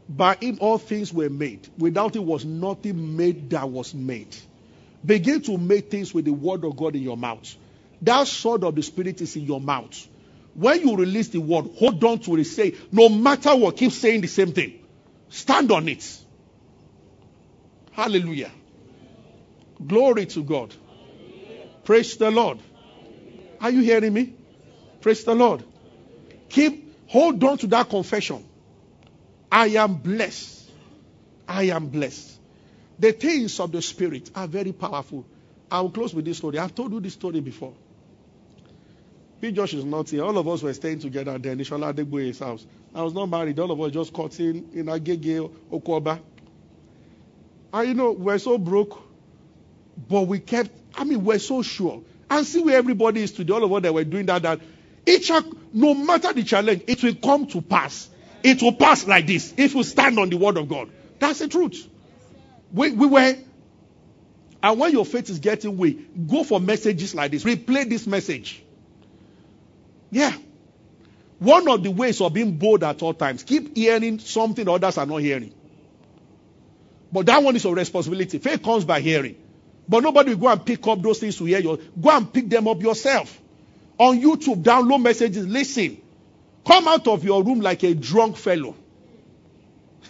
By 0.09 0.37
him, 0.37 0.59
all 0.61 0.79
things 0.79 1.13
were 1.13 1.31
made. 1.31 1.69
Without 1.79 2.15
him 2.17 2.27
was 2.27 2.45
nothing 2.45 3.17
made 3.17 3.51
that 3.51 3.69
was 3.69 3.95
made. 3.95 4.37
Begin 5.05 5.41
to 5.43 5.59
make 5.59 5.91
things 5.91 6.13
with 6.13 6.25
the 6.25 6.33
Word 6.33 6.65
of 6.65 6.77
God 6.77 6.95
in 6.97 7.03
your 7.03 7.17
mouth. 7.17 7.55
That 8.03 8.27
sword 8.27 8.65
of 8.65 8.75
the 8.75 8.83
Spirit 8.83 9.21
is 9.21 9.37
in 9.37 9.43
your 9.43 9.61
mouth. 9.61 10.09
When 10.55 10.87
you 10.87 10.97
release 10.97 11.29
the 11.29 11.41
word, 11.41 11.71
hold 11.77 12.03
on 12.05 12.21
to 12.21 12.37
it. 12.37 12.45
Say, 12.45 12.77
no 12.93 13.09
matter 13.09 13.55
what, 13.57 13.77
keep 13.77 13.93
saying 13.93 14.21
the 14.21 14.29
same 14.29 14.53
thing. 14.53 14.79
Stand 15.29 15.73
on 15.73 15.89
it. 15.89 16.19
Hallelujah. 17.93 18.53
Glory 19.85 20.27
to 20.27 20.43
God. 20.43 20.75
Praise 21.85 22.17
the 22.17 22.31
Lord. 22.31 22.59
Are 23.61 23.71
you 23.71 23.81
hearing 23.81 24.13
me? 24.13 24.35
Praise 25.01 25.25
the 25.25 25.35
Lord. 25.35 25.65
Keep, 26.49 27.09
hold 27.09 27.43
on 27.43 27.59
to 27.59 27.67
that 27.69 27.91
confession. 27.91 28.45
I 29.55 29.69
am 29.69 29.95
blessed. 29.95 30.69
I 31.47 31.65
am 31.65 31.87
blessed. 31.87 32.41
The 32.99 33.13
things 33.13 33.61
of 33.61 33.71
the 33.71 33.81
Spirit 33.83 34.29
are 34.35 34.49
very 34.49 34.73
powerful. 34.73 35.25
I 35.71 35.81
will 35.81 35.91
close 35.91 36.13
with 36.13 36.25
this 36.25 36.39
story. 36.39 36.59
I've 36.59 36.75
told 36.75 36.93
you 36.93 36.99
this 36.99 37.13
story 37.13 37.39
before. 37.39 37.73
P. 39.41 39.53
Josh 39.53 39.75
is 39.75 39.85
not 39.85 40.11
here. 40.11 40.25
All 40.25 40.37
of 40.37 40.49
us 40.49 40.61
were 40.61 40.75
staying 40.75 40.99
together 40.99 41.39
then. 41.39 41.59
Ishola 41.61 41.95
Adegboye's 41.95 42.41
house. 42.41 42.67
I 42.93 43.03
was 43.03 43.15
not 43.15 43.27
married. 43.27 43.57
All 43.61 43.71
of 43.71 43.81
us 43.81 43.93
just 43.93 44.13
cutting 44.13 44.71
in 44.75 44.87
Agege, 44.87 45.49
Okoba. 45.71 46.19
And 47.73 47.89
you 47.89 47.95
know, 47.95 48.11
we're 48.11 48.39
so 48.39 48.59
broke, 48.59 49.01
but 50.09 50.23
we 50.23 50.41
kept, 50.41 50.71
I 50.97 51.05
mean, 51.05 51.25
we're 51.25 51.39
so 51.39 51.63
sure. 51.63 52.03
And 52.29 52.45
see 52.45 52.61
where 52.61 52.77
everybody 52.77 53.23
is 53.23 53.31
today. 53.31 53.53
All 53.53 53.63
of 53.63 53.73
us 53.73 53.83
that 53.83 53.95
were 53.95 54.03
doing 54.03 54.27
that, 54.27 54.43
that 54.43 54.61
each, 55.07 55.31
no 55.73 55.95
matter 55.95 56.33
the 56.33 56.43
challenge, 56.43 56.83
it 56.89 57.05
will 57.05 57.15
come 57.15 57.47
to 57.47 57.63
pass. 57.63 58.11
It 58.45 58.63
will 58.63 58.75
pass 58.75 59.07
like 59.07 59.27
this 59.27 59.55
if 59.57 59.75
we 59.75 59.83
stand 59.83 60.19
on 60.19 60.29
the 60.29 60.37
word 60.37 60.59
of 60.59 60.69
God. 60.69 60.91
That's 61.19 61.39
the 61.39 61.49
truth. 61.49 61.89
We, 62.73 62.93
we 62.93 63.07
were, 63.07 63.37
and 64.63 64.79
when 64.79 64.93
your 64.93 65.07
faith 65.07 65.31
is 65.31 65.39
getting 65.39 65.79
weak, 65.79 66.29
go 66.29 66.45
for 66.45 66.61
messages 66.61 67.15
like 67.15 67.31
this. 67.31 67.43
Replay 67.43 67.89
this 67.89 68.07
message. 68.07 68.63
Yeah. 70.11 70.37
One 71.39 71.69
of 71.69 71.83
the 71.83 71.91
ways 71.91 72.21
of 72.21 72.35
being 72.35 72.59
bold 72.59 72.85
at 72.85 73.03
all 73.03 73.15
times, 73.15 73.43
keep 73.43 73.75
hearing 73.77 74.19
something 74.19 74.69
others 74.69 74.99
are 74.99 75.07
not 75.07 75.19
hearing. 75.19 75.55
But 77.11 77.27
that 77.27 77.43
one 77.43 77.57
is 77.57 77.65
your 77.65 77.75
responsibility. 77.75 78.39
Faith 78.39 78.63
comes 78.63 78.85
by 78.85 79.01
hearing. 79.01 79.37
But 79.89 80.03
nobody 80.03 80.35
will 80.35 80.41
go 80.41 80.49
and 80.49 80.65
pick 80.65 80.87
up 80.87 81.01
those 81.01 81.19
things 81.19 81.39
to 81.39 81.45
hear 81.45 81.61
you. 81.61 81.79
Go 82.01 82.11
and 82.11 82.31
pick 82.31 82.51
them 82.51 82.69
up 82.69 82.83
yourself. 82.83 83.41
On 83.99 84.21
YouTube, 84.21 84.63
download 84.63 85.01
messages, 85.01 85.47
listen. 85.47 86.01
Come 86.67 86.89
out 86.89 87.07
of 87.09 87.25
your 87.25 87.43
room 87.43 87.61
like 87.61 87.83
a 87.83 87.95
drunk 87.95 88.37
fellow. 88.37 88.75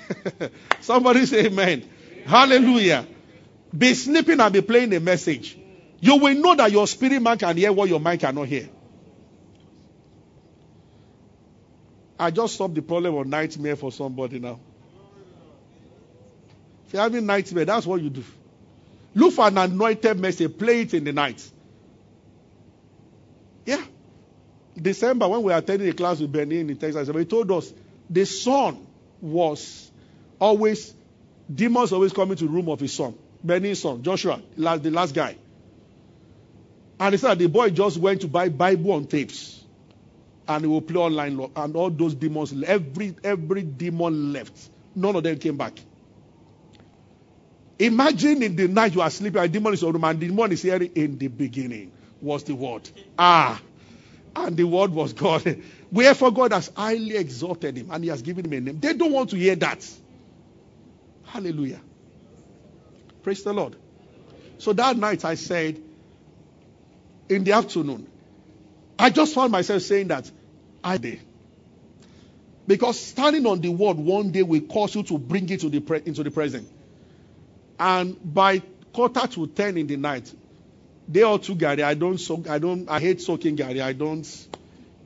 Somebody 0.80 1.26
say 1.26 1.46
amen. 1.46 1.68
amen. 1.68 1.88
Hallelujah. 2.26 3.06
Be 3.76 3.94
sleeping 3.94 4.40
and 4.40 4.52
be 4.52 4.60
playing 4.60 4.94
a 4.94 5.00
message. 5.00 5.58
You 6.00 6.16
will 6.16 6.34
know 6.34 6.54
that 6.54 6.70
your 6.70 6.86
spirit 6.86 7.20
man 7.20 7.38
can 7.38 7.56
hear 7.56 7.72
what 7.72 7.88
your 7.88 8.00
mind 8.00 8.20
cannot 8.20 8.46
hear. 8.46 8.68
I 12.18 12.30
just 12.30 12.56
solved 12.56 12.76
the 12.76 12.82
problem 12.82 13.16
of 13.16 13.26
nightmare 13.26 13.76
for 13.76 13.90
somebody 13.90 14.38
now. 14.38 14.60
If 16.86 16.92
you're 16.92 17.02
having 17.02 17.26
nightmare, 17.26 17.64
that's 17.64 17.86
what 17.86 18.00
you 18.00 18.10
do. 18.10 18.24
Look 19.14 19.34
for 19.34 19.48
an 19.48 19.58
anointed 19.58 20.18
message, 20.18 20.56
play 20.56 20.82
it 20.82 20.94
in 20.94 21.04
the 21.04 21.12
night. 21.12 21.44
Yeah. 23.64 23.82
December, 24.80 25.28
when 25.28 25.42
we 25.42 25.52
attending 25.52 25.88
a 25.88 25.92
class 25.92 26.20
with 26.20 26.32
Benny 26.32 26.58
in 26.60 26.76
Texas, 26.76 27.08
he 27.08 27.24
told 27.24 27.50
us 27.52 27.72
the 28.10 28.24
son 28.26 28.84
was 29.20 29.90
always, 30.38 30.92
demons 31.52 31.92
always 31.92 32.12
coming 32.12 32.36
to 32.36 32.44
the 32.44 32.50
room 32.50 32.68
of 32.68 32.80
his 32.80 32.92
son, 32.92 33.14
Benny's 33.42 33.80
son, 33.80 34.02
Joshua, 34.02 34.40
the 34.56 34.90
last 34.90 35.14
guy. 35.14 35.36
And 36.98 37.12
he 37.12 37.18
said 37.18 37.38
the 37.38 37.46
boy 37.46 37.70
just 37.70 37.98
went 37.98 38.20
to 38.22 38.28
buy 38.28 38.48
Bible 38.48 38.92
on 38.92 39.06
tapes. 39.06 39.62
And 40.46 40.64
he 40.64 40.68
will 40.68 40.82
play 40.82 41.00
online 41.00 41.50
and 41.56 41.76
all 41.76 41.88
those 41.90 42.14
demons, 42.14 42.52
every 42.66 43.14
every 43.24 43.62
demon 43.62 44.32
left. 44.32 44.68
None 44.94 45.16
of 45.16 45.22
them 45.22 45.38
came 45.38 45.56
back. 45.56 45.72
Imagine 47.78 48.42
in 48.42 48.54
the 48.54 48.68
night 48.68 48.94
you 48.94 49.00
are 49.00 49.10
sleeping, 49.10 49.42
a 49.42 49.48
demon 49.48 49.72
is 49.72 49.82
on 49.82 49.92
room, 49.92 50.04
and 50.04 50.20
the 50.20 50.28
demon 50.28 50.52
is 50.52 50.62
hearing 50.62 50.92
in 50.94 51.18
the 51.18 51.28
beginning 51.28 51.90
was 52.20 52.44
the 52.44 52.54
word. 52.54 52.88
Ah. 53.18 53.60
And 54.36 54.56
the 54.56 54.64
word 54.64 54.90
was 54.90 55.12
God. 55.12 55.62
Wherefore 55.92 56.32
God 56.32 56.52
has 56.52 56.70
highly 56.76 57.16
exalted 57.16 57.76
him 57.76 57.90
and 57.90 58.02
he 58.02 58.10
has 58.10 58.22
given 58.22 58.44
him 58.44 58.52
a 58.52 58.60
name. 58.60 58.80
They 58.80 58.94
don't 58.94 59.12
want 59.12 59.30
to 59.30 59.36
hear 59.36 59.54
that. 59.56 59.88
Hallelujah. 61.24 61.80
Praise 63.22 63.42
the 63.42 63.52
Lord. 63.52 63.76
So 64.58 64.72
that 64.72 64.96
night 64.96 65.24
I 65.24 65.34
said, 65.34 65.80
in 67.28 67.44
the 67.44 67.52
afternoon, 67.52 68.06
I 68.98 69.10
just 69.10 69.34
found 69.34 69.52
myself 69.52 69.82
saying 69.82 70.08
that 70.08 70.30
I 70.82 70.98
did. 70.98 71.20
Because 72.66 72.98
standing 72.98 73.46
on 73.46 73.60
the 73.60 73.70
word 73.70 73.96
one 73.96 74.30
day 74.30 74.42
will 74.42 74.60
cause 74.62 74.94
you 74.94 75.02
to 75.04 75.18
bring 75.18 75.48
it 75.50 75.60
to 75.60 75.68
the 75.68 75.80
pre- 75.80 76.02
into 76.04 76.22
the 76.22 76.30
present. 76.30 76.68
And 77.78 78.16
by 78.34 78.62
quarter 78.92 79.26
to 79.26 79.46
ten 79.48 79.76
in 79.76 79.86
the 79.86 79.96
night, 79.96 80.32
they 81.08 81.22
all 81.22 81.38
took 81.38 81.58
garri. 81.58 81.82
I 81.82 81.94
don't 81.94 82.18
soak, 82.18 82.48
I 82.48 82.58
don't 82.58 82.88
I 82.88 83.00
hate 83.00 83.20
soaking 83.20 83.56
garri. 83.56 83.82
I 83.82 83.92
don't 83.92 84.26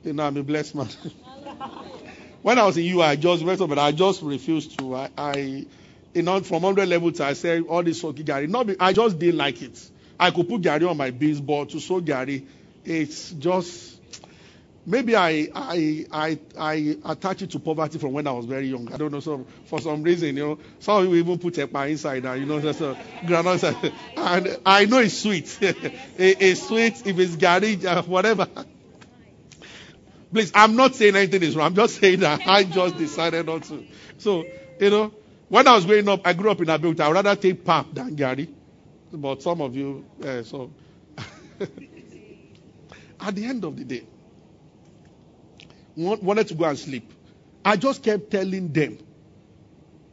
you 0.03 0.13
know 0.13 0.23
I'm 0.23 0.37
a 0.37 0.43
blessed 0.43 0.75
man. 0.75 0.87
when 2.41 2.57
I 2.57 2.65
was 2.65 2.77
in 2.77 2.85
you, 2.85 3.01
I 3.01 3.15
just 3.15 3.43
went 3.43 3.59
but 3.59 3.79
I 3.79 3.91
just 3.91 4.21
refused 4.21 4.77
to. 4.79 4.95
I, 4.95 5.09
I 5.17 5.65
you 6.13 6.23
know, 6.23 6.41
from 6.41 6.63
100 6.63 6.87
level 6.87 7.11
to 7.11 7.23
I 7.23 7.33
said 7.33 7.63
all 7.67 7.83
this 7.83 8.01
soaking 8.01 8.25
garri. 8.25 8.47
Not 8.49 8.69
I 8.79 8.93
just 8.93 9.19
didn't 9.19 9.37
like 9.37 9.61
it. 9.61 9.79
I 10.19 10.31
could 10.31 10.49
put 10.49 10.61
garri 10.61 10.89
on 10.89 10.97
my 10.97 11.11
beans, 11.11 11.39
but 11.39 11.69
to 11.69 11.79
soak 11.79 12.03
garri, 12.03 12.45
it's 12.83 13.31
just 13.31 13.98
maybe 14.89 15.15
I, 15.15 15.47
I 15.55 16.05
I 16.11 16.39
I 16.57 16.97
attach 17.05 17.43
it 17.43 17.51
to 17.51 17.59
poverty 17.59 17.99
from 17.99 18.13
when 18.13 18.25
I 18.27 18.31
was 18.31 18.45
very 18.45 18.67
young. 18.67 18.91
I 18.91 18.97
don't 18.97 19.11
know. 19.11 19.19
So 19.19 19.45
for 19.65 19.79
some 19.79 20.01
reason, 20.03 20.35
you 20.35 20.43
know, 20.43 20.59
some 20.79 21.03
people 21.03 21.15
even 21.15 21.37
put 21.39 21.53
epa 21.55 21.89
inside 21.89 22.25
and 22.25 22.39
you 22.41 22.47
know, 22.47 22.59
just 22.59 22.81
a 22.81 22.97
granite. 23.25 23.63
And 24.17 24.57
I 24.65 24.85
know 24.85 24.97
it's 24.99 25.17
sweet. 25.17 25.57
it, 25.61 25.77
it's 26.17 26.67
sweet 26.67 27.05
if 27.05 27.19
it's 27.19 27.35
garri, 27.35 27.85
uh, 27.85 28.01
whatever. 28.03 28.47
Please, 30.33 30.51
I'm 30.53 30.75
not 30.75 30.95
saying 30.95 31.15
anything 31.15 31.43
is 31.43 31.55
wrong. 31.55 31.67
I'm 31.67 31.75
just 31.75 31.99
saying 31.99 32.19
that 32.21 32.41
I 32.45 32.63
just 32.63 32.97
decided 32.97 33.45
not 33.45 33.63
to. 33.63 33.85
So, 34.17 34.43
you 34.79 34.89
know, 34.89 35.11
when 35.47 35.67
I 35.67 35.75
was 35.75 35.85
growing 35.85 36.07
up, 36.09 36.21
I 36.25 36.33
grew 36.33 36.51
up 36.51 36.59
in 36.61 36.67
Abuja. 36.67 36.99
I'd 37.01 37.13
rather 37.13 37.35
take 37.35 37.63
pap 37.65 37.87
than 37.93 38.15
garri. 38.15 38.47
But 39.11 39.41
some 39.41 39.61
of 39.61 39.75
you, 39.75 40.05
uh, 40.23 40.43
so. 40.43 40.71
At 43.21 43.35
the 43.35 43.45
end 43.45 43.65
of 43.65 43.75
the 43.75 43.83
day, 43.83 44.03
wanted 45.99 46.47
to 46.47 46.53
go 46.55 46.65
and 46.65 46.77
sleep. 46.77 47.11
I 47.63 47.75
just 47.75 48.03
kept 48.03 48.31
telling 48.31 48.71
them. 48.71 48.97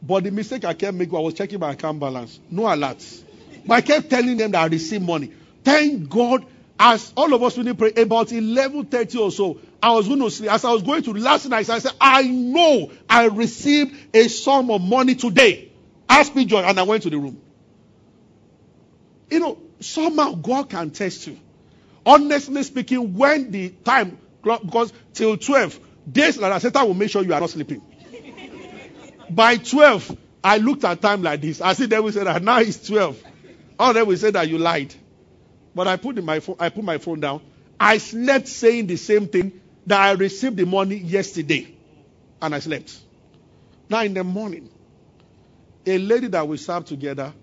But 0.01 0.23
the 0.23 0.31
mistake 0.31 0.65
I 0.65 0.73
kept 0.73 0.95
making, 0.95 1.15
I 1.15 1.19
was 1.19 1.33
checking 1.33 1.59
my 1.59 1.71
account 1.71 1.99
balance. 1.99 2.39
No 2.49 2.63
alerts. 2.63 3.23
But 3.65 3.73
I 3.75 3.81
kept 3.81 4.09
telling 4.09 4.37
them 4.37 4.51
that 4.51 4.61
I 4.63 4.67
received 4.67 5.03
money. 5.03 5.31
Thank 5.63 6.09
God, 6.09 6.45
as 6.79 7.11
all 7.17 7.33
of 7.33 7.41
us 7.41 7.55
didn't 7.55 7.77
pray, 7.77 7.91
about 7.97 8.27
11.30 8.27 9.19
or 9.19 9.31
so, 9.31 9.59
I 9.81 9.91
was 9.91 10.07
going 10.07 10.19
to 10.19 10.29
sleep. 10.29 10.51
As 10.51 10.63
I 10.63 10.71
was 10.71 10.83
going 10.83 11.03
to 11.03 11.13
last 11.13 11.47
night, 11.49 11.69
I 11.69 11.79
said, 11.79 11.93
I 11.99 12.23
know 12.23 12.91
I 13.09 13.25
received 13.25 14.15
a 14.15 14.27
sum 14.27 14.71
of 14.71 14.81
money 14.81 15.15
today. 15.15 15.71
Ask 16.07 16.35
me 16.35 16.45
joy. 16.45 16.61
And 16.61 16.79
I 16.79 16.83
went 16.83 17.03
to 17.03 17.09
the 17.09 17.17
room. 17.17 17.41
You 19.29 19.39
know, 19.39 19.57
somehow 19.79 20.33
God 20.33 20.69
can 20.69 20.91
test 20.91 21.27
you. 21.27 21.37
Honestly 22.05 22.63
speaking, 22.63 23.15
when 23.15 23.51
the 23.51 23.69
time 23.69 24.17
because 24.47 24.93
till 25.13 25.37
12, 25.37 25.79
days 26.11 26.37
like 26.37 26.51
that, 26.51 26.61
Satan 26.61 26.87
will 26.87 26.93
make 26.93 27.09
sure 27.09 27.23
you 27.23 27.33
are 27.33 27.39
not 27.39 27.49
sleeping. 27.49 27.81
By 29.29 29.57
12, 29.57 30.17
I 30.43 30.57
looked 30.57 30.85
at 30.85 31.01
time 31.01 31.21
like 31.21 31.41
this. 31.41 31.61
I 31.61 31.73
see 31.73 31.85
them 31.85 32.03
will 32.03 32.11
say 32.11 32.23
that 32.23 32.41
now 32.41 32.59
it's 32.59 32.87
12. 32.87 33.21
All 33.79 33.93
them 33.93 34.07
will 34.07 34.17
say 34.17 34.31
that 34.31 34.47
you 34.47 34.57
lied. 34.57 34.93
But 35.75 35.87
I 35.87 35.97
put 35.97 36.23
my 36.23 36.39
phone, 36.39 36.55
I 36.59 36.69
put 36.69 36.83
my 36.83 36.97
phone 36.97 37.19
down. 37.19 37.41
I 37.79 37.97
slept 37.99 38.47
saying 38.47 38.87
the 38.87 38.95
same 38.95 39.27
thing 39.27 39.59
that 39.85 39.99
I 39.99 40.11
received 40.13 40.57
the 40.57 40.65
money 40.65 40.95
yesterday. 40.95 41.75
And 42.41 42.55
I 42.55 42.59
slept. 42.59 42.97
Now 43.89 44.01
in 44.01 44.13
the 44.13 44.23
morning, 44.23 44.69
a 45.85 45.97
lady 45.97 46.27
that 46.27 46.47
we 46.47 46.57
served 46.57 46.87
together, 46.87 47.33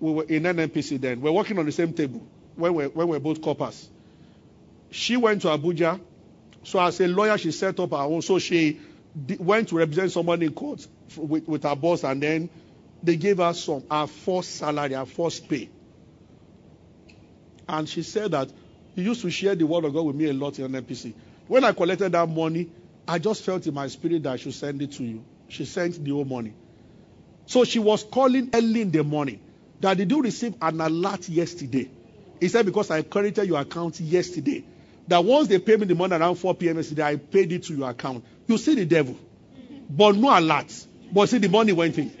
we 0.00 0.12
were 0.12 0.24
in 0.24 0.42
NNPC 0.44 1.00
then. 1.00 1.20
We 1.20 1.30
we're 1.30 1.36
working 1.36 1.58
on 1.58 1.66
the 1.66 1.72
same 1.72 1.92
table 1.92 2.26
when 2.56 2.74
we're, 2.74 2.88
when 2.88 3.08
we're 3.08 3.18
both 3.20 3.40
corpers. 3.40 3.88
She 4.90 5.16
went 5.16 5.42
to 5.42 5.48
Abuja. 5.48 6.00
So 6.62 6.80
as 6.80 7.00
a 7.00 7.06
lawyer, 7.06 7.38
she 7.38 7.52
set 7.52 7.78
up 7.80 7.90
her 7.90 7.96
own. 7.96 8.22
So 8.22 8.38
she 8.38 8.80
went 9.38 9.68
to 9.68 9.76
represent 9.76 10.12
someone 10.12 10.42
in 10.42 10.52
court 10.52 10.86
with, 11.16 11.46
with 11.46 11.62
her 11.62 11.76
boss, 11.76 12.04
and 12.04 12.22
then 12.22 12.50
they 13.02 13.16
gave 13.16 13.38
her 13.38 13.52
some 13.54 13.84
her 13.90 14.06
first 14.06 14.56
salary, 14.56 14.94
her 14.94 15.06
first 15.06 15.48
pay. 15.48 15.68
And 17.68 17.88
she 17.88 18.02
said 18.02 18.32
that 18.32 18.50
he 18.94 19.02
used 19.02 19.22
to 19.22 19.30
share 19.30 19.54
the 19.54 19.66
word 19.66 19.84
of 19.84 19.92
God 19.92 20.06
with 20.06 20.16
me 20.16 20.26
a 20.26 20.32
lot 20.32 20.58
in 20.58 20.70
NPC. 20.72 21.14
When 21.48 21.64
I 21.64 21.72
collected 21.72 22.12
that 22.12 22.28
money, 22.28 22.68
I 23.06 23.18
just 23.18 23.42
felt 23.42 23.66
in 23.66 23.74
my 23.74 23.86
spirit 23.88 24.22
that 24.24 24.32
I 24.32 24.36
should 24.36 24.54
send 24.54 24.82
it 24.82 24.92
to 24.92 25.04
you. 25.04 25.24
She 25.48 25.64
sent 25.64 26.02
the 26.02 26.10
whole 26.10 26.24
money. 26.24 26.52
So 27.46 27.64
she 27.64 27.78
was 27.78 28.02
calling 28.02 28.50
early 28.52 28.80
in 28.82 28.90
the 28.90 29.04
morning 29.04 29.40
that 29.80 29.96
did 29.96 30.10
you 30.10 30.22
receive 30.22 30.54
an 30.60 30.80
alert 30.80 31.28
yesterday? 31.28 31.88
He 32.40 32.48
said, 32.48 32.66
because 32.66 32.90
I 32.90 33.02
credited 33.02 33.46
your 33.46 33.60
account 33.60 34.00
yesterday 34.00 34.64
that 35.08 35.24
once 35.24 35.48
they 35.48 35.58
pay 35.58 35.76
me 35.76 35.86
the 35.86 35.94
money 35.94 36.16
around 36.16 36.36
4 36.36 36.54
p.m. 36.54 36.76
yesterday, 36.76 37.02
I 37.04 37.16
paid 37.16 37.52
it 37.52 37.64
to 37.64 37.74
your 37.74 37.90
account. 37.90 38.24
You 38.46 38.58
see 38.58 38.74
the 38.74 38.84
devil. 38.84 39.16
But 39.88 40.16
no 40.16 40.36
alert. 40.36 40.72
But 41.12 41.28
see, 41.28 41.38
the 41.38 41.48
money 41.48 41.72
went 41.72 41.96
in. 41.98 42.12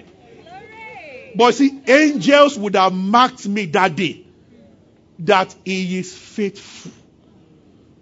But 1.34 1.54
see, 1.54 1.80
angels 1.86 2.58
would 2.58 2.76
have 2.76 2.92
marked 2.92 3.46
me 3.46 3.66
that 3.66 3.96
day 3.96 4.24
that 5.20 5.54
he 5.64 5.98
is 5.98 6.16
faithful. 6.16 6.92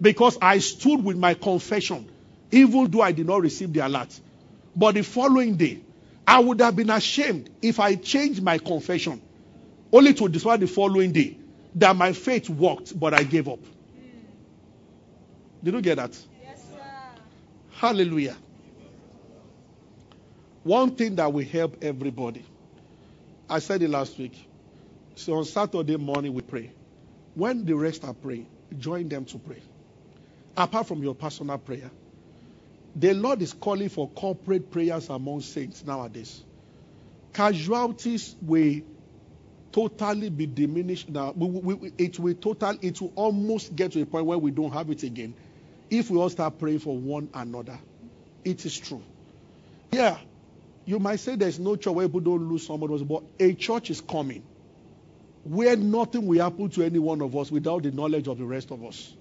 Because 0.01 0.37
I 0.41 0.59
stood 0.59 1.03
with 1.03 1.17
my 1.17 1.33
confession, 1.33 2.09
even 2.51 2.89
though 2.91 3.01
I 3.01 3.11
did 3.11 3.25
not 3.25 3.41
receive 3.41 3.73
the 3.73 3.85
alert. 3.85 4.19
But 4.75 4.95
the 4.95 5.03
following 5.03 5.55
day, 5.55 5.79
I 6.27 6.39
would 6.39 6.59
have 6.59 6.75
been 6.75 6.89
ashamed 6.89 7.49
if 7.61 7.79
I 7.79 7.95
changed 7.95 8.41
my 8.41 8.57
confession, 8.57 9.21
only 9.91 10.13
to 10.13 10.27
discover 10.27 10.57
the 10.57 10.67
following 10.67 11.11
day 11.11 11.37
that 11.75 11.95
my 11.95 12.13
faith 12.13 12.49
worked, 12.49 12.97
but 12.97 13.13
I 13.13 13.23
gave 13.23 13.47
up. 13.47 13.59
Did 15.65 15.73
you 15.73 15.81
get 15.81 15.95
that? 15.95 16.15
Yes, 16.43 16.63
sir. 16.71 16.77
Hallelujah. 17.71 18.37
One 20.61 20.95
thing 20.95 21.15
that 21.15 21.33
will 21.33 21.43
help 21.43 21.83
everybody. 21.83 22.45
I 23.49 23.57
said 23.57 23.81
it 23.81 23.89
last 23.89 24.15
week. 24.19 24.47
So 25.15 25.33
on 25.33 25.45
Saturday 25.45 25.97
morning 25.97 26.35
we 26.35 26.43
pray. 26.43 26.71
When 27.33 27.65
the 27.65 27.75
rest 27.75 28.03
are 28.03 28.13
praying, 28.13 28.45
join 28.77 29.09
them 29.09 29.25
to 29.25 29.39
pray. 29.39 29.61
Apart 30.55 30.87
from 30.87 31.01
your 31.01 31.15
personal 31.15 31.57
prayer. 31.57 31.89
The 32.95 33.15
Lord 33.15 33.41
is 33.41 33.51
calling 33.51 33.89
for 33.89 34.07
corporate 34.09 34.69
prayers 34.69 35.09
among 35.09 35.41
saints 35.41 35.83
nowadays. 35.83 36.43
Casualties 37.33 38.35
will 38.39 38.81
totally 39.71 40.29
be 40.29 40.45
diminished 40.45 41.09
now. 41.09 41.33
We, 41.35 41.47
we, 41.47 41.91
it 41.97 42.19
will 42.19 42.35
total, 42.35 42.77
it 42.83 43.01
will 43.01 43.13
almost 43.15 43.75
get 43.75 43.93
to 43.93 44.01
a 44.03 44.05
point 44.05 44.27
where 44.27 44.37
we 44.37 44.51
don't 44.51 44.71
have 44.71 44.91
it 44.91 45.01
again 45.01 45.33
if 45.89 46.09
we 46.09 46.17
all 46.17 46.29
start 46.29 46.57
praying 46.59 46.79
for 46.79 46.97
one 46.97 47.29
another. 47.33 47.79
It 48.43 48.65
is 48.65 48.77
true. 48.77 49.03
Yeah, 49.91 50.17
you 50.85 50.99
might 50.99 51.19
say 51.19 51.35
there's 51.35 51.59
no 51.59 51.75
church 51.75 51.93
where 51.93 52.07
people 52.07 52.19
don't 52.21 52.49
lose 52.49 52.65
somebody, 52.65 53.03
but 53.03 53.23
a 53.39 53.53
church 53.53 53.89
is 53.89 54.01
coming 54.01 54.43
where 55.43 55.75
nothing 55.75 56.25
will 56.25 56.41
happen 56.41 56.69
to 56.69 56.83
any 56.83 56.97
one 56.97 57.21
of 57.21 57.35
us 57.35 57.51
without 57.51 57.83
the 57.83 57.91
knowledge 57.91 58.27
of 58.27 58.39
the 58.39 58.45
rest 58.45 58.71
of 58.71 58.83
us. 58.83 59.13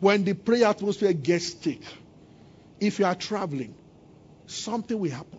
When 0.00 0.24
the 0.24 0.34
prayer 0.34 0.66
atmosphere 0.66 1.14
gets 1.14 1.50
thick, 1.50 1.80
if 2.78 2.98
you 2.98 3.06
are 3.06 3.14
traveling, 3.14 3.74
something 4.46 4.98
will 4.98 5.10
happen. 5.10 5.38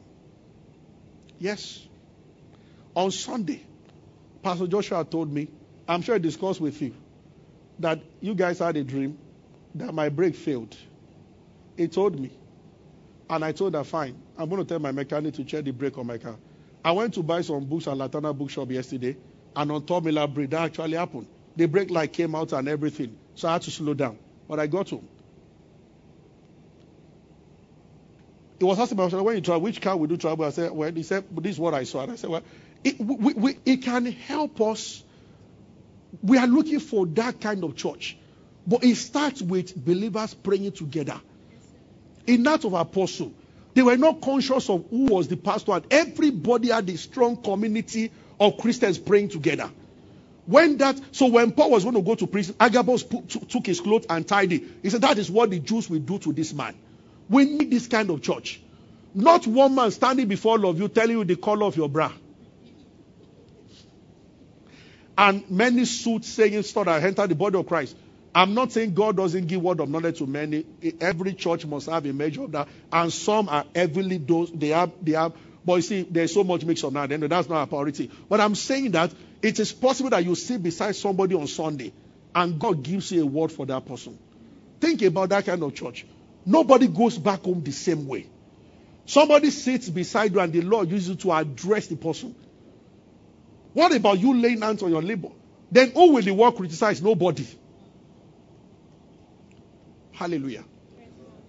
Yes. 1.38 1.86
On 2.96 3.12
Sunday, 3.12 3.62
Pastor 4.42 4.66
Joshua 4.66 5.06
told 5.06 5.32
me, 5.32 5.50
I'm 5.88 6.02
sure 6.02 6.16
I 6.16 6.18
discussed 6.18 6.60
with 6.60 6.82
you, 6.82 6.96
that 7.80 8.00
you 8.22 8.34
guys 8.34 8.60
had 8.60 8.76
a 8.78 8.84
dream 8.84 9.20
that 9.76 9.94
my 9.94 10.10
brake 10.10 10.36
failed. 10.36 10.76
He 11.78 11.88
told 11.88 12.20
me. 12.20 12.32
And 13.30 13.44
I 13.44 13.52
told 13.52 13.74
her, 13.74 13.84
fine, 13.84 14.22
I'm 14.38 14.50
going 14.50 14.62
to 14.62 14.68
tell 14.68 14.80
my 14.80 14.92
mechanic 14.92 15.36
to 15.36 15.44
check 15.44 15.64
the 15.66 15.72
brake 15.72 15.98
on 15.98 16.06
my 16.06 16.18
car. 16.18 16.36
I 16.86 16.92
went 16.92 17.14
to 17.16 17.24
buy 17.24 17.42
some 17.42 17.64
books 17.66 17.88
at 17.88 17.96
Laterna 17.96 18.38
Bookshop 18.38 18.70
yesterday, 18.70 19.16
and 19.56 19.72
on 19.72 19.82
Third 19.84 20.04
Mainland 20.04 20.34
Bridge, 20.34 20.50
that 20.50 20.64
actually 20.64 20.98
happened. 20.98 21.28
The 21.56 21.66
brake 21.68 21.90
light 21.90 22.14
came 22.14 22.36
out 22.36 22.52
and 22.52 22.68
everything. 22.68 23.18
So 23.36 23.48
I 23.48 23.54
had 23.54 23.62
to 23.64 23.72
slow 23.72 23.94
down. 23.94 24.18
But 24.48 24.60
I 24.60 24.68
got 24.68 24.90
home. 24.90 25.08
He 28.60 28.66
was 28.66 28.80
asking 28.80 28.98
me, 28.98 29.06
when 29.06 29.36
you 29.36 29.42
travel, 29.42 29.62
which 29.62 29.82
car 29.82 29.98
will 29.98 30.08
do 30.08 30.18
travel? 30.18 30.46
I 30.46 30.50
said, 30.50 30.72
well, 30.72 30.92
he 30.92 31.04
said, 31.04 31.26
this 31.32 31.54
is 31.54 31.60
what 31.60 31.74
I 31.74 31.84
saw. 31.84 32.04
And 32.04 32.12
I 32.12 32.16
said, 32.16 32.30
well, 32.30 32.44
it, 32.84 33.00
we, 33.00 33.34
we, 33.34 33.58
it 33.66 33.78
can 33.78 34.06
help 34.06 34.62
us. 34.62 35.04
We 36.22 36.38
are 36.38 36.48
looking 36.48 36.80
for 36.80 37.06
that 37.08 37.42
kind 37.42 37.64
of 37.64 37.76
church. 37.76 38.18
But 38.66 38.84
it 38.84 38.96
starts 38.96 39.42
with 39.42 39.76
believers 39.76 40.34
praying 40.34 40.72
together. 40.72 41.20
In 42.26 42.44
that 42.44 42.64
of 42.64 42.74
apostle, 42.74 43.34
they 43.74 43.82
were 43.82 43.98
not 43.98 44.22
conscious 44.22 44.70
of 44.70 44.86
who 44.90 45.06
was 45.06 45.28
the 45.28 45.36
pastor, 45.36 45.74
and 45.74 45.86
everybody 45.92 46.70
had 46.70 46.90
a 46.90 46.98
strong 46.98 47.38
community 47.38 48.12
of 48.40 48.58
Christians 48.58 48.98
praying 48.98 49.30
together. 49.30 49.70
When 50.46 50.78
that, 50.78 51.00
so 51.12 51.28
when 51.28 51.52
Paul 51.52 51.72
was 51.72 51.84
going 51.84 51.96
to 51.96 52.02
go 52.02 52.16
to 52.16 52.28
prison, 52.28 52.56
Agabus 52.60 53.04
put, 53.04 53.30
took 53.30 53.66
his 53.66 53.80
clothes 53.80 54.06
and 54.10 54.28
tied 54.28 54.52
it. 54.52 54.64
He 54.82 54.90
said, 54.90 55.02
That 55.02 55.18
is 55.18 55.32
what 55.32 55.50
the 55.50 55.60
Jews 55.60 55.90
will 55.90 56.00
do 56.00 56.20
to 56.20 56.34
this 56.34 56.54
man. 56.54 56.76
We 57.30 57.46
need 57.46 57.72
this 57.72 57.88
kind 57.88 58.10
of 58.10 58.22
church. 58.22 58.62
Not 59.16 59.48
one 59.48 59.76
man 59.76 59.92
standing 59.92 60.28
before 60.28 60.58
all 60.58 60.70
of 60.70 60.80
you 60.80 60.88
telling 60.90 61.18
you 61.18 61.24
the 61.24 61.36
color 61.36 61.66
of 61.66 61.78
your 61.78 61.88
bra. 61.88 62.12
And 65.18 65.50
many 65.50 65.86
suits 65.86 66.28
saying 66.28 66.64
stuff 66.64 66.86
that 66.86 67.04
enter 67.04 67.28
the 67.28 67.36
body 67.36 67.58
of 67.58 67.68
Christ. 67.68 67.96
I'm 68.36 68.54
not 68.54 68.72
saying 68.72 68.94
God 68.94 69.18
doesn't 69.18 69.48
give 69.48 69.62
word 69.62 69.80
of 69.80 69.90
knowledge 69.90 70.18
to 70.18 70.26
many. 70.26 70.66
Every 71.00 71.34
church 71.34 71.66
must 71.66 71.88
have 71.90 72.06
a 72.06 72.14
measure 72.14 72.44
of 72.44 72.52
that. 72.54 72.68
And 72.92 73.14
some 73.14 73.48
are 73.50 73.66
heavily 73.76 74.18
those 74.18 74.52
they 74.52 74.70
have 74.70 74.92
they 75.02 75.12
have 75.12 75.34
but 75.66 75.76
you 75.76 75.82
see, 75.82 76.08
there's 76.10 76.34
so 76.34 76.44
much 76.44 76.66
mix 76.66 76.84
up 76.84 76.94
now. 76.94 77.08
Then 77.08 77.22
that's 77.22 77.48
not 77.48 77.64
a 77.64 77.68
priority. 77.68 78.12
But 78.28 78.42
I'm 78.42 78.56
saying 78.56 78.92
that 78.92 79.14
it 79.42 79.60
is 79.60 79.72
possible 79.72 80.10
that 80.10 80.26
you 80.26 80.36
sit 80.36 80.62
beside 80.62 80.96
somebody 80.96 81.36
on 81.36 81.48
Sunday 81.48 81.94
and 82.36 82.60
God 82.60 82.84
gives 82.84 83.12
you 83.12 83.24
a 83.24 83.26
word 83.26 83.52
for 83.52 83.66
that 83.68 83.86
person. 83.86 84.18
Think 84.82 85.02
about 85.04 85.30
that 85.30 85.46
kind 85.46 85.64
of 85.64 85.74
church. 85.74 86.06
Nobody 86.46 86.88
goes 86.88 87.18
back 87.18 87.44
home 87.44 87.64
the 87.64 87.72
same 87.72 88.08
way. 88.08 88.28
Somebody 89.06 89.50
sits 89.52 89.90
beside 89.90 90.34
you 90.34 90.40
and 90.40 90.52
the 90.52 90.62
Lord 90.62 90.90
uses 90.90 91.10
you 91.10 91.16
to 91.16 91.32
address 91.32 91.88
the 91.88 91.96
person. 91.96 92.36
What 93.74 93.94
about 93.96 94.20
you 94.20 94.36
laying 94.36 94.62
hands 94.62 94.84
on 94.84 94.92
your 94.92 95.02
neighbor? 95.02 95.30
Then 95.72 95.92
who 95.92 96.14
will 96.14 96.22
the 96.22 96.34
world 96.34 96.58
criticize? 96.58 97.02
Nobody. 97.02 97.48
Hallelujah. 100.14 100.64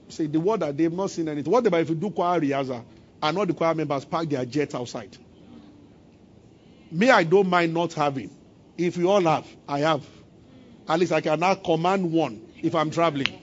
Say 0.09 0.27
the 0.27 0.41
word 0.41 0.61
that 0.61 0.77
they've 0.77 0.93
not 0.93 1.11
seen 1.11 1.29
anything. 1.29 1.51
What 1.51 1.67
about 1.67 1.81
if 1.81 1.89
you 1.89 1.95
do 1.95 2.11
choir 2.11 2.41
rehearsal 2.41 2.85
and 3.23 3.39
all 3.39 3.47
the 3.47 3.55
choir 3.55 3.75
members 3.75 4.05
park 4.05 4.29
their 4.29 4.45
jets 4.45 4.75
outside? 4.75 5.17
Me, 6.91 7.11
I 7.11 7.25
don't 7.25 7.49
mind 7.49 7.73
not 7.75 7.93
having. 7.95 8.31
If 8.77 8.97
you 8.97 9.11
all 9.11 9.23
have, 9.23 9.47
I 9.69 9.81
have. 9.81 10.05
At 10.89 11.01
least 11.01 11.13
I 11.13 11.21
can 11.21 11.41
now 11.41 11.55
command 11.55 12.13
one 12.13 12.43
if 12.63 12.75
I'm 12.75 12.91
traveling. 12.91 13.41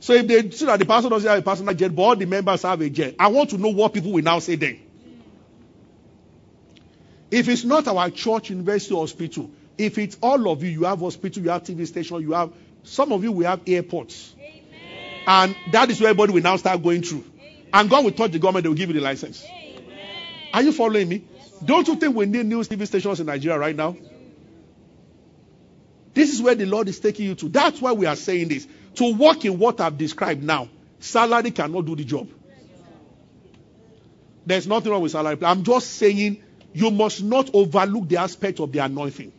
So 0.00 0.12
if 0.12 0.26
they 0.26 0.50
see 0.50 0.66
that 0.66 0.78
the 0.78 0.84
pastor 0.84 1.08
doesn't 1.08 1.28
have 1.28 1.38
a 1.38 1.42
personal 1.42 1.74
jet, 1.74 1.94
but 1.94 2.02
all 2.02 2.16
the 2.16 2.26
members 2.26 2.62
have 2.62 2.80
a 2.80 2.90
jet, 2.90 3.14
I 3.18 3.28
want 3.28 3.50
to 3.50 3.58
know 3.58 3.70
what 3.70 3.94
people 3.94 4.12
will 4.12 4.22
now 4.22 4.38
say 4.38 4.56
then. 4.56 4.80
If 7.30 7.48
it's 7.48 7.64
not 7.64 7.88
our 7.88 8.10
church, 8.10 8.50
university, 8.50 8.94
hospital, 8.94 9.50
if 9.78 9.98
it's 9.98 10.18
all 10.22 10.50
of 10.50 10.62
you, 10.62 10.70
you 10.70 10.84
have 10.84 11.00
hospital, 11.00 11.42
you 11.42 11.50
have 11.50 11.62
TV 11.62 11.86
station, 11.86 12.20
you 12.20 12.32
have 12.32 12.52
some 12.84 13.12
of 13.12 13.24
you 13.24 13.32
will 13.32 13.46
have 13.46 13.60
airports. 13.66 14.34
Amen. 14.38 15.22
And 15.26 15.56
that 15.72 15.90
is 15.90 16.00
where 16.00 16.10
everybody 16.10 16.32
will 16.32 16.42
now 16.42 16.56
start 16.56 16.82
going 16.82 17.02
through. 17.02 17.24
Amen. 17.38 17.66
And 17.72 17.90
God 17.90 18.04
will 18.04 18.12
touch 18.12 18.32
the 18.32 18.38
government, 18.38 18.62
they 18.64 18.68
will 18.68 18.76
give 18.76 18.88
you 18.90 18.94
the 18.94 19.00
license. 19.00 19.44
Amen. 19.44 20.16
Are 20.52 20.62
you 20.62 20.72
following 20.72 21.08
me? 21.08 21.24
Yes, 21.34 21.50
Don't 21.64 21.88
you 21.88 21.96
think 21.96 22.14
we 22.14 22.26
need 22.26 22.46
new 22.46 22.60
TV 22.60 22.86
stations 22.86 23.20
in 23.20 23.26
Nigeria 23.26 23.58
right 23.58 23.74
now? 23.74 23.96
This 26.12 26.32
is 26.32 26.40
where 26.40 26.54
the 26.54 26.66
Lord 26.66 26.88
is 26.88 27.00
taking 27.00 27.26
you 27.26 27.34
to. 27.34 27.48
That's 27.48 27.80
why 27.80 27.92
we 27.92 28.06
are 28.06 28.14
saying 28.16 28.48
this. 28.48 28.68
To 28.96 29.14
work 29.14 29.44
in 29.44 29.58
what 29.58 29.80
I've 29.80 29.98
described 29.98 30.42
now, 30.44 30.68
salary 31.00 31.50
cannot 31.50 31.86
do 31.86 31.96
the 31.96 32.04
job. 32.04 32.28
There's 34.46 34.66
nothing 34.66 34.92
wrong 34.92 35.02
with 35.02 35.12
salary. 35.12 35.38
I'm 35.42 35.64
just 35.64 35.90
saying 35.94 36.40
you 36.72 36.90
must 36.90 37.22
not 37.22 37.50
overlook 37.52 38.08
the 38.08 38.18
aspect 38.18 38.60
of 38.60 38.70
the 38.70 38.78
anointing. 38.78 39.32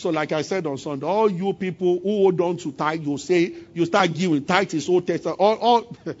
So, 0.00 0.08
like 0.08 0.32
I 0.32 0.40
said 0.40 0.66
on 0.66 0.78
Sunday, 0.78 1.04
all 1.04 1.30
you 1.30 1.52
people 1.52 2.00
who 2.02 2.22
hold 2.22 2.40
on 2.40 2.56
to 2.56 2.72
tithe, 2.72 3.06
you 3.06 3.18
say 3.18 3.52
you 3.74 3.84
start 3.84 4.14
giving 4.14 4.42
tithe 4.46 4.72
is 4.72 4.88
Old 4.88 5.06
Testament. 5.06 5.38
All, 5.38 5.56
all 5.56 5.96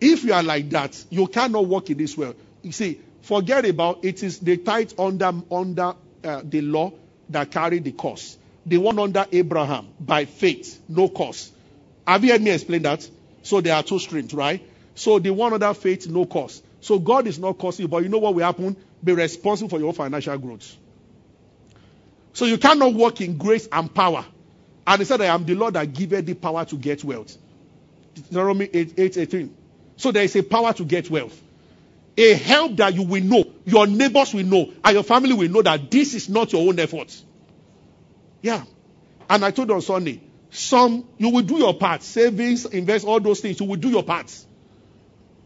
if 0.00 0.24
you 0.24 0.32
are 0.32 0.42
like 0.42 0.70
that, 0.70 1.04
you 1.10 1.26
cannot 1.26 1.66
work 1.66 1.90
in 1.90 1.98
this 1.98 2.16
world. 2.16 2.36
You 2.62 2.72
see, 2.72 2.98
forget 3.20 3.66
about 3.66 4.06
it 4.06 4.22
is 4.22 4.38
the 4.38 4.56
tithe 4.56 4.92
under 4.98 5.34
under 5.50 5.94
uh, 6.24 6.40
the 6.42 6.62
law 6.62 6.92
that 7.28 7.50
carry 7.50 7.78
the 7.78 7.92
cost. 7.92 8.38
The 8.64 8.78
one 8.78 8.98
under 8.98 9.26
Abraham 9.30 9.88
by 10.00 10.24
faith, 10.24 10.80
no 10.88 11.10
cost. 11.10 11.52
Have 12.06 12.24
you 12.24 12.32
heard 12.32 12.40
me 12.40 12.52
explain 12.52 12.80
that? 12.82 13.06
So 13.42 13.60
there 13.60 13.74
are 13.74 13.82
two 13.82 13.98
streams, 13.98 14.32
right? 14.32 14.66
So 14.94 15.18
the 15.18 15.30
one 15.30 15.52
under 15.52 15.74
faith, 15.74 16.08
no 16.08 16.24
cost. 16.24 16.64
So 16.80 16.98
God 16.98 17.26
is 17.26 17.38
not 17.38 17.58
costing 17.58 17.84
you, 17.84 17.88
but 17.88 18.02
you 18.02 18.08
know 18.08 18.18
what 18.18 18.34
will 18.34 18.44
happen? 18.44 18.76
Be 19.04 19.12
responsible 19.12 19.68
for 19.68 19.78
your 19.78 19.92
financial 19.92 20.38
growth. 20.38 20.76
So 22.40 22.46
you 22.46 22.56
cannot 22.56 22.94
walk 22.94 23.20
in 23.20 23.36
grace 23.36 23.68
and 23.70 23.94
power. 23.94 24.24
And 24.86 24.98
he 24.98 25.04
said, 25.04 25.20
I 25.20 25.26
am 25.26 25.44
the 25.44 25.54
Lord 25.54 25.74
that 25.74 25.92
giveth 25.92 26.24
the 26.24 26.32
power 26.32 26.64
to 26.64 26.74
get 26.74 27.04
wealth. 27.04 27.36
Deuteronomy 28.14 28.66
8, 28.72 28.94
8 28.96 29.16
18. 29.18 29.56
So 29.98 30.10
there 30.10 30.22
is 30.22 30.34
a 30.36 30.42
power 30.42 30.72
to 30.72 30.86
get 30.86 31.10
wealth. 31.10 31.38
A 32.16 32.32
help 32.32 32.76
that 32.76 32.94
you 32.94 33.02
will 33.02 33.22
know, 33.22 33.44
your 33.66 33.86
neighbors 33.86 34.32
will 34.32 34.46
know, 34.46 34.72
and 34.82 34.94
your 34.94 35.02
family 35.02 35.34
will 35.34 35.50
know 35.50 35.60
that 35.60 35.90
this 35.90 36.14
is 36.14 36.30
not 36.30 36.50
your 36.54 36.66
own 36.66 36.78
effort. 36.78 37.14
Yeah. 38.40 38.64
And 39.28 39.44
I 39.44 39.50
told 39.50 39.70
on 39.70 39.82
Sunday, 39.82 40.22
some, 40.48 41.06
you 41.18 41.28
will 41.28 41.42
do 41.42 41.58
your 41.58 41.74
part. 41.74 42.02
Savings, 42.02 42.64
invest, 42.64 43.04
all 43.04 43.20
those 43.20 43.40
things, 43.40 43.60
you 43.60 43.66
will 43.66 43.76
do 43.76 43.90
your 43.90 44.02
parts. 44.02 44.46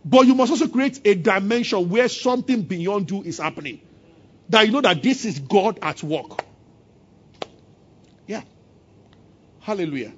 But 0.05 0.29
you 0.29 0.37
must 0.37 0.53
also 0.53 0.69
create 0.69 1.05
a 1.05 1.17
dimension 1.17 1.89
where 1.89 2.09
something 2.09 2.63
beyond 2.63 3.11
you 3.11 3.25
is 3.25 3.39
happening. 3.39 3.81
That 4.49 4.67
you 4.67 4.71
know 4.71 4.83
that 4.83 5.03
this 5.03 5.25
is 5.25 5.41
God 5.41 5.81
at 5.83 6.01
work. 6.01 6.45
Yeah. 8.27 8.43
Hallelujah. 9.61 10.13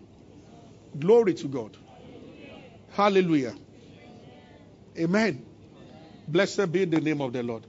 Glory 0.98 1.34
to 1.34 1.48
God. 1.48 1.76
Hallelujah. 2.92 3.54
Amen. 4.98 5.44
Blessed 6.26 6.72
be 6.72 6.84
the 6.84 7.00
name 7.00 7.20
of 7.20 7.32
the 7.32 7.42
Lord. 7.42 7.64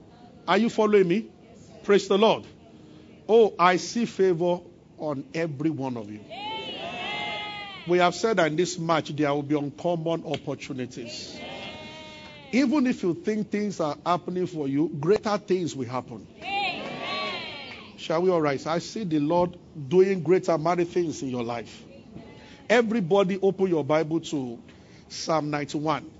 Are 0.46 0.58
you 0.58 0.70
following 0.70 1.06
me? 1.06 1.26
Praise 1.84 2.08
the 2.08 2.18
Lord. 2.18 2.44
Oh, 3.28 3.54
I 3.58 3.76
see 3.76 4.06
favor 4.06 4.60
on 4.96 5.24
every 5.34 5.70
one 5.70 5.96
of 5.96 6.10
you. 6.10 6.20
We 7.86 7.98
have 7.98 8.14
said 8.14 8.36
that 8.38 8.48
in 8.48 8.56
this 8.56 8.78
match 8.78 9.14
there 9.14 9.32
will 9.32 9.42
be 9.42 9.56
uncommon 9.56 10.24
opportunities. 10.24 11.38
Even 12.52 12.86
if 12.86 13.02
you 13.02 13.14
think 13.14 13.50
things 13.50 13.80
are 13.80 13.96
happening 14.04 14.46
for 14.46 14.66
you, 14.68 14.88
greater 15.00 15.36
things 15.38 15.76
will 15.76 15.86
happen. 15.88 16.26
Shall 18.08 18.22
we 18.22 18.30
all 18.30 18.40
rise? 18.40 18.64
I 18.64 18.78
see 18.78 19.04
the 19.04 19.20
Lord 19.20 19.58
doing 19.86 20.22
greater 20.22 20.56
mighty 20.56 20.84
things 20.84 21.20
in 21.20 21.28
your 21.28 21.42
life. 21.42 21.84
Everybody 22.70 23.38
open 23.42 23.66
your 23.66 23.84
Bible 23.84 24.20
to 24.20 24.58
Psalm 25.10 25.50
91. 25.50 26.10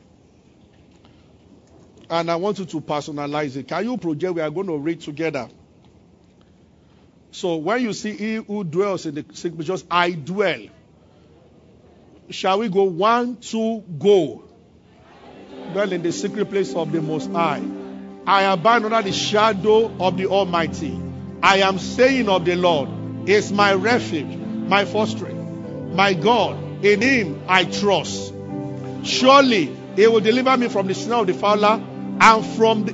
And 2.10 2.30
I 2.30 2.36
want 2.36 2.58
you 2.58 2.66
to 2.66 2.80
personalize 2.82 3.56
it. 3.56 3.68
Can 3.68 3.84
you 3.84 3.96
project? 3.96 4.34
We 4.34 4.42
are 4.42 4.50
going 4.50 4.66
to 4.66 4.76
read 4.76 5.00
together. 5.00 5.48
So 7.30 7.56
when 7.56 7.80
you 7.80 7.94
see 7.94 8.12
he 8.14 8.34
who 8.34 8.64
dwells 8.64 9.06
in 9.06 9.14
the 9.14 9.24
secret, 9.32 9.64
just 9.64 9.86
I 9.90 10.10
dwell. 10.10 10.66
Shall 12.28 12.58
we 12.58 12.68
go? 12.68 12.82
One, 12.82 13.36
two, 13.38 13.82
go. 13.98 14.44
Dwell 15.72 15.90
in 15.90 16.02
the 16.02 16.12
secret 16.12 16.50
place 16.50 16.74
of 16.74 16.92
the 16.92 17.00
Most 17.00 17.30
High. 17.30 17.62
I 18.26 18.42
abide 18.42 18.84
under 18.84 19.00
the 19.00 19.12
shadow 19.12 19.90
of 19.98 20.18
the 20.18 20.26
Almighty. 20.26 21.07
I 21.42 21.58
am 21.58 21.78
saying 21.78 22.28
of 22.28 22.44
the 22.44 22.56
Lord, 22.56 22.88
is 23.28 23.52
my 23.52 23.74
refuge, 23.74 24.36
my 24.36 24.84
fortress, 24.84 25.34
my 25.94 26.14
God. 26.14 26.84
In 26.84 27.00
him 27.00 27.42
I 27.48 27.64
trust. 27.64 28.32
Surely 29.04 29.74
he 29.96 30.06
will 30.06 30.20
deliver 30.20 30.56
me 30.56 30.68
from 30.68 30.86
the 30.86 30.94
snare 30.94 31.18
of 31.18 31.26
the 31.26 31.34
fowler 31.34 31.82
and 32.20 32.46
from 32.56 32.84
the. 32.84 32.92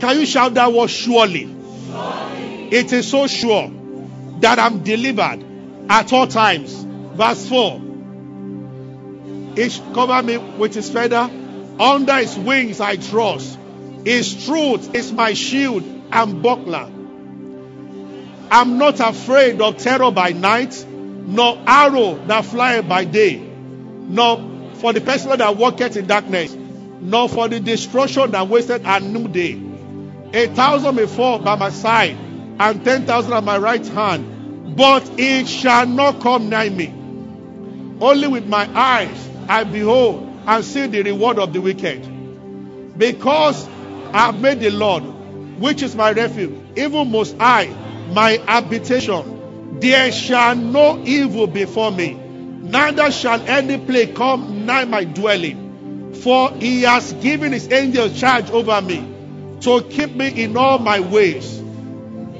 Can 0.00 0.20
you 0.20 0.26
shout 0.26 0.54
that 0.54 0.72
word 0.72 0.88
surely? 0.88 1.42
surely? 1.42 2.68
It 2.70 2.92
is 2.92 3.08
so 3.08 3.26
sure 3.26 3.70
that 4.40 4.58
I'm 4.58 4.82
delivered 4.82 5.44
at 5.88 6.12
all 6.12 6.26
times. 6.26 6.72
Verse 7.14 7.48
4. 7.48 7.80
He 9.56 9.68
cover 9.92 10.22
me 10.22 10.38
with 10.38 10.74
his 10.74 10.90
feather. 10.90 11.30
Under 11.80 12.16
his 12.16 12.36
wings 12.38 12.80
I 12.80 12.96
trust. 12.96 13.58
His 14.04 14.46
truth 14.46 14.94
is 14.94 15.12
my 15.12 15.34
shield 15.34 15.82
and 16.12 16.42
buckler. 16.42 16.90
I'm 18.50 18.78
not 18.78 19.00
afraid 19.00 19.60
of 19.60 19.76
terror 19.78 20.10
by 20.10 20.30
night, 20.30 20.84
nor 20.88 21.58
arrow 21.66 22.14
that 22.26 22.44
fly 22.44 22.80
by 22.80 23.04
day, 23.04 23.36
nor 23.38 24.72
for 24.74 24.92
the 24.92 25.00
person 25.00 25.36
that 25.38 25.56
walketh 25.56 25.96
in 25.96 26.06
darkness, 26.06 26.56
nor 27.00 27.28
for 27.28 27.48
the 27.48 27.60
destruction 27.60 28.30
that 28.30 28.48
wasted 28.48 28.82
a 28.84 29.00
new 29.00 29.28
day. 29.28 29.60
A 30.32 30.46
thousand 30.54 30.94
may 30.96 31.06
fall 31.06 31.38
by 31.38 31.56
my 31.56 31.70
side, 31.70 32.16
and 32.58 32.84
ten 32.84 33.06
thousand 33.06 33.32
at 33.32 33.44
my 33.44 33.58
right 33.58 33.86
hand, 33.86 34.76
but 34.76 35.08
it 35.18 35.48
shall 35.48 35.86
not 35.86 36.20
come 36.20 36.48
nigh 36.48 36.68
me. 36.68 36.88
Only 38.00 38.28
with 38.28 38.46
my 38.46 38.68
eyes 38.74 39.28
I 39.48 39.64
behold 39.64 40.24
and 40.46 40.64
see 40.64 40.86
the 40.86 41.02
reward 41.02 41.38
of 41.38 41.52
the 41.52 41.60
wicked. 41.60 42.98
Because 42.98 43.68
I 44.12 44.26
have 44.26 44.40
made 44.40 44.60
the 44.60 44.70
Lord, 44.70 45.02
which 45.60 45.82
is 45.82 45.94
my 45.94 46.12
refuge, 46.12 46.54
even 46.76 47.10
most 47.10 47.36
high, 47.36 47.74
my 48.12 48.42
habitation. 48.46 49.78
There 49.80 50.10
shall 50.10 50.56
no 50.56 51.02
evil 51.04 51.46
befall 51.46 51.90
me, 51.90 52.14
neither 52.14 53.12
shall 53.12 53.40
any 53.42 53.78
plague 53.78 54.14
come 54.14 54.66
nigh 54.66 54.84
my 54.84 55.04
dwelling. 55.04 56.14
For 56.14 56.50
he 56.52 56.82
has 56.82 57.12
given 57.14 57.52
his 57.52 57.70
angels 57.70 58.18
charge 58.18 58.50
over 58.50 58.80
me 58.80 59.06
to 59.60 59.82
keep 59.82 60.14
me 60.14 60.28
in 60.42 60.56
all 60.56 60.78
my 60.78 61.00
ways. 61.00 61.62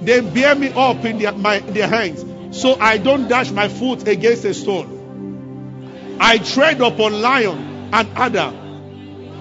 They 0.02 0.20
bear 0.20 0.54
me 0.54 0.72
up 0.74 1.04
in 1.04 1.18
their, 1.18 1.32
my, 1.32 1.58
their 1.60 1.88
hands, 1.88 2.24
so 2.58 2.76
I 2.80 2.98
don't 2.98 3.28
dash 3.28 3.50
my 3.50 3.68
foot 3.68 4.08
against 4.08 4.44
a 4.44 4.54
stone. 4.54 6.16
I 6.20 6.38
tread 6.38 6.80
upon 6.80 7.20
lion 7.20 7.90
and 7.92 8.08
adder, 8.16 8.52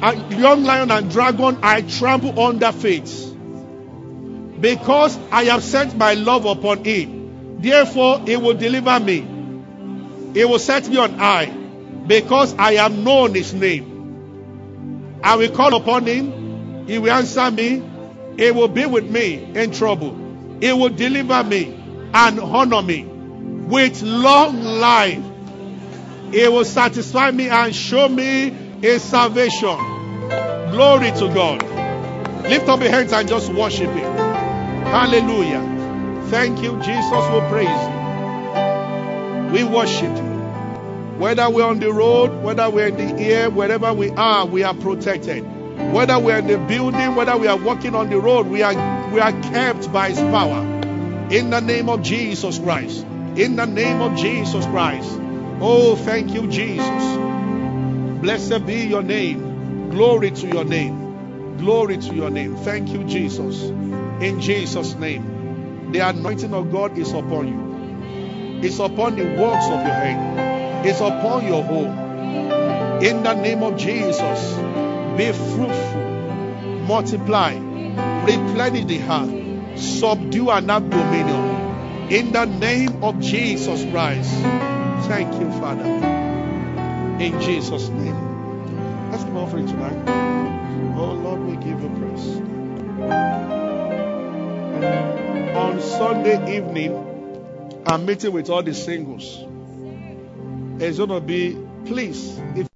and 0.01 0.31
young 0.33 0.63
lion 0.63 0.91
and 0.91 1.09
dragon 1.09 1.57
I 1.63 1.81
trample 1.81 2.39
under 2.39 2.71
feet. 2.71 3.09
Because 4.59 5.17
I 5.31 5.45
have 5.45 5.63
sent 5.63 5.95
my 5.95 6.13
love 6.15 6.45
upon 6.45 6.83
him, 6.83 7.61
therefore 7.61 8.19
he 8.21 8.37
will 8.37 8.55
deliver 8.55 8.99
me. 8.99 9.25
He 10.33 10.45
will 10.45 10.59
set 10.59 10.87
me 10.89 10.97
on 10.97 11.13
high, 11.13 11.45
because 11.45 12.55
I 12.55 12.73
have 12.73 12.97
known 12.97 13.35
his 13.35 13.53
name. 13.53 15.19
I 15.23 15.35
will 15.35 15.51
call 15.51 15.75
upon 15.75 16.05
him, 16.05 16.87
he 16.87 16.99
will 16.99 17.11
answer 17.11 17.51
me, 17.51 17.83
he 18.37 18.51
will 18.51 18.67
be 18.67 18.85
with 18.85 19.09
me 19.09 19.51
in 19.55 19.71
trouble. 19.71 20.15
He 20.61 20.71
will 20.71 20.89
deliver 20.89 21.43
me 21.43 21.73
and 22.13 22.39
honor 22.39 22.81
me 22.81 23.03
with 23.03 24.01
long 24.01 24.61
life. 24.61 25.23
He 26.31 26.47
will 26.47 26.65
satisfy 26.65 27.31
me 27.31 27.49
and 27.49 27.75
show 27.75 28.07
me 28.07 28.49
his 28.81 29.01
salvation. 29.03 29.77
Glory 30.71 31.11
to 31.11 31.31
God. 31.33 31.63
Lift 32.43 32.67
up 32.69 32.79
your 32.81 32.91
hands 32.91 33.11
and 33.13 33.27
just 33.27 33.51
worship 33.51 33.89
him. 33.89 34.26
Hallelujah. 34.91 36.25
Thank 36.29 36.63
you, 36.63 36.79
Jesus. 36.81 37.11
We 37.11 37.39
praise 37.49 37.67
you. 37.69 39.51
We 39.51 39.63
worship 39.63 40.15
you. 40.15 40.37
Whether 41.17 41.49
we're 41.49 41.65
on 41.65 41.79
the 41.79 41.91
road, 41.91 42.43
whether 42.43 42.69
we're 42.69 42.87
in 42.87 42.97
the 42.97 43.23
air, 43.23 43.49
wherever 43.49 43.93
we 43.93 44.11
are, 44.11 44.45
we 44.45 44.63
are 44.63 44.73
protected. 44.73 45.43
Whether 45.91 46.19
we're 46.19 46.39
in 46.39 46.47
the 46.47 46.57
building, 46.57 47.15
whether 47.15 47.37
we 47.37 47.47
are 47.47 47.57
walking 47.57 47.95
on 47.95 48.09
the 48.09 48.19
road, 48.19 48.47
we 48.47 48.61
are 48.61 48.73
we 49.11 49.19
are 49.19 49.31
kept 49.31 49.91
by 49.91 50.09
his 50.09 50.19
power. 50.19 50.59
In 51.31 51.49
the 51.49 51.59
name 51.59 51.89
of 51.89 52.01
Jesus 52.01 52.59
Christ. 52.59 53.05
In 53.35 53.55
the 53.55 53.65
name 53.65 54.01
of 54.01 54.17
Jesus 54.17 54.65
Christ. 54.67 55.09
Oh, 55.59 55.95
thank 55.95 56.33
you, 56.33 56.47
Jesus. 56.47 57.17
Blessed 58.21 58.65
be 58.65 58.85
your 58.85 59.03
name. 59.03 59.89
Glory 59.89 60.31
to 60.31 60.47
your 60.47 60.65
name. 60.65 61.57
Glory 61.57 61.97
to 61.97 62.13
your 62.13 62.29
name. 62.29 62.55
Thank 62.57 62.89
you, 62.89 63.03
Jesus. 63.05 63.71
In 64.21 64.41
Jesus' 64.41 64.95
name. 64.95 65.91
The 65.91 65.99
anointing 65.99 66.53
of 66.53 66.71
God 66.71 66.97
is 66.97 67.11
upon 67.13 67.47
you. 67.47 68.61
It's 68.63 68.79
upon 68.79 69.15
the 69.15 69.23
works 69.23 69.65
of 69.65 69.79
your 69.85 69.93
hand. 69.93 70.85
It's 70.85 70.99
upon 70.99 71.45
your 71.45 71.63
home. 71.63 73.01
In 73.03 73.23
the 73.23 73.33
name 73.35 73.61
of 73.61 73.77
Jesus. 73.77 74.53
Be 75.17 75.31
fruitful. 75.31 76.01
Multiply. 76.87 77.53
Replenish 78.25 78.85
the 78.85 78.97
heart. 78.97 79.29
Subdue 79.77 80.49
and 80.49 80.69
have 80.69 80.89
dominion. 80.89 82.11
In 82.11 82.31
the 82.31 82.45
name 82.45 83.03
of 83.03 83.19
Jesus 83.19 83.83
Christ. 83.91 84.31
Thank 85.07 85.33
you, 85.39 85.51
Father. 85.59 85.85
In 87.19 87.39
Jesus' 87.41 87.89
name. 87.89 89.11
Let's 89.11 89.23
come 89.23 89.37
offering 89.37 89.67
tonight. 89.67 90.95
Oh 90.97 91.13
Lord, 91.13 91.41
we 91.41 91.55
give 91.57 91.81
you 91.81 91.89
praise. 91.89 93.66
On 94.83 95.81
Sunday 95.81 96.57
evening, 96.57 97.83
I'm 97.85 98.05
meeting 98.05 98.31
with 98.31 98.49
all 98.49 98.61
the 98.61 98.73
singles. 98.73 99.23
It's 100.79 100.97
going 100.97 101.09
to 101.09 101.19
be, 101.19 101.57
please, 101.85 102.39
if 102.55 102.67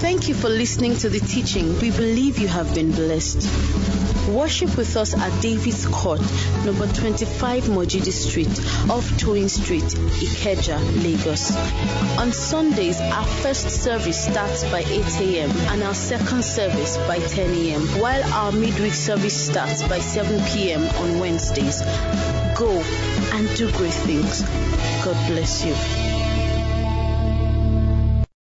Thank 0.00 0.28
you 0.28 0.34
for 0.34 0.48
listening 0.48 0.96
to 0.96 1.08
the 1.08 1.20
teaching. 1.20 1.78
We 1.80 1.90
believe 1.90 2.38
you 2.38 2.48
have 2.48 2.74
been 2.74 2.90
blessed. 2.90 4.01
Worship 4.28 4.76
with 4.76 4.96
us 4.96 5.14
at 5.14 5.42
David's 5.42 5.86
Court, 5.86 6.20
number 6.64 6.86
25 6.86 7.64
Mojidi 7.64 8.12
Street, 8.12 8.48
off 8.88 9.04
Toyin 9.18 9.50
Street, 9.50 9.82
Ikeja, 9.82 10.78
Lagos. 11.02 11.56
On 12.18 12.32
Sundays, 12.32 13.00
our 13.00 13.26
first 13.26 13.68
service 13.68 14.24
starts 14.24 14.62
by 14.70 14.80
8 14.80 15.20
a.m. 15.22 15.50
and 15.72 15.82
our 15.82 15.94
second 15.94 16.44
service 16.44 16.96
by 17.08 17.18
10 17.18 17.50
a.m., 17.50 17.82
while 18.00 18.22
our 18.32 18.52
midweek 18.52 18.94
service 18.94 19.48
starts 19.48 19.82
by 19.82 19.98
7 19.98 20.40
p.m. 20.52 20.82
on 21.02 21.18
Wednesdays. 21.18 21.80
Go 22.56 22.70
and 23.32 23.56
do 23.56 23.70
great 23.72 23.92
things. 23.92 24.42
God 25.04 25.16
bless 25.26 25.64
you. 25.64 26.01